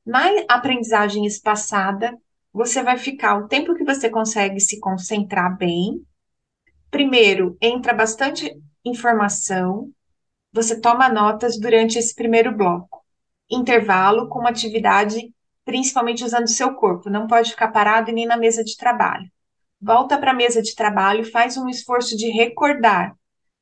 Na 0.06 0.30
aprendizagem 0.48 1.26
espaçada, 1.26 2.18
você 2.58 2.82
vai 2.82 2.98
ficar 2.98 3.38
o 3.38 3.48
tempo 3.48 3.76
que 3.76 3.84
você 3.84 4.10
consegue 4.10 4.60
se 4.60 4.80
concentrar 4.80 5.56
bem. 5.56 6.04
Primeiro, 6.90 7.56
entra 7.62 7.94
bastante 7.94 8.52
informação, 8.84 9.92
você 10.52 10.82
toma 10.82 11.08
notas 11.08 11.60
durante 11.60 12.00
esse 12.00 12.16
primeiro 12.16 12.52
bloco. 12.52 13.06
Intervalo 13.48 14.28
com 14.28 14.40
uma 14.40 14.50
atividade, 14.50 15.32
principalmente 15.64 16.24
usando 16.24 16.48
seu 16.48 16.74
corpo, 16.74 17.12
não 17.12 17.28
pode 17.28 17.52
ficar 17.52 17.68
parado 17.68 18.12
nem 18.12 18.26
na 18.26 18.36
mesa 18.36 18.64
de 18.64 18.76
trabalho. 18.76 19.30
Volta 19.80 20.18
para 20.18 20.32
a 20.32 20.36
mesa 20.36 20.60
de 20.60 20.74
trabalho, 20.74 21.30
faz 21.30 21.58
um 21.58 21.70
esforço 21.70 22.18
de 22.18 22.32
recordar. 22.32 23.16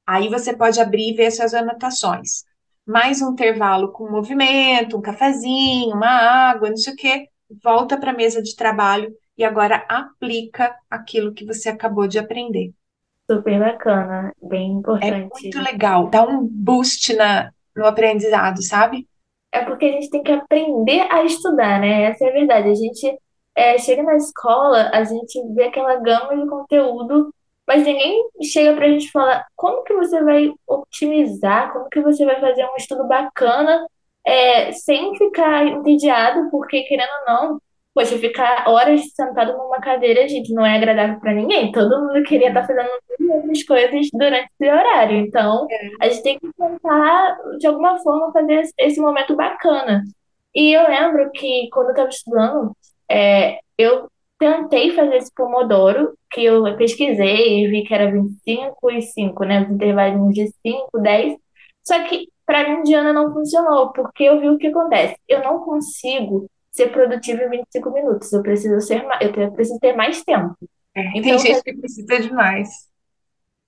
Aí 0.07 0.29
você 0.29 0.55
pode 0.55 0.79
abrir 0.79 1.11
e 1.11 1.15
ver 1.17 1.31
suas 1.31 1.53
anotações. 1.53 2.45
Mais 2.85 3.21
um 3.21 3.33
intervalo 3.33 3.91
com 3.91 4.09
movimento, 4.09 4.95
um 4.95 5.01
cafezinho, 5.01 5.93
uma 5.93 6.07
água, 6.07 6.69
não 6.69 6.77
sei 6.77 6.93
o 6.93 6.95
quê. 6.95 7.27
Volta 7.63 7.99
para 7.99 8.11
a 8.11 8.15
mesa 8.15 8.41
de 8.41 8.55
trabalho 8.55 9.15
e 9.37 9.43
agora 9.43 9.85
aplica 9.89 10.75
aquilo 10.89 11.33
que 11.33 11.45
você 11.45 11.69
acabou 11.69 12.07
de 12.07 12.19
aprender. 12.19 12.73
Super 13.29 13.59
bacana, 13.59 14.31
bem 14.41 14.71
É 14.99 15.07
importante. 15.09 15.53
muito 15.53 15.59
legal, 15.61 16.09
dá 16.09 16.23
um 16.23 16.45
boost 16.45 17.13
na, 17.13 17.51
no 17.75 17.85
aprendizado, 17.85 18.61
sabe? 18.63 19.07
É 19.51 19.63
porque 19.63 19.85
a 19.85 19.91
gente 19.91 20.09
tem 20.09 20.21
que 20.23 20.31
aprender 20.31 21.01
a 21.11 21.23
estudar, 21.23 21.79
né? 21.79 22.03
Essa 22.03 22.25
é 22.25 22.29
a 22.29 22.33
verdade. 22.33 22.69
A 22.69 22.75
gente 22.75 23.19
é, 23.55 23.77
chega 23.77 24.03
na 24.03 24.15
escola, 24.15 24.89
a 24.93 25.03
gente 25.03 25.41
vê 25.53 25.65
aquela 25.65 25.95
gama 25.97 26.35
de 26.35 26.47
conteúdo, 26.49 27.33
mas 27.65 27.85
ninguém 27.85 28.29
chega 28.43 28.75
pra 28.75 28.89
gente 28.89 29.11
falar 29.11 29.45
como 29.55 29.83
que 29.83 29.93
você 29.93 30.21
vai 30.23 30.51
otimizar, 30.67 31.71
como 31.73 31.89
que 31.89 32.01
você 32.01 32.25
vai 32.25 32.39
fazer 32.39 32.65
um 32.65 32.75
estudo 32.77 33.07
bacana, 33.07 33.85
é, 34.26 34.71
sem 34.71 35.15
ficar 35.15 35.65
entediado, 35.67 36.49
porque 36.49 36.84
querendo 36.84 37.09
ou 37.28 37.34
não, 37.34 37.61
poxa, 37.93 38.17
ficar 38.17 38.67
horas 38.67 39.01
sentado 39.15 39.53
numa 39.57 39.80
cadeira, 39.80 40.28
gente, 40.28 40.53
não 40.53 40.65
é 40.65 40.76
agradável 40.76 41.19
pra 41.19 41.34
ninguém. 41.34 41.71
Todo 41.71 42.01
mundo 42.01 42.23
queria 42.23 42.49
estar 42.49 42.67
fazendo 42.67 42.89
outras 43.30 43.63
coisas 43.63 44.07
durante 44.13 44.49
esse 44.59 44.71
horário. 44.71 45.17
Então, 45.17 45.67
a 46.01 46.09
gente 46.09 46.23
tem 46.23 46.39
que 46.39 46.49
tentar, 46.57 47.38
de 47.57 47.67
alguma 47.67 47.97
forma, 47.99 48.32
fazer 48.34 48.53
esse 48.61 48.73
esse 48.78 48.99
momento 49.01 49.36
bacana. 49.36 50.03
E 50.53 50.73
eu 50.73 50.88
lembro 50.88 51.32
que 51.32 51.69
quando 51.71 51.88
eu 51.88 51.91
estava 51.91 52.09
estudando, 52.09 52.78
é, 53.09 53.59
eu 53.78 54.09
tentei 54.39 54.91
fazer 54.91 55.17
esse 55.17 55.34
Pomodoro, 55.34 56.17
que 56.32 56.43
eu 56.43 56.76
pesquisei 56.78 57.63
e 57.63 57.67
vi 57.67 57.84
que 57.84 57.93
era 57.93 58.11
25 58.11 58.91
e 58.91 59.01
5, 59.01 59.43
né? 59.45 59.63
Os 59.63 59.69
intervalos 59.69 60.34
de 60.34 60.47
5, 60.65 60.99
10. 60.99 61.36
Só 61.84 62.03
que 62.03 62.28
para 62.45 62.69
mim, 62.69 62.83
Diana, 62.83 63.13
não 63.13 63.33
funcionou, 63.33 63.91
porque 63.93 64.23
eu 64.23 64.39
vi 64.39 64.49
o 64.49 64.57
que 64.57 64.67
acontece. 64.67 65.15
Eu 65.27 65.43
não 65.43 65.59
consigo 65.63 66.49
ser 66.71 66.89
produtiva 66.91 67.43
em 67.43 67.49
25 67.49 67.91
minutos. 67.91 68.31
Eu 68.33 68.41
preciso 68.43 68.79
ser, 68.81 69.03
ma- 69.03 69.19
eu 69.21 69.31
preciso 69.53 69.79
ter 69.79 69.93
mais 69.95 70.23
tempo. 70.23 70.55
É, 70.95 71.01
Então, 71.15 71.37
tem 71.37 71.37
gente 71.39 71.63
que 71.63 71.73
precisa 71.73 72.19
demais. 72.19 72.69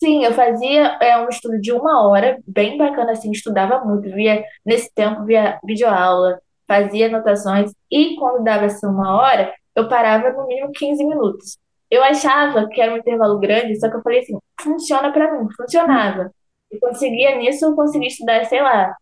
Sim, 0.04 0.24
eu 0.24 0.32
fazia 0.34 0.98
é, 1.02 1.18
um 1.18 1.28
estudo 1.30 1.60
de 1.60 1.72
uma 1.72 2.08
hora, 2.08 2.38
bem 2.48 2.78
bacana 2.78 3.14
assim, 3.14 3.32
estudava 3.32 3.84
muito, 3.84 4.04
via 4.14 4.44
nesse 4.66 4.94
tempo 4.94 5.26
via 5.26 5.60
videoaula, 5.66 6.40
fazia 6.68 7.08
anotações 7.08 7.72
e 7.92 8.16
quando 8.18 8.44
dava 8.44 8.66
essa 8.66 8.88
uma 8.88 9.16
hora, 9.18 9.52
eu 9.76 9.88
parava 9.90 10.30
no 10.32 10.46
mínimo 10.48 10.72
15 10.72 11.04
minutos. 11.04 11.58
Eu 11.90 12.04
achava 12.04 12.68
que 12.70 12.80
era 12.80 12.94
um 12.94 12.98
intervalo 12.98 13.40
grande, 13.40 13.80
só 13.80 13.90
que 13.90 13.96
eu 13.98 14.02
falei 14.04 14.20
assim, 14.20 14.38
funciona 14.62 15.12
pra 15.12 15.32
mim, 15.32 15.48
funcionava. 15.56 16.32
Eu 16.72 16.80
conseguia 16.80 17.36
nisso, 17.38 17.66
eu 17.66 17.76
conseguia 17.76 18.08
estudar, 18.08 18.46
sei 18.46 18.62
lá, 18.62 18.96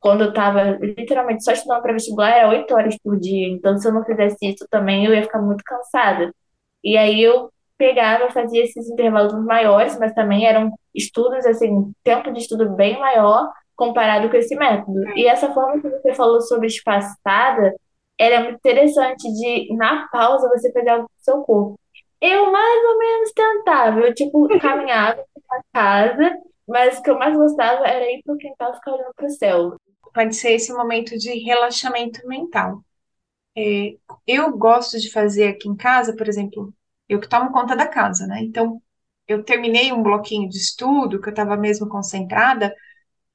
quando 0.00 0.24
eu 0.24 0.32
tava 0.32 0.78
literalmente 0.80 1.44
só 1.44 1.52
estudando 1.52 1.82
para 1.82 1.92
vestibular, 1.92 2.30
era 2.30 2.48
oito 2.48 2.74
horas 2.74 2.96
por 3.02 3.18
dia, 3.18 3.48
então 3.48 3.78
se 3.78 3.86
eu 3.86 3.92
não 3.92 4.04
fizesse 4.04 4.36
isso 4.42 4.66
também, 4.70 5.04
eu 5.06 5.14
ia 5.14 5.22
ficar 5.22 5.40
muito 5.40 5.62
cansada. 5.64 6.34
E 6.82 6.96
aí 6.96 7.22
eu 7.22 7.50
pegava, 7.78 8.30
fazia 8.30 8.64
esses 8.64 8.88
intervalos 8.90 9.34
maiores, 9.44 9.98
mas 9.98 10.12
também 10.14 10.46
eram 10.46 10.72
estudos, 10.94 11.44
assim, 11.46 11.92
tempo 12.04 12.32
de 12.32 12.40
estudo 12.40 12.70
bem 12.70 12.98
maior 12.98 13.50
comparado 13.76 14.28
com 14.30 14.36
esse 14.36 14.54
método. 14.56 15.00
E 15.16 15.26
essa 15.26 15.52
forma 15.52 15.80
que 15.80 15.88
você 15.88 16.14
falou 16.14 16.40
sobre 16.42 16.66
espaçada, 16.68 17.74
ela 18.18 18.34
é 18.36 18.42
muito 18.44 18.56
interessante 18.56 19.22
de, 19.32 19.74
na 19.76 20.08
pausa, 20.08 20.48
você 20.48 20.72
fazer 20.72 20.90
algo 20.90 21.06
com 21.06 21.14
o 21.20 21.24
seu 21.24 21.42
corpo. 21.42 21.80
Eu 22.20 22.52
mais 22.52 22.84
ou 22.84 22.98
menos 22.98 23.32
tentava, 23.32 24.00
eu, 24.00 24.14
tipo, 24.14 24.46
caminhava 24.60 25.24
pra 25.48 25.60
casa, 25.72 26.36
mas 26.72 26.98
o 26.98 27.02
que 27.02 27.10
eu 27.10 27.18
mais 27.18 27.36
gostava 27.36 27.86
era 27.86 28.10
ir 28.10 28.22
pro 28.24 28.36
quintal 28.36 28.72
e 28.72 28.76
ficar 28.76 28.92
olhando 28.94 29.14
pro 29.14 29.30
céu. 29.30 29.76
Pode 30.14 30.34
ser 30.34 30.52
esse 30.52 30.72
momento 30.72 31.16
de 31.18 31.30
relaxamento 31.44 32.26
mental. 32.26 32.82
É, 33.56 33.96
eu 34.26 34.56
gosto 34.56 34.98
de 34.98 35.10
fazer 35.10 35.48
aqui 35.48 35.68
em 35.68 35.76
casa, 35.76 36.16
por 36.16 36.28
exemplo, 36.28 36.72
eu 37.08 37.20
que 37.20 37.28
tomo 37.28 37.52
conta 37.52 37.76
da 37.76 37.86
casa, 37.86 38.26
né? 38.26 38.40
Então, 38.42 38.80
eu 39.28 39.44
terminei 39.44 39.92
um 39.92 40.02
bloquinho 40.02 40.48
de 40.48 40.56
estudo, 40.58 41.20
que 41.20 41.28
eu 41.28 41.32
estava 41.32 41.56
mesmo 41.56 41.88
concentrada, 41.88 42.74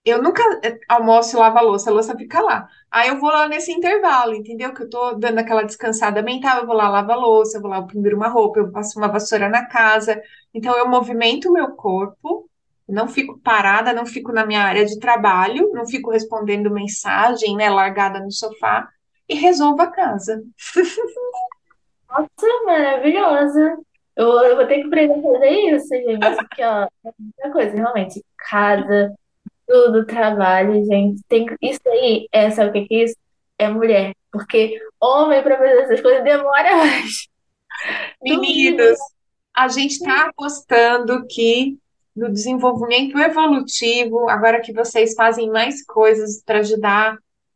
eu 0.05 0.21
nunca 0.23 0.41
eh, 0.63 0.79
almoço 0.87 1.35
e 1.35 1.39
lavo 1.39 1.57
a 1.57 1.61
louça, 1.61 1.89
a 1.89 1.93
louça 1.93 2.15
fica 2.17 2.41
lá. 2.41 2.67
Aí 2.89 3.09
eu 3.09 3.19
vou 3.19 3.29
lá 3.29 3.47
nesse 3.47 3.71
intervalo, 3.71 4.33
entendeu? 4.35 4.73
Que 4.73 4.83
eu 4.83 4.89
tô 4.89 5.13
dando 5.15 5.39
aquela 5.39 5.63
descansada 5.63 6.21
mental, 6.23 6.59
eu 6.61 6.67
vou 6.67 6.75
lá 6.75 6.89
lavar 6.89 7.17
a 7.17 7.19
louça, 7.19 7.57
eu 7.57 7.61
vou 7.61 7.69
lá, 7.69 7.77
eu 7.77 7.87
penduro 7.87 8.15
uma 8.15 8.29
roupa, 8.29 8.59
eu 8.59 8.71
passo 8.71 8.97
uma 8.99 9.09
vassoura 9.09 9.49
na 9.49 9.65
casa. 9.67 10.21
Então 10.53 10.77
eu 10.77 10.87
movimento 10.89 11.49
o 11.49 11.53
meu 11.53 11.75
corpo, 11.75 12.46
não 12.87 13.07
fico 13.07 13.37
parada, 13.39 13.91
não 13.93 14.05
fico 14.05 14.31
na 14.31 14.45
minha 14.45 14.61
área 14.61 14.85
de 14.85 14.99
trabalho, 14.99 15.71
não 15.73 15.85
fico 15.85 16.11
respondendo 16.11 16.71
mensagem, 16.71 17.55
né, 17.55 17.69
largada 17.69 18.19
no 18.19 18.31
sofá, 18.31 18.87
e 19.27 19.35
resolvo 19.35 19.81
a 19.81 19.87
casa. 19.87 20.41
Nossa, 22.09 22.63
maravilhosa! 22.65 23.77
Eu, 24.15 24.29
eu 24.41 24.55
vou 24.55 24.65
ter 24.65 24.81
que 24.81 24.87
aprender 24.87 25.19
a 25.19 25.21
fazer 25.21 25.49
isso, 25.49 25.89
gente. 25.89 26.35
Porque, 26.37 26.63
ó, 26.63 26.83
é 26.83 27.11
muita 27.19 27.51
coisa, 27.51 27.75
realmente. 27.75 28.25
Casa, 28.49 29.13
tudo, 29.67 30.05
trabalho, 30.05 30.83
gente. 30.85 31.21
Tem, 31.27 31.45
isso 31.61 31.81
aí, 31.85 32.27
é, 32.31 32.49
sabe 32.49 32.69
o 32.69 32.73
que 32.73 32.95
é 32.95 33.03
isso? 33.03 33.15
É 33.59 33.69
mulher. 33.69 34.13
Porque 34.31 34.79
homem, 34.99 35.43
pra 35.43 35.57
fazer 35.57 35.81
essas 35.81 36.01
coisas, 36.01 36.23
demora 36.23 36.77
mais. 36.77 37.27
Meninos, 38.23 38.97
a 39.55 39.67
gente 39.67 39.91
está 39.91 40.27
apostando 40.27 41.27
que 41.27 41.77
no 42.17 42.31
desenvolvimento 42.31 43.17
evolutivo, 43.19 44.27
agora 44.27 44.59
que 44.59 44.73
vocês 44.73 45.13
fazem 45.13 45.51
mais 45.51 45.85
coisas 45.85 46.43
para 46.43 46.59
ajudar 46.59 47.15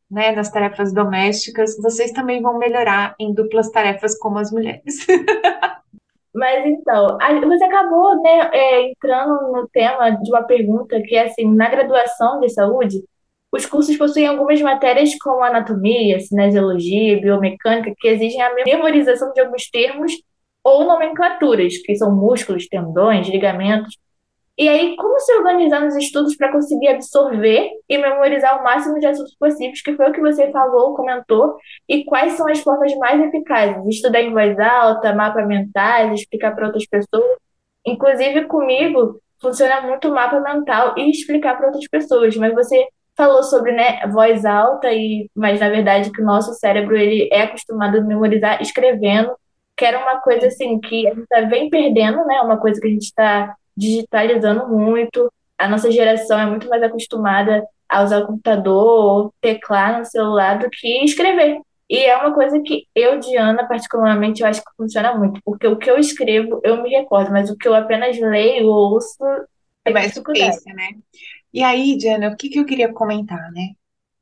né, 0.10 0.32
nas 0.34 0.52
tarefas 0.52 0.94
domésticas, 0.94 1.76
vocês 1.82 2.12
também 2.12 2.42
vão 2.42 2.60
melhorar 2.60 3.16
em 3.20 3.34
duplas 3.34 3.72
tarefas 3.72 4.18
como 4.20 4.38
as 4.38 4.52
mulheres. 4.52 5.08
Mas 6.34 6.66
então, 6.66 7.18
você 7.18 7.64
acabou, 7.64 8.22
né, 8.22 8.52
é, 8.54 8.90
entrando 8.90 9.52
no 9.52 9.68
tema 9.68 10.12
de 10.12 10.30
uma 10.30 10.44
pergunta 10.44 11.02
que 11.02 11.16
é 11.16 11.26
assim, 11.26 11.54
na 11.54 11.68
graduação 11.68 12.40
de 12.40 12.50
saúde, 12.50 13.04
os 13.52 13.66
cursos 13.66 13.98
possuem 13.98 14.28
algumas 14.28 14.62
matérias 14.62 15.18
como 15.20 15.44
anatomia, 15.44 16.20
cinesiologia, 16.20 17.20
biomecânica, 17.20 17.94
que 17.98 18.08
exigem 18.08 18.42
a 18.42 18.54
memorização 18.54 19.34
de 19.34 19.42
alguns 19.42 19.70
termos 19.70 20.14
ou 20.64 20.86
nomenclaturas, 20.86 21.78
que 21.78 21.96
são 21.96 22.16
músculos, 22.16 22.68
tendões, 22.68 23.28
ligamentos. 23.28 23.98
E 24.62 24.70
aí, 24.70 24.96
como 24.96 25.20
se 25.20 25.34
organizar 25.34 25.82
nos 25.82 25.96
estudos 25.96 26.36
para 26.38 26.52
conseguir 26.52 26.90
absorver 26.90 27.72
e 27.90 27.98
memorizar 27.98 28.62
o 28.62 28.64
máximo 28.64 29.00
de 29.00 29.08
assuntos 29.08 29.36
possíveis, 29.40 29.82
que 29.82 29.96
foi 29.96 30.08
o 30.08 30.14
que 30.14 30.22
você 30.22 30.52
falou, 30.52 30.94
comentou, 30.94 31.58
e 31.90 32.06
quais 32.06 32.34
são 32.34 32.48
as 32.48 32.60
formas 32.60 32.96
mais 32.98 33.20
eficazes? 33.20 33.84
Estudar 33.88 34.22
em 34.22 34.32
voz 34.32 34.60
alta, 34.60 35.16
mapa 35.16 35.42
mentais, 35.48 36.14
explicar 36.14 36.54
para 36.54 36.68
outras 36.68 36.86
pessoas. 36.86 37.38
Inclusive, 37.84 38.46
comigo, 38.46 39.20
funciona 39.42 39.82
muito 39.82 40.10
o 40.10 40.14
mapa 40.14 40.40
mental 40.40 40.94
e 40.96 41.10
explicar 41.10 41.58
para 41.58 41.66
outras 41.66 41.88
pessoas, 41.90 42.38
mas 42.38 42.54
você 42.54 42.86
falou 43.18 43.42
sobre 43.42 43.72
né, 43.72 44.06
voz 44.12 44.46
alta, 44.46 44.94
e 44.94 45.28
mas 45.36 45.60
na 45.60 45.70
verdade 45.70 46.12
que 46.12 46.22
o 46.22 46.26
nosso 46.26 46.54
cérebro 46.54 46.96
ele 46.96 47.28
é 47.32 47.42
acostumado 47.44 47.98
a 47.98 48.02
memorizar 48.02 48.62
escrevendo, 48.62 49.36
que 49.76 49.86
era 49.86 49.98
uma 50.00 50.22
coisa 50.22 50.46
assim 50.46 50.80
que 50.80 51.08
a 51.08 51.16
gente 51.16 51.26
tá 51.28 51.42
vem 51.42 51.68
perdendo, 51.68 52.24
né? 52.28 52.42
Uma 52.42 52.60
coisa 52.60 52.80
que 52.80 52.88
a 52.88 52.92
gente 52.92 53.06
está 53.06 53.56
digitalizando 53.76 54.68
muito. 54.68 55.32
A 55.58 55.68
nossa 55.68 55.92
geração 55.92 56.40
é 56.40 56.46
muito 56.46 56.68
mais 56.68 56.82
acostumada 56.84 57.64
a 57.88 58.04
usar 58.04 58.20
o 58.20 58.28
computador 58.28 59.24
ou 59.24 59.34
teclar 59.42 60.00
no 60.00 60.06
celular 60.06 60.60
do 60.60 60.70
que 60.70 61.04
escrever. 61.04 61.60
E 61.90 61.98
é 62.06 62.16
uma 62.16 62.34
coisa 62.34 62.58
que 62.62 62.88
eu, 62.96 63.20
Diana, 63.20 63.68
particularmente, 63.68 64.42
eu 64.42 64.48
acho 64.48 64.62
que 64.62 64.72
funciona 64.78 65.14
muito, 65.14 65.42
porque 65.44 65.68
o 65.68 65.78
que 65.78 65.92
eu 65.92 65.98
escrevo, 66.00 66.62
eu 66.64 66.82
me 66.82 66.90
recordo, 66.90 67.32
mas 67.32 67.50
o 67.50 67.58
que 67.58 67.68
eu 67.68 67.76
apenas 67.76 68.18
leio 68.18 68.68
ou 68.68 68.94
ouço 68.94 69.18
é 69.84 69.92
mais 69.92 70.14
difícil, 70.14 70.74
né? 70.74 70.92
E 71.54 71.62
aí, 71.62 71.98
Diana, 71.98 72.30
o 72.30 72.38
que, 72.38 72.48
que 72.48 72.60
eu 72.60 72.66
queria 72.66 72.94
comentar, 72.94 73.52
né? 73.52 73.72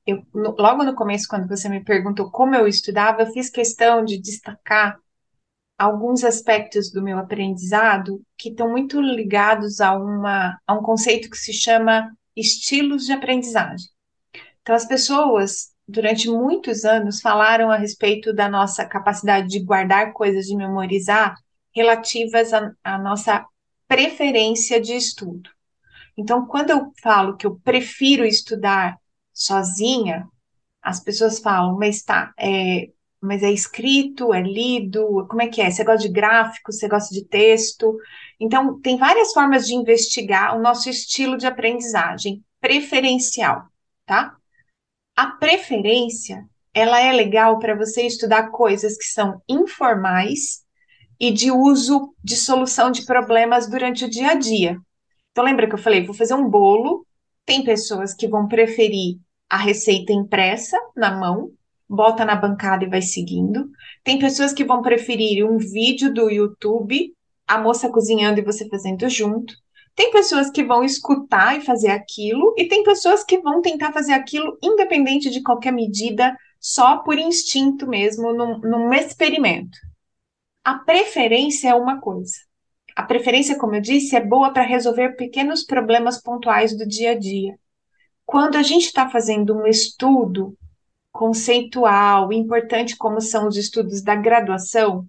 Eu, 0.05 0.23
no, 0.33 0.55
logo 0.57 0.83
no 0.83 0.95
começo, 0.95 1.27
quando 1.29 1.47
você 1.47 1.69
me 1.69 1.83
perguntou 1.83 2.31
como 2.31 2.55
eu 2.55 2.67
estudava, 2.67 3.21
eu 3.21 3.27
fiz 3.27 3.51
questão 3.51 4.03
de 4.03 4.19
destacar 4.19 4.97
alguns 5.79 6.25
aspectos 6.25 6.91
do 6.91 7.01
meu 7.01 7.17
aprendizado 7.17 8.21
que 8.37 8.49
estão 8.49 8.69
muito 8.69 8.99
ligados 8.99 9.79
a, 9.79 9.95
uma, 9.95 10.59
a 10.67 10.73
um 10.73 10.83
conceito 10.83 11.29
que 11.29 11.37
se 11.37 11.53
chama 11.53 12.11
estilos 12.35 13.05
de 13.05 13.13
aprendizagem. 13.13 13.87
Então, 14.61 14.75
as 14.75 14.85
pessoas, 14.85 15.71
durante 15.87 16.29
muitos 16.29 16.83
anos, 16.83 17.21
falaram 17.21 17.71
a 17.71 17.77
respeito 17.77 18.33
da 18.33 18.49
nossa 18.49 18.85
capacidade 18.85 19.47
de 19.47 19.61
guardar 19.61 20.11
coisas, 20.11 20.47
de 20.47 20.55
memorizar, 20.55 21.35
relativas 21.73 22.51
à 22.83 22.97
nossa 22.97 23.45
preferência 23.87 24.81
de 24.81 24.93
estudo. 24.93 25.49
Então, 26.17 26.45
quando 26.45 26.71
eu 26.71 26.91
falo 27.01 27.37
que 27.37 27.47
eu 27.47 27.57
prefiro 27.63 28.25
estudar 28.25 28.97
sozinha, 29.33 30.27
as 30.81 30.99
pessoas 30.99 31.39
falam, 31.39 31.77
mas 31.77 32.03
tá, 32.03 32.33
é, 32.37 32.89
mas 33.21 33.43
é 33.43 33.51
escrito, 33.51 34.33
é 34.33 34.41
lido, 34.41 35.27
como 35.29 35.41
é 35.41 35.47
que 35.47 35.61
é? 35.61 35.69
Você 35.69 35.83
gosta 35.83 36.07
de 36.07 36.13
gráfico, 36.13 36.71
você 36.71 36.87
gosta 36.87 37.13
de 37.13 37.25
texto? 37.25 37.97
Então, 38.39 38.79
tem 38.79 38.97
várias 38.97 39.33
formas 39.33 39.67
de 39.67 39.75
investigar 39.75 40.57
o 40.57 40.61
nosso 40.61 40.89
estilo 40.89 41.37
de 41.37 41.45
aprendizagem 41.45 42.43
preferencial, 42.61 43.63
tá? 44.05 44.35
A 45.15 45.27
preferência, 45.27 46.45
ela 46.73 47.01
é 47.01 47.11
legal 47.11 47.59
para 47.59 47.75
você 47.75 48.03
estudar 48.03 48.51
coisas 48.51 48.97
que 48.97 49.05
são 49.05 49.41
informais 49.49 50.63
e 51.19 51.31
de 51.31 51.51
uso 51.51 52.15
de 52.23 52.37
solução 52.37 52.89
de 52.89 53.05
problemas 53.05 53.69
durante 53.69 54.05
o 54.05 54.09
dia 54.09 54.31
a 54.31 54.35
dia. 54.35 54.77
Então, 55.31 55.43
lembra 55.43 55.67
que 55.67 55.73
eu 55.73 55.79
falei, 55.79 56.05
vou 56.05 56.15
fazer 56.15 56.33
um 56.33 56.49
bolo. 56.49 57.05
Tem 57.45 57.63
pessoas 57.63 58.13
que 58.13 58.27
vão 58.27 58.47
preferir 58.47 59.17
a 59.49 59.57
receita 59.57 60.13
impressa 60.13 60.77
na 60.95 61.17
mão, 61.17 61.51
bota 61.89 62.23
na 62.23 62.35
bancada 62.35 62.83
e 62.83 62.89
vai 62.89 63.01
seguindo. 63.01 63.69
Tem 64.03 64.19
pessoas 64.19 64.53
que 64.53 64.63
vão 64.63 64.81
preferir 64.81 65.43
um 65.43 65.57
vídeo 65.57 66.13
do 66.13 66.29
YouTube, 66.29 67.13
a 67.47 67.57
moça 67.57 67.89
cozinhando 67.89 68.39
e 68.39 68.43
você 68.43 68.69
fazendo 68.69 69.09
junto. 69.09 69.53
Tem 69.95 70.11
pessoas 70.11 70.49
que 70.51 70.63
vão 70.63 70.83
escutar 70.83 71.57
e 71.57 71.61
fazer 71.61 71.89
aquilo, 71.89 72.53
e 72.57 72.67
tem 72.67 72.83
pessoas 72.83 73.23
que 73.23 73.39
vão 73.39 73.61
tentar 73.61 73.91
fazer 73.91 74.13
aquilo 74.13 74.57
independente 74.61 75.29
de 75.29 75.41
qualquer 75.41 75.73
medida, 75.73 76.37
só 76.59 76.97
por 76.97 77.17
instinto 77.17 77.87
mesmo, 77.87 78.31
num, 78.31 78.59
num 78.59 78.93
experimento. 78.93 79.77
A 80.63 80.75
preferência 80.75 81.69
é 81.69 81.75
uma 81.75 81.99
coisa. 81.99 82.35
A 82.95 83.03
preferência, 83.03 83.57
como 83.57 83.75
eu 83.75 83.81
disse, 83.81 84.15
é 84.15 84.23
boa 84.23 84.53
para 84.53 84.63
resolver 84.63 85.15
pequenos 85.15 85.63
problemas 85.63 86.21
pontuais 86.21 86.77
do 86.77 86.87
dia 86.87 87.11
a 87.11 87.17
dia. 87.17 87.55
Quando 88.25 88.57
a 88.57 88.63
gente 88.63 88.85
está 88.85 89.09
fazendo 89.09 89.57
um 89.57 89.65
estudo 89.65 90.55
conceitual, 91.19 92.31
importante 92.31 92.95
como 92.95 93.19
são 93.19 93.49
os 93.49 93.57
estudos 93.57 94.01
da 94.01 94.15
graduação, 94.15 95.05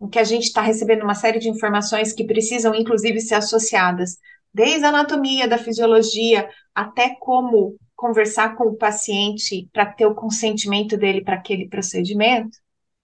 em 0.00 0.08
que 0.08 0.20
a 0.20 0.22
gente 0.22 0.44
está 0.44 0.62
recebendo 0.62 1.02
uma 1.02 1.16
série 1.16 1.40
de 1.40 1.48
informações 1.48 2.12
que 2.12 2.22
precisam, 2.22 2.72
inclusive, 2.72 3.20
ser 3.20 3.34
associadas, 3.34 4.16
desde 4.54 4.84
a 4.84 4.90
anatomia, 4.90 5.48
da 5.48 5.58
fisiologia, 5.58 6.48
até 6.72 7.16
como 7.16 7.76
conversar 7.96 8.54
com 8.54 8.68
o 8.68 8.76
paciente 8.76 9.68
para 9.72 9.86
ter 9.86 10.06
o 10.06 10.14
consentimento 10.14 10.96
dele 10.96 11.20
para 11.20 11.34
aquele 11.34 11.68
procedimento. 11.68 12.56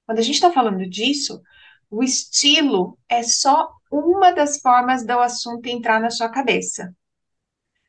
Quando 0.07 0.20
a 0.20 0.22
gente 0.22 0.36
está 0.36 0.53
falando 0.53 0.88
disso, 0.88 1.42
o 1.90 2.01
estilo 2.01 2.97
é 3.09 3.24
só 3.24 3.72
uma 3.90 4.30
das 4.30 4.61
formas 4.61 5.05
do 5.05 5.18
assunto 5.18 5.66
entrar 5.66 6.01
na 6.01 6.11
sua 6.11 6.28
cabeça. 6.28 6.94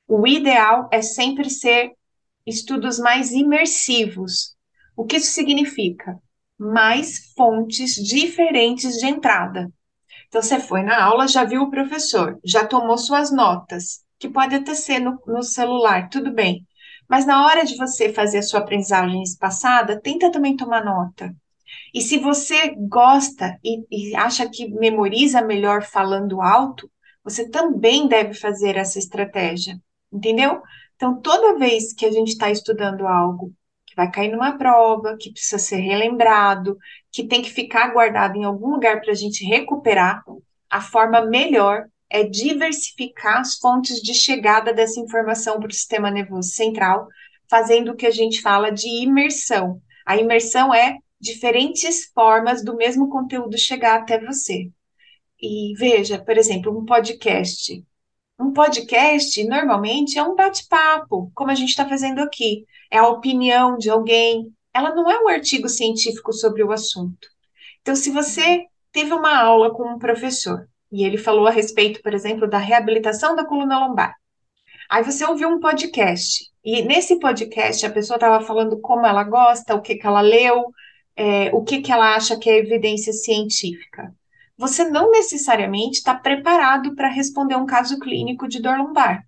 O 0.08 0.26
ideal 0.26 0.90
é 0.92 1.04
sempre 1.04 1.48
ser 1.48 1.92
estudos 2.48 2.98
mais 2.98 3.32
imersivos. 3.32 4.56
O 4.96 5.06
que 5.06 5.18
isso 5.18 5.32
significa? 5.32 6.18
Mais 6.58 7.34
fontes 7.36 7.96
diferentes 7.96 8.98
de 8.98 9.06
entrada. 9.06 9.72
Então, 10.28 10.42
você 10.42 10.60
foi 10.60 10.82
na 10.82 11.04
aula, 11.04 11.28
já 11.28 11.44
viu 11.44 11.64
o 11.64 11.70
professor, 11.70 12.40
já 12.44 12.66
tomou 12.66 12.98
suas 12.98 13.32
notas, 13.32 14.02
que 14.18 14.30
pode 14.30 14.56
até 14.56 14.74
ser 14.74 15.00
no, 15.00 15.22
no 15.28 15.44
celular, 15.44 16.10
tudo 16.10 16.34
bem. 16.34 16.66
Mas 17.08 17.26
na 17.26 17.46
hora 17.46 17.64
de 17.64 17.78
você 17.78 18.12
fazer 18.12 18.40
a 18.40 18.44
sua 18.44 18.60
aprendizagem 18.62 19.22
espaçada, 19.22 20.00
tenta 20.02 20.32
também 20.32 20.56
tomar 20.56 20.84
nota. 20.84 21.34
E 21.94 22.02
se 22.02 22.18
você 22.18 22.76
gosta 22.76 23.58
e, 23.64 23.86
e 23.92 24.16
acha 24.16 24.50
que 24.50 24.70
memoriza 24.70 25.42
melhor 25.42 25.84
falando 25.84 26.42
alto, 26.42 26.90
você 27.24 27.50
também 27.50 28.08
deve 28.08 28.34
fazer 28.34 28.78
essa 28.78 29.00
estratégia, 29.00 29.80
entendeu? 30.12 30.62
Então, 30.98 31.22
toda 31.22 31.58
vez 31.58 31.94
que 31.94 32.06
a 32.06 32.12
gente 32.12 32.30
está 32.30 32.50
estudando 32.50 33.08
algo 33.08 33.54
que 33.86 33.96
vai 33.96 34.12
cair 34.12 34.32
numa 34.32 34.58
prova, 34.58 35.16
que 35.16 35.32
precisa 35.32 35.60
ser 35.60 35.78
relembrado, 35.78 36.76
que 37.12 37.24
tem 37.24 37.42
que 37.42 37.52
ficar 37.52 37.94
guardado 37.94 38.36
em 38.36 38.44
algum 38.44 38.72
lugar 38.72 39.00
para 39.00 39.12
a 39.12 39.16
gente 39.16 39.46
recuperar, 39.46 40.24
a 40.70 40.82
forma 40.82 41.22
melhor 41.22 41.86
é 42.10 42.24
diversificar 42.24 43.40
as 43.40 43.58
fontes 43.60 44.02
de 44.02 44.14
chegada 44.14 44.74
dessa 44.74 45.00
informação 45.00 45.60
para 45.60 45.70
o 45.70 45.74
sistema 45.74 46.10
nervoso 46.10 46.50
central, 46.50 47.08
fazendo 47.48 47.92
o 47.92 47.96
que 47.96 48.08
a 48.08 48.12
gente 48.12 48.42
fala 48.42 48.72
de 48.72 48.88
imersão. 48.88 49.80
A 50.06 50.18
imersão 50.18 50.74
é 50.74 50.98
diferentes 51.20 52.06
formas 52.14 52.64
do 52.64 52.76
mesmo 52.76 53.08
conteúdo 53.10 53.58
chegar 53.58 54.00
até 54.00 54.20
você. 54.20 54.72
E 55.40 55.74
veja, 55.78 56.18
por 56.18 56.38
exemplo, 56.38 56.76
um 56.76 56.86
podcast. 56.86 57.86
Um 58.40 58.54
podcast, 58.54 59.44
normalmente, 59.46 60.20
é 60.20 60.24
um 60.24 60.36
bate-papo, 60.36 61.32
como 61.34 61.50
a 61.50 61.56
gente 61.56 61.70
está 61.70 61.88
fazendo 61.88 62.20
aqui. 62.20 62.66
É 62.92 63.00
a 63.00 63.08
opinião 63.08 63.78
de 63.78 63.90
alguém. 63.90 64.54
Ela 64.74 64.94
não 64.94 65.10
é 65.10 65.20
um 65.20 65.28
artigo 65.28 65.68
científico 65.68 66.32
sobre 66.32 66.64
o 66.64 66.72
assunto. 66.72 67.28
Então, 67.82 67.96
se 67.96 68.12
você 68.12 68.66
teve 68.92 69.14
uma 69.14 69.36
aula 69.36 69.74
com 69.74 69.84
um 69.84 69.98
professor 69.98 70.68
e 70.92 71.04
ele 71.04 71.18
falou 71.18 71.48
a 71.48 71.52
respeito, 71.52 72.02
por 72.04 72.14
exemplo, 72.14 72.48
da 72.48 72.58
reabilitação 72.58 73.36
da 73.36 73.46
coluna 73.46 73.80
lombar, 73.80 74.14
aí 74.90 75.04
você 75.04 75.26
ouviu 75.26 75.50
um 75.50 75.60
podcast 75.60 76.52
e 76.64 76.82
nesse 76.84 77.18
podcast 77.20 77.86
a 77.86 77.92
pessoa 77.92 78.18
estava 78.18 78.44
falando 78.46 78.80
como 78.82 79.06
ela 79.06 79.24
gosta, 79.24 79.74
o 79.74 79.82
que, 79.82 79.96
que 79.96 80.06
ela 80.06 80.22
leu, 80.22 80.66
é, 81.16 81.50
o 81.54 81.64
que, 81.64 81.82
que 81.82 81.92
ela 81.92 82.16
acha 82.16 82.38
que 82.38 82.50
é 82.50 82.58
evidência 82.58 83.14
científica. 83.14 84.14
Você 84.58 84.90
não 84.90 85.12
necessariamente 85.12 86.00
está 86.00 86.16
preparado 86.16 86.96
para 86.96 87.10
responder 87.10 87.56
um 87.56 87.66
caso 87.66 88.00
clínico 88.00 88.48
de 88.48 88.62
dor 88.62 88.78
lombar. 88.78 89.24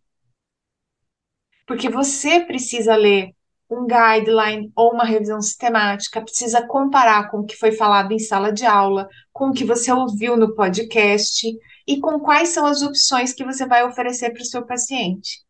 Porque 1.68 1.88
você 1.88 2.40
precisa 2.40 2.96
ler 2.96 3.36
um 3.70 3.86
guideline 3.86 4.72
ou 4.76 4.92
uma 4.92 5.06
revisão 5.06 5.40
sistemática, 5.40 6.22
precisa 6.22 6.66
comparar 6.66 7.30
com 7.30 7.42
o 7.42 7.46
que 7.46 7.56
foi 7.56 7.72
falado 7.72 8.12
em 8.12 8.18
sala 8.18 8.52
de 8.52 8.66
aula, 8.66 9.08
com 9.32 9.50
o 9.50 9.54
que 9.54 9.64
você 9.64 9.92
ouviu 9.92 10.36
no 10.36 10.56
podcast 10.56 11.48
e 11.88 12.00
com 12.00 12.20
quais 12.20 12.50
são 12.50 12.66
as 12.66 12.82
opções 12.82 13.32
que 13.32 13.46
você 13.46 13.68
vai 13.68 13.86
oferecer 13.86 14.32
para 14.32 14.42
o 14.42 14.46
seu 14.46 14.66
paciente. 14.66 15.44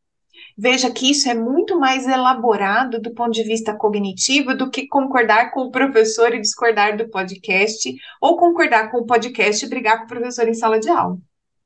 Veja 0.61 0.91
que 0.91 1.09
isso 1.09 1.29
é 1.29 1.33
muito 1.33 1.79
mais 1.79 2.05
elaborado 2.05 2.99
do 2.99 3.13
ponto 3.13 3.31
de 3.31 3.43
vista 3.43 3.73
cognitivo 3.73 4.53
do 4.53 4.69
que 4.69 4.89
concordar 4.89 5.51
com 5.51 5.61
o 5.61 5.71
professor 5.71 6.35
e 6.35 6.41
discordar 6.41 6.97
do 6.97 7.07
podcast, 7.07 7.95
ou 8.19 8.35
concordar 8.35 8.91
com 8.91 8.97
o 8.97 9.05
podcast 9.05 9.63
e 9.63 9.69
brigar 9.69 9.99
com 9.99 10.03
o 10.03 10.07
professor 10.09 10.49
em 10.49 10.53
sala 10.53 10.77
de 10.77 10.89
aula, 10.89 11.17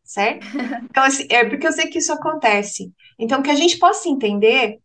certo? 0.04 0.46
Então, 0.92 1.04
assim, 1.04 1.26
é 1.28 1.44
porque 1.44 1.66
eu 1.66 1.72
sei 1.72 1.88
que 1.88 1.98
isso 1.98 2.14
acontece. 2.14 2.94
Então, 3.18 3.42
que 3.42 3.50
a 3.50 3.56
gente 3.56 3.80
possa 3.80 4.08
entender 4.08 4.78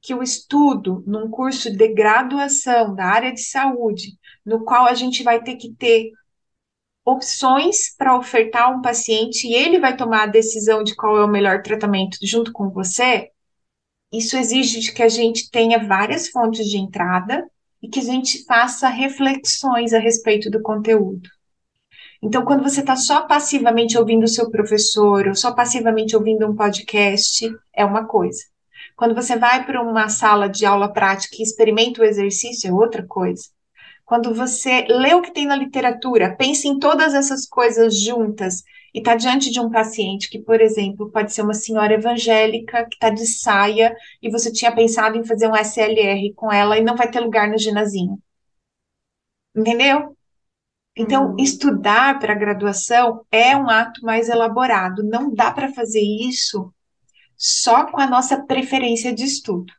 que 0.00 0.14
o 0.14 0.22
estudo 0.22 1.02
num 1.04 1.28
curso 1.28 1.68
de 1.68 1.88
graduação 1.88 2.94
da 2.94 3.06
área 3.06 3.32
de 3.32 3.40
saúde, 3.40 4.12
no 4.44 4.64
qual 4.64 4.86
a 4.86 4.94
gente 4.94 5.24
vai 5.24 5.42
ter 5.42 5.56
que 5.56 5.72
ter 5.72 6.12
opções 7.04 7.96
para 7.98 8.16
ofertar 8.16 8.68
a 8.68 8.68
um 8.68 8.80
paciente 8.80 9.48
e 9.48 9.54
ele 9.54 9.80
vai 9.80 9.96
tomar 9.96 10.22
a 10.22 10.26
decisão 10.26 10.84
de 10.84 10.94
qual 10.94 11.18
é 11.18 11.24
o 11.24 11.28
melhor 11.28 11.62
tratamento 11.62 12.16
junto 12.22 12.52
com 12.52 12.70
você, 12.70 13.32
isso 14.12 14.36
exige 14.36 14.92
que 14.92 15.02
a 15.02 15.08
gente 15.08 15.50
tenha 15.50 15.86
várias 15.86 16.28
fontes 16.28 16.66
de 16.66 16.78
entrada 16.78 17.44
e 17.82 17.88
que 17.88 18.00
a 18.00 18.02
gente 18.02 18.44
faça 18.44 18.88
reflexões 18.88 19.92
a 19.92 19.98
respeito 19.98 20.50
do 20.50 20.62
conteúdo. 20.62 21.28
Então, 22.22 22.44
quando 22.44 22.62
você 22.62 22.80
está 22.80 22.96
só 22.96 23.26
passivamente 23.26 23.98
ouvindo 23.98 24.24
o 24.24 24.28
seu 24.28 24.50
professor 24.50 25.28
ou 25.28 25.34
só 25.34 25.52
passivamente 25.52 26.16
ouvindo 26.16 26.46
um 26.46 26.56
podcast, 26.56 27.48
é 27.74 27.84
uma 27.84 28.06
coisa. 28.06 28.42
Quando 28.96 29.14
você 29.14 29.36
vai 29.36 29.64
para 29.64 29.82
uma 29.82 30.08
sala 30.08 30.48
de 30.48 30.64
aula 30.64 30.92
prática 30.92 31.36
e 31.38 31.42
experimenta 31.42 32.00
o 32.00 32.04
exercício, 32.04 32.68
é 32.68 32.72
outra 32.72 33.06
coisa. 33.06 33.42
Quando 34.04 34.32
você 34.32 34.86
lê 34.88 35.12
o 35.14 35.20
que 35.20 35.32
tem 35.32 35.46
na 35.46 35.56
literatura, 35.56 36.34
pensa 36.34 36.68
em 36.68 36.78
todas 36.78 37.12
essas 37.12 37.46
coisas 37.46 38.00
juntas 38.00 38.62
e 38.96 38.98
está 38.98 39.14
diante 39.14 39.50
de 39.50 39.60
um 39.60 39.70
paciente 39.70 40.30
que, 40.30 40.38
por 40.38 40.58
exemplo, 40.58 41.10
pode 41.10 41.30
ser 41.30 41.42
uma 41.42 41.52
senhora 41.52 41.92
evangélica 41.92 42.86
que 42.86 42.94
está 42.94 43.10
de 43.10 43.26
saia 43.26 43.94
e 44.22 44.30
você 44.30 44.50
tinha 44.50 44.74
pensado 44.74 45.18
em 45.18 45.24
fazer 45.24 45.46
um 45.48 45.54
SLR 45.54 46.32
com 46.34 46.50
ela 46.50 46.78
e 46.78 46.82
não 46.82 46.96
vai 46.96 47.10
ter 47.10 47.20
lugar 47.20 47.46
no 47.46 47.58
ginazinho. 47.58 48.18
Entendeu? 49.54 50.16
Então, 50.96 51.32
uhum. 51.32 51.36
estudar 51.38 52.18
para 52.18 52.34
graduação 52.34 53.20
é 53.30 53.54
um 53.54 53.68
ato 53.68 54.02
mais 54.02 54.30
elaborado. 54.30 55.04
Não 55.04 55.30
dá 55.30 55.52
para 55.52 55.70
fazer 55.74 56.00
isso 56.00 56.72
só 57.36 57.84
com 57.92 58.00
a 58.00 58.06
nossa 58.06 58.46
preferência 58.46 59.14
de 59.14 59.24
estudo. 59.24 59.70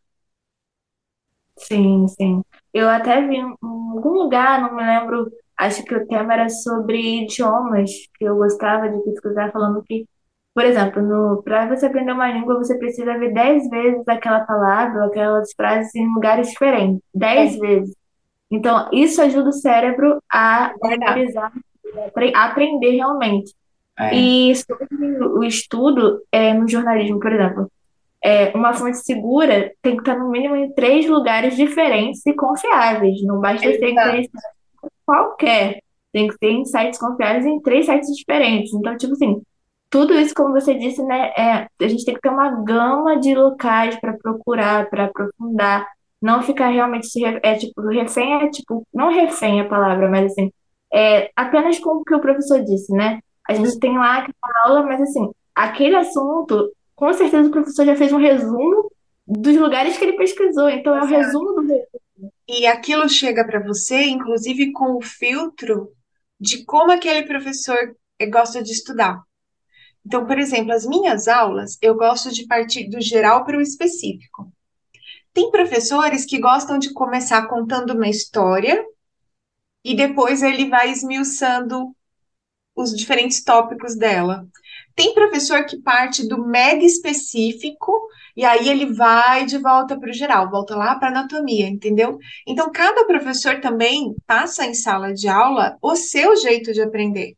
Sim, 1.57 2.07
sim. 2.07 2.43
Eu 2.71 2.87
até 2.87 3.19
vi 3.25 3.37
em 3.37 3.55
algum 3.63 4.11
lugar, 4.11 4.61
não 4.61 4.75
me 4.75 4.83
lembro, 4.83 5.31
acho 5.57 5.83
que 5.83 5.95
o 5.95 6.07
tema 6.07 6.33
era 6.33 6.49
sobre 6.49 7.23
idiomas, 7.23 7.91
que 8.17 8.25
eu 8.25 8.35
gostava 8.35 8.89
de 8.89 8.99
pesquisar, 9.03 9.51
falando 9.51 9.83
que, 9.83 10.05
por 10.53 10.63
exemplo, 10.63 11.41
para 11.43 11.67
você 11.67 11.87
aprender 11.87 12.11
uma 12.11 12.31
língua, 12.31 12.57
você 12.57 12.77
precisa 12.77 13.17
ver 13.17 13.33
dez 13.33 13.67
vezes 13.69 14.07
aquela 14.07 14.41
palavra, 14.41 15.05
aquelas 15.05 15.51
frases 15.53 15.93
em 15.95 16.07
lugares 16.13 16.49
diferentes. 16.49 17.01
Dez 17.13 17.55
é. 17.55 17.59
vezes. 17.59 17.95
Então, 18.49 18.89
isso 18.93 19.21
ajuda 19.21 19.49
o 19.49 19.53
cérebro 19.53 20.21
a 20.31 20.73
memorizar, 20.81 21.51
a 22.35 22.45
aprender 22.45 22.91
realmente. 22.91 23.53
É. 23.99 24.15
E 24.15 24.55
sobre 24.55 24.87
o 25.23 25.43
estudo 25.43 26.21
é, 26.31 26.53
no 26.53 26.67
jornalismo, 26.67 27.19
por 27.19 27.33
exemplo, 27.33 27.71
é, 28.23 28.55
uma 28.55 28.73
fonte 28.73 28.97
segura 28.97 29.71
tem 29.81 29.95
que 29.95 30.01
estar 30.01 30.17
no 30.17 30.29
mínimo 30.29 30.55
em 30.55 30.71
três 30.73 31.07
lugares 31.07 31.55
diferentes 31.55 32.25
e 32.25 32.33
confiáveis. 32.33 33.21
Não 33.23 33.39
basta 33.39 33.65
em 33.65 33.79
qualquer. 35.07 35.81
Tem 36.11 36.27
que 36.27 36.37
ter 36.37 36.51
em 36.51 36.65
sites 36.65 36.99
confiáveis 36.99 37.45
em 37.45 37.61
três 37.61 37.85
sites 37.85 38.15
diferentes. 38.15 38.73
Então, 38.73 38.97
tipo 38.97 39.13
assim, 39.13 39.41
tudo 39.89 40.13
isso, 40.13 40.33
como 40.35 40.53
você 40.53 40.73
disse, 40.75 41.01
né, 41.03 41.31
é, 41.37 41.67
a 41.81 41.87
gente 41.87 42.05
tem 42.05 42.15
que 42.15 42.21
ter 42.21 42.29
uma 42.29 42.63
gama 42.63 43.19
de 43.19 43.33
locais 43.33 43.99
para 43.99 44.13
procurar, 44.13 44.89
para 44.89 45.05
aprofundar. 45.05 45.87
Não 46.21 46.41
ficar 46.41 46.69
realmente 46.69 47.07
é 47.43 47.55
tipo 47.55 47.81
refém 47.89 48.33
é 48.41 48.49
tipo 48.49 48.83
não 48.91 49.11
refém 49.11 49.61
a 49.61 49.69
palavra, 49.69 50.09
mas 50.09 50.31
assim 50.31 50.51
é 50.91 51.29
apenas 51.35 51.77
com 51.79 51.97
o 51.97 52.03
que 52.03 52.15
o 52.15 52.19
professor 52.19 52.63
disse, 52.63 52.91
né? 52.91 53.19
A 53.47 53.53
gente 53.53 53.79
tem 53.79 53.95
lá 53.97 54.17
aquela 54.19 54.33
aula, 54.65 54.83
mas 54.83 54.99
assim 55.01 55.29
aquele 55.53 55.95
assunto 55.95 56.71
com 56.95 57.13
certeza 57.13 57.47
o 57.47 57.51
professor 57.51 57.85
já 57.85 57.95
fez 57.95 58.11
um 58.11 58.17
resumo 58.17 58.91
dos 59.27 59.55
lugares 59.57 59.97
que 59.97 60.05
ele 60.05 60.17
pesquisou. 60.17 60.69
Então, 60.69 60.95
é 60.95 61.03
o 61.03 61.05
resumo 61.05 61.53
do 61.53 61.61
resumo. 61.61 62.06
E 62.47 62.65
aquilo 62.65 63.09
chega 63.09 63.45
para 63.45 63.63
você, 63.63 64.05
inclusive, 64.05 64.71
com 64.71 64.95
o 64.97 65.01
filtro 65.01 65.91
de 66.39 66.63
como 66.63 66.91
aquele 66.91 67.23
professor 67.23 67.77
gosta 68.31 68.63
de 68.63 68.71
estudar. 68.71 69.21
Então, 70.05 70.25
por 70.25 70.39
exemplo, 70.39 70.71
as 70.71 70.85
minhas 70.85 71.27
aulas, 71.27 71.77
eu 71.81 71.95
gosto 71.95 72.31
de 72.31 72.47
partir 72.47 72.89
do 72.89 73.01
geral 73.01 73.43
para 73.43 73.57
o 73.57 73.61
específico. 73.61 74.51
Tem 75.33 75.51
professores 75.51 76.25
que 76.25 76.39
gostam 76.39 76.79
de 76.79 76.93
começar 76.93 77.45
contando 77.47 77.93
uma 77.93 78.07
história 78.07 78.83
e 79.83 79.95
depois 79.95 80.41
ele 80.41 80.69
vai 80.69 80.89
esmiuçando 80.89 81.93
os 82.75 82.95
diferentes 82.95 83.43
tópicos 83.43 83.95
dela. 83.97 84.47
Tem 84.95 85.13
professor 85.13 85.65
que 85.65 85.81
parte 85.81 86.27
do 86.27 86.45
mega 86.47 86.85
específico 86.85 87.91
e 88.37 88.45
aí 88.45 88.69
ele 88.69 88.93
vai 88.93 89.47
de 89.47 89.57
volta 89.57 89.99
para 89.99 90.11
o 90.11 90.13
geral, 90.13 90.51
volta 90.51 90.75
lá 90.75 90.93
para 90.93 91.07
anatomia, 91.09 91.67
entendeu? 91.67 92.19
Então, 92.45 92.71
cada 92.71 93.03
professor 93.05 93.59
também 93.59 94.15
passa 94.27 94.63
em 94.63 94.75
sala 94.75 95.11
de 95.11 95.27
aula 95.27 95.75
o 95.81 95.95
seu 95.95 96.35
jeito 96.37 96.71
de 96.71 96.79
aprender. 96.79 97.35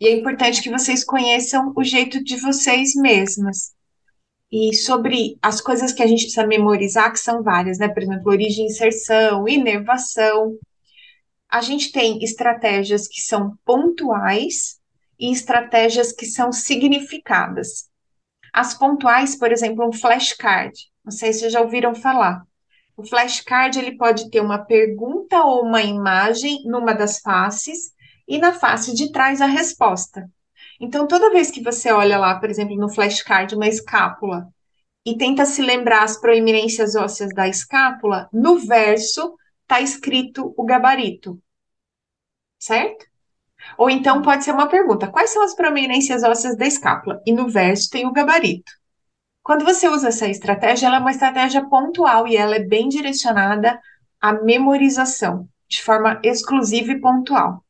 E 0.00 0.06
é 0.06 0.12
importante 0.12 0.62
que 0.62 0.70
vocês 0.70 1.02
conheçam 1.02 1.72
o 1.76 1.82
jeito 1.82 2.22
de 2.22 2.36
vocês 2.36 2.94
mesmas. 2.94 3.74
E 4.52 4.72
sobre 4.76 5.36
as 5.42 5.60
coisas 5.60 5.92
que 5.92 6.02
a 6.02 6.06
gente 6.06 6.20
precisa 6.22 6.46
memorizar, 6.46 7.12
que 7.12 7.18
são 7.18 7.42
várias, 7.42 7.76
né? 7.78 7.88
Por 7.88 8.04
exemplo, 8.04 8.30
origem, 8.30 8.66
inserção, 8.66 9.48
inervação. 9.48 10.56
A 11.48 11.60
gente 11.60 11.90
tem 11.90 12.22
estratégias 12.22 13.08
que 13.08 13.20
são 13.20 13.58
pontuais 13.64 14.78
e 15.18 15.32
estratégias 15.32 16.12
que 16.12 16.24
são 16.24 16.52
significadas. 16.52 17.88
As 18.52 18.74
pontuais, 18.74 19.36
por 19.36 19.52
exemplo, 19.52 19.86
um 19.86 19.92
flashcard. 19.92 20.72
Não 21.04 21.12
sei 21.12 21.32
se 21.32 21.48
já 21.50 21.60
ouviram 21.60 21.94
falar. 21.94 22.42
O 22.96 23.04
flashcard 23.04 23.78
ele 23.78 23.96
pode 23.96 24.30
ter 24.30 24.40
uma 24.40 24.58
pergunta 24.58 25.42
ou 25.44 25.62
uma 25.62 25.82
imagem 25.82 26.62
numa 26.64 26.92
das 26.92 27.20
faces 27.20 27.92
e 28.26 28.38
na 28.38 28.52
face 28.52 28.94
de 28.94 29.12
trás 29.12 29.40
a 29.40 29.46
resposta. 29.46 30.28
Então, 30.80 31.06
toda 31.06 31.30
vez 31.30 31.50
que 31.50 31.62
você 31.62 31.92
olha 31.92 32.18
lá, 32.18 32.38
por 32.38 32.50
exemplo, 32.50 32.76
no 32.76 32.88
flashcard, 32.92 33.54
uma 33.54 33.68
escápula 33.68 34.48
e 35.04 35.16
tenta 35.16 35.46
se 35.46 35.62
lembrar 35.62 36.02
as 36.02 36.20
proeminências 36.20 36.94
ósseas 36.94 37.32
da 37.34 37.48
escápula, 37.48 38.28
no 38.32 38.58
verso 38.58 39.36
está 39.62 39.80
escrito 39.80 40.54
o 40.56 40.64
gabarito. 40.64 41.40
Certo? 42.58 43.07
Ou 43.78 43.88
então 43.88 44.20
pode 44.20 44.44
ser 44.44 44.50
uma 44.50 44.68
pergunta: 44.68 45.06
quais 45.06 45.30
são 45.30 45.42
as 45.42 45.54
proeminências 45.54 46.24
ósseas 46.24 46.56
da 46.56 46.66
escápula? 46.66 47.22
E 47.24 47.32
no 47.32 47.48
verso 47.48 47.88
tem 47.88 48.06
o 48.06 48.12
gabarito. 48.12 48.72
Quando 49.42 49.64
você 49.64 49.88
usa 49.88 50.08
essa 50.08 50.28
estratégia, 50.28 50.88
ela 50.88 50.96
é 50.96 51.00
uma 51.00 51.12
estratégia 51.12 51.64
pontual 51.66 52.26
e 52.26 52.36
ela 52.36 52.56
é 52.56 52.58
bem 52.58 52.88
direcionada 52.88 53.80
à 54.20 54.32
memorização, 54.32 55.48
de 55.68 55.80
forma 55.80 56.20
exclusiva 56.22 56.92
e 56.92 57.00
pontual. 57.00 57.64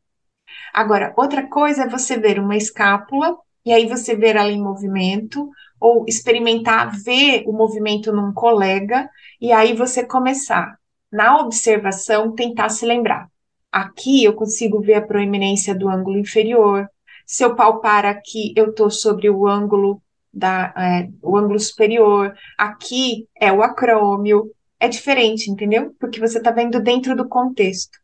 Agora, 0.73 1.13
outra 1.17 1.47
coisa 1.47 1.85
é 1.85 1.89
você 1.89 2.19
ver 2.19 2.41
uma 2.41 2.57
escápula 2.57 3.37
e 3.65 3.73
aí 3.73 3.87
você 3.87 4.17
ver 4.17 4.35
ela 4.35 4.51
em 4.51 4.63
movimento, 4.63 5.51
ou 5.79 6.07
experimentar 6.09 6.91
ver 6.91 7.45
o 7.47 7.53
movimento 7.53 8.11
num 8.11 8.33
colega, 8.33 9.09
e 9.39 9.53
aí 9.53 9.75
você 9.75 10.05
começar, 10.05 10.79
na 11.13 11.37
observação, 11.37 12.35
tentar 12.35 12.71
se 12.71 12.87
lembrar. 12.87 13.29
Aqui 13.73 14.25
eu 14.25 14.35
consigo 14.35 14.81
ver 14.81 14.95
a 14.95 15.07
proeminência 15.07 15.75
do 15.75 15.89
ângulo 15.89 16.19
inferior. 16.19 16.89
Se 17.27 17.45
eu 17.45 17.55
palpar 17.55 18.05
aqui, 18.07 18.53
eu 18.57 18.71
estou 18.71 18.91
sobre 18.91 19.29
o 19.29 19.47
ângulo 19.47 20.03
da, 20.33 20.73
é, 20.77 21.09
o 21.23 21.37
ângulo 21.37 21.59
superior. 21.59 22.35
Aqui 22.57 23.29
é 23.39 23.53
o 23.53 23.63
acrômio. 23.63 24.51
É 24.81 24.89
diferente, 24.89 25.51
entendeu? 25.51 25.95
Porque 25.99 26.21
você 26.21 26.39
está 26.39 26.51
vendo 26.51 26.81
dentro 26.81 27.15
do 27.17 27.29
contexto. 27.29 27.99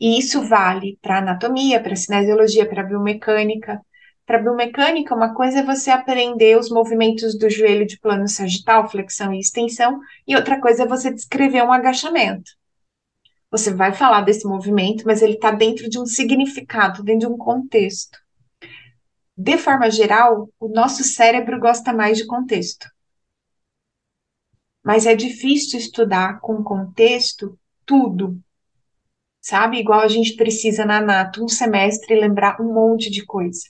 E 0.00 0.18
isso 0.18 0.42
vale 0.48 0.98
para 1.02 1.18
anatomia, 1.18 1.80
para 1.80 1.94
cinesiologia, 1.94 2.66
para 2.68 2.82
biomecânica. 2.82 3.80
Para 4.26 4.38
biomecânica, 4.38 5.14
uma 5.14 5.34
coisa 5.34 5.60
é 5.60 5.62
você 5.62 5.90
aprender 5.90 6.56
os 6.58 6.70
movimentos 6.70 7.38
do 7.38 7.50
joelho 7.50 7.86
de 7.86 7.98
plano 7.98 8.26
sagital, 8.28 8.88
flexão 8.88 9.32
e 9.34 9.40
extensão, 9.40 10.00
e 10.26 10.36
outra 10.36 10.60
coisa 10.60 10.84
é 10.84 10.86
você 10.86 11.12
descrever 11.12 11.62
um 11.62 11.72
agachamento. 11.72 12.50
Você 13.50 13.74
vai 13.74 13.92
falar 13.92 14.20
desse 14.20 14.46
movimento, 14.46 15.04
mas 15.04 15.22
ele 15.22 15.34
está 15.34 15.50
dentro 15.50 15.88
de 15.90 15.98
um 15.98 16.06
significado, 16.06 17.02
dentro 17.02 17.28
de 17.28 17.34
um 17.34 17.36
contexto. 17.36 18.18
De 19.36 19.58
forma 19.58 19.90
geral, 19.90 20.48
o 20.60 20.68
nosso 20.68 21.02
cérebro 21.02 21.58
gosta 21.58 21.92
mais 21.92 22.18
de 22.18 22.26
contexto. 22.26 22.86
Mas 24.84 25.04
é 25.04 25.14
difícil 25.14 25.78
estudar 25.78 26.40
com 26.40 26.62
contexto 26.62 27.58
tudo. 27.84 28.38
Sabe? 29.40 29.78
Igual 29.78 30.00
a 30.00 30.08
gente 30.08 30.36
precisa 30.36 30.84
na 30.84 31.00
Nato, 31.00 31.42
um 31.42 31.48
semestre 31.48 32.14
lembrar 32.14 32.60
um 32.60 32.72
monte 32.72 33.10
de 33.10 33.24
coisa. 33.24 33.62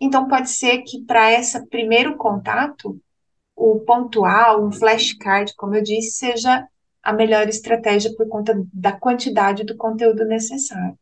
Então, 0.00 0.26
pode 0.26 0.50
ser 0.50 0.78
que 0.78 1.04
para 1.04 1.30
esse 1.32 1.66
primeiro 1.66 2.16
contato, 2.16 2.98
o 3.54 3.80
pontual, 3.80 4.66
um 4.66 4.72
flashcard, 4.72 5.54
como 5.54 5.74
eu 5.74 5.82
disse, 5.82 6.12
seja 6.12 6.66
a 7.02 7.12
melhor 7.12 7.48
estratégia 7.48 8.12
por 8.16 8.28
conta 8.28 8.54
da 8.72 8.92
quantidade 8.92 9.64
do 9.64 9.76
conteúdo 9.76 10.24
necessário. 10.24 10.98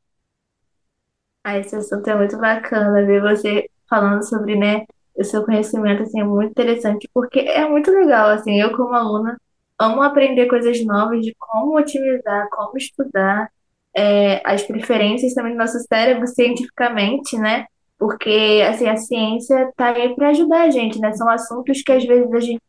Ah, 1.44 1.58
esse 1.58 1.74
assunto 1.76 2.08
é 2.08 2.14
muito 2.16 2.36
bacana 2.36 3.04
ver 3.06 3.22
você 3.22 3.70
falando 3.88 4.22
sobre, 4.22 4.56
né, 4.56 4.84
o 5.16 5.24
seu 5.24 5.44
conhecimento, 5.44 6.02
assim, 6.02 6.20
é 6.20 6.24
muito 6.24 6.50
interessante, 6.50 7.08
porque 7.12 7.40
é 7.40 7.66
muito 7.68 7.90
legal, 7.90 8.28
assim, 8.30 8.60
eu 8.60 8.76
como 8.76 8.94
aluna 8.94 9.40
amo 9.78 10.02
aprender 10.02 10.46
coisas 10.46 10.84
novas 10.84 11.22
de 11.24 11.34
como 11.38 11.78
otimizar, 11.78 12.48
como 12.50 12.76
estudar, 12.76 13.50
é, 13.96 14.42
as 14.44 14.62
preferências 14.62 15.34
também 15.34 15.52
do 15.52 15.58
nosso 15.58 15.78
cérebro 15.88 16.26
cientificamente, 16.26 17.36
né, 17.38 17.66
porque, 17.98 18.62
assim, 18.68 18.86
a 18.88 18.96
ciência 18.96 19.72
tá 19.76 19.88
aí 19.88 20.14
para 20.14 20.28
ajudar 20.28 20.62
a 20.64 20.70
gente, 20.70 20.98
né, 21.00 21.12
são 21.14 21.28
assuntos 21.28 21.82
que 21.82 21.92
às 21.92 22.04
vezes 22.04 22.32
a 22.32 22.40
gente 22.40 22.62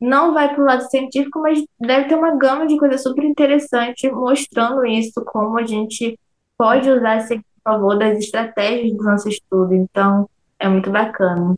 não 0.00 0.32
vai 0.32 0.54
para 0.54 0.62
o 0.62 0.66
lado 0.66 0.88
científico, 0.88 1.40
mas 1.40 1.62
deve 1.80 2.08
ter 2.08 2.14
uma 2.14 2.36
gama 2.36 2.66
de 2.66 2.76
coisas 2.76 3.02
super 3.02 3.24
interessante 3.24 4.10
mostrando 4.10 4.84
isso, 4.86 5.24
como 5.24 5.58
a 5.58 5.66
gente 5.66 6.18
pode 6.56 6.88
usar 6.90 7.18
esse 7.18 7.40
favor 7.64 7.98
das 7.98 8.18
estratégias 8.18 8.96
do 8.96 9.04
nosso 9.04 9.28
estudo. 9.28 9.74
Então, 9.74 10.28
é 10.58 10.68
muito 10.68 10.90
bacana. 10.90 11.56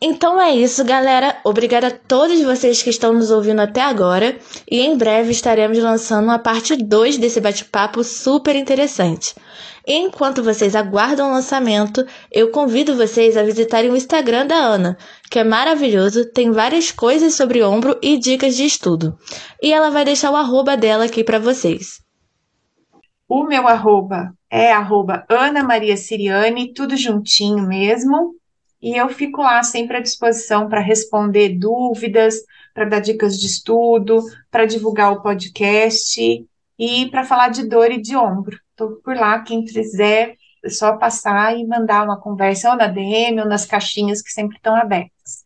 Então 0.00 0.40
é 0.40 0.54
isso, 0.54 0.84
galera. 0.84 1.36
Obrigada 1.44 1.88
a 1.88 1.90
todos 1.90 2.40
vocês 2.42 2.82
que 2.82 2.90
estão 2.90 3.12
nos 3.12 3.30
ouvindo 3.30 3.60
até 3.60 3.80
agora. 3.80 4.36
E 4.70 4.80
em 4.80 4.96
breve 4.96 5.30
estaremos 5.30 5.78
lançando 5.78 6.30
a 6.30 6.38
parte 6.38 6.76
2 6.76 7.18
desse 7.18 7.40
bate-papo 7.40 8.02
super 8.02 8.56
interessante. 8.56 9.34
Enquanto 9.86 10.42
vocês 10.42 10.76
aguardam 10.76 11.28
o 11.28 11.32
lançamento, 11.32 12.06
eu 12.30 12.50
convido 12.50 12.96
vocês 12.96 13.36
a 13.36 13.42
visitarem 13.42 13.90
o 13.90 13.96
Instagram 13.96 14.46
da 14.46 14.56
Ana, 14.56 14.96
que 15.30 15.38
é 15.38 15.44
maravilhoso, 15.44 16.30
tem 16.32 16.52
várias 16.52 16.92
coisas 16.92 17.34
sobre 17.34 17.62
ombro 17.62 17.98
e 18.00 18.16
dicas 18.16 18.56
de 18.56 18.64
estudo. 18.64 19.16
E 19.60 19.72
ela 19.72 19.90
vai 19.90 20.04
deixar 20.04 20.30
o 20.30 20.36
arroba 20.36 20.76
dela 20.76 21.04
aqui 21.04 21.24
para 21.24 21.40
vocês. 21.40 22.00
O 23.28 23.44
meu 23.44 23.66
arroba 23.66 24.32
é 24.50 24.72
arroba 24.72 25.24
Ana 25.28 25.64
Maria 25.64 25.96
Siriane, 25.96 26.72
tudo 26.72 26.96
juntinho 26.96 27.66
mesmo. 27.66 28.34
E 28.82 28.96
eu 28.96 29.08
fico 29.08 29.40
lá 29.40 29.62
sempre 29.62 29.98
à 29.98 30.00
disposição 30.00 30.68
para 30.68 30.80
responder 30.80 31.50
dúvidas, 31.50 32.34
para 32.74 32.84
dar 32.84 32.98
dicas 32.98 33.38
de 33.38 33.46
estudo, 33.46 34.20
para 34.50 34.66
divulgar 34.66 35.12
o 35.12 35.22
podcast 35.22 36.20
e 36.78 37.10
para 37.10 37.24
falar 37.24 37.48
de 37.48 37.68
dor 37.68 37.92
e 37.92 38.00
de 38.00 38.16
ombro. 38.16 38.58
Estou 38.70 38.96
por 39.02 39.14
lá, 39.14 39.40
quem 39.40 39.64
quiser, 39.64 40.34
é 40.64 40.68
só 40.68 40.96
passar 40.96 41.56
e 41.56 41.64
mandar 41.64 42.02
uma 42.02 42.20
conversa 42.20 42.70
ou 42.70 42.76
na 42.76 42.88
DM 42.88 43.40
ou 43.40 43.46
nas 43.46 43.64
caixinhas 43.64 44.20
que 44.20 44.32
sempre 44.32 44.56
estão 44.56 44.74
abertas. 44.74 45.44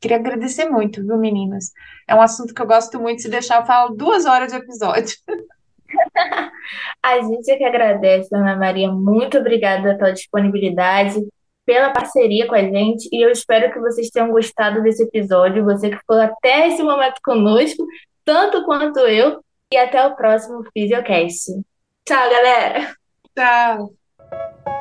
Queria 0.00 0.16
agradecer 0.16 0.64
muito, 0.70 1.04
viu, 1.04 1.18
meninas? 1.18 1.72
É 2.08 2.14
um 2.14 2.22
assunto 2.22 2.54
que 2.54 2.62
eu 2.62 2.66
gosto 2.66 2.98
muito, 2.98 3.20
se 3.20 3.28
deixar 3.28 3.60
eu 3.60 3.66
falo 3.66 3.94
duas 3.94 4.24
horas 4.24 4.50
de 4.50 4.58
episódio. 4.58 5.14
A 7.02 7.20
gente 7.20 7.50
é 7.50 7.56
que 7.56 7.64
agradece, 7.64 8.34
Ana 8.34 8.56
Maria. 8.56 8.90
Muito 8.90 9.36
obrigada 9.38 9.98
pela 9.98 10.12
disponibilidade, 10.12 11.20
pela 11.70 11.90
parceria 11.90 12.48
com 12.48 12.54
a 12.56 12.62
gente. 12.62 13.08
E 13.12 13.24
eu 13.24 13.30
espero 13.30 13.72
que 13.72 13.78
vocês 13.78 14.10
tenham 14.10 14.32
gostado 14.32 14.82
desse 14.82 15.04
episódio. 15.04 15.64
Você 15.64 15.88
que 15.88 15.98
ficou 15.98 16.20
até 16.20 16.66
esse 16.66 16.82
momento 16.82 17.20
conosco, 17.24 17.86
tanto 18.24 18.64
quanto 18.64 18.98
eu. 18.98 19.40
E 19.72 19.76
até 19.76 20.04
o 20.04 20.16
próximo 20.16 20.64
Fisiocast. 20.72 21.46
Tchau, 22.04 22.28
galera! 22.28 22.92
Tchau! 23.36 24.79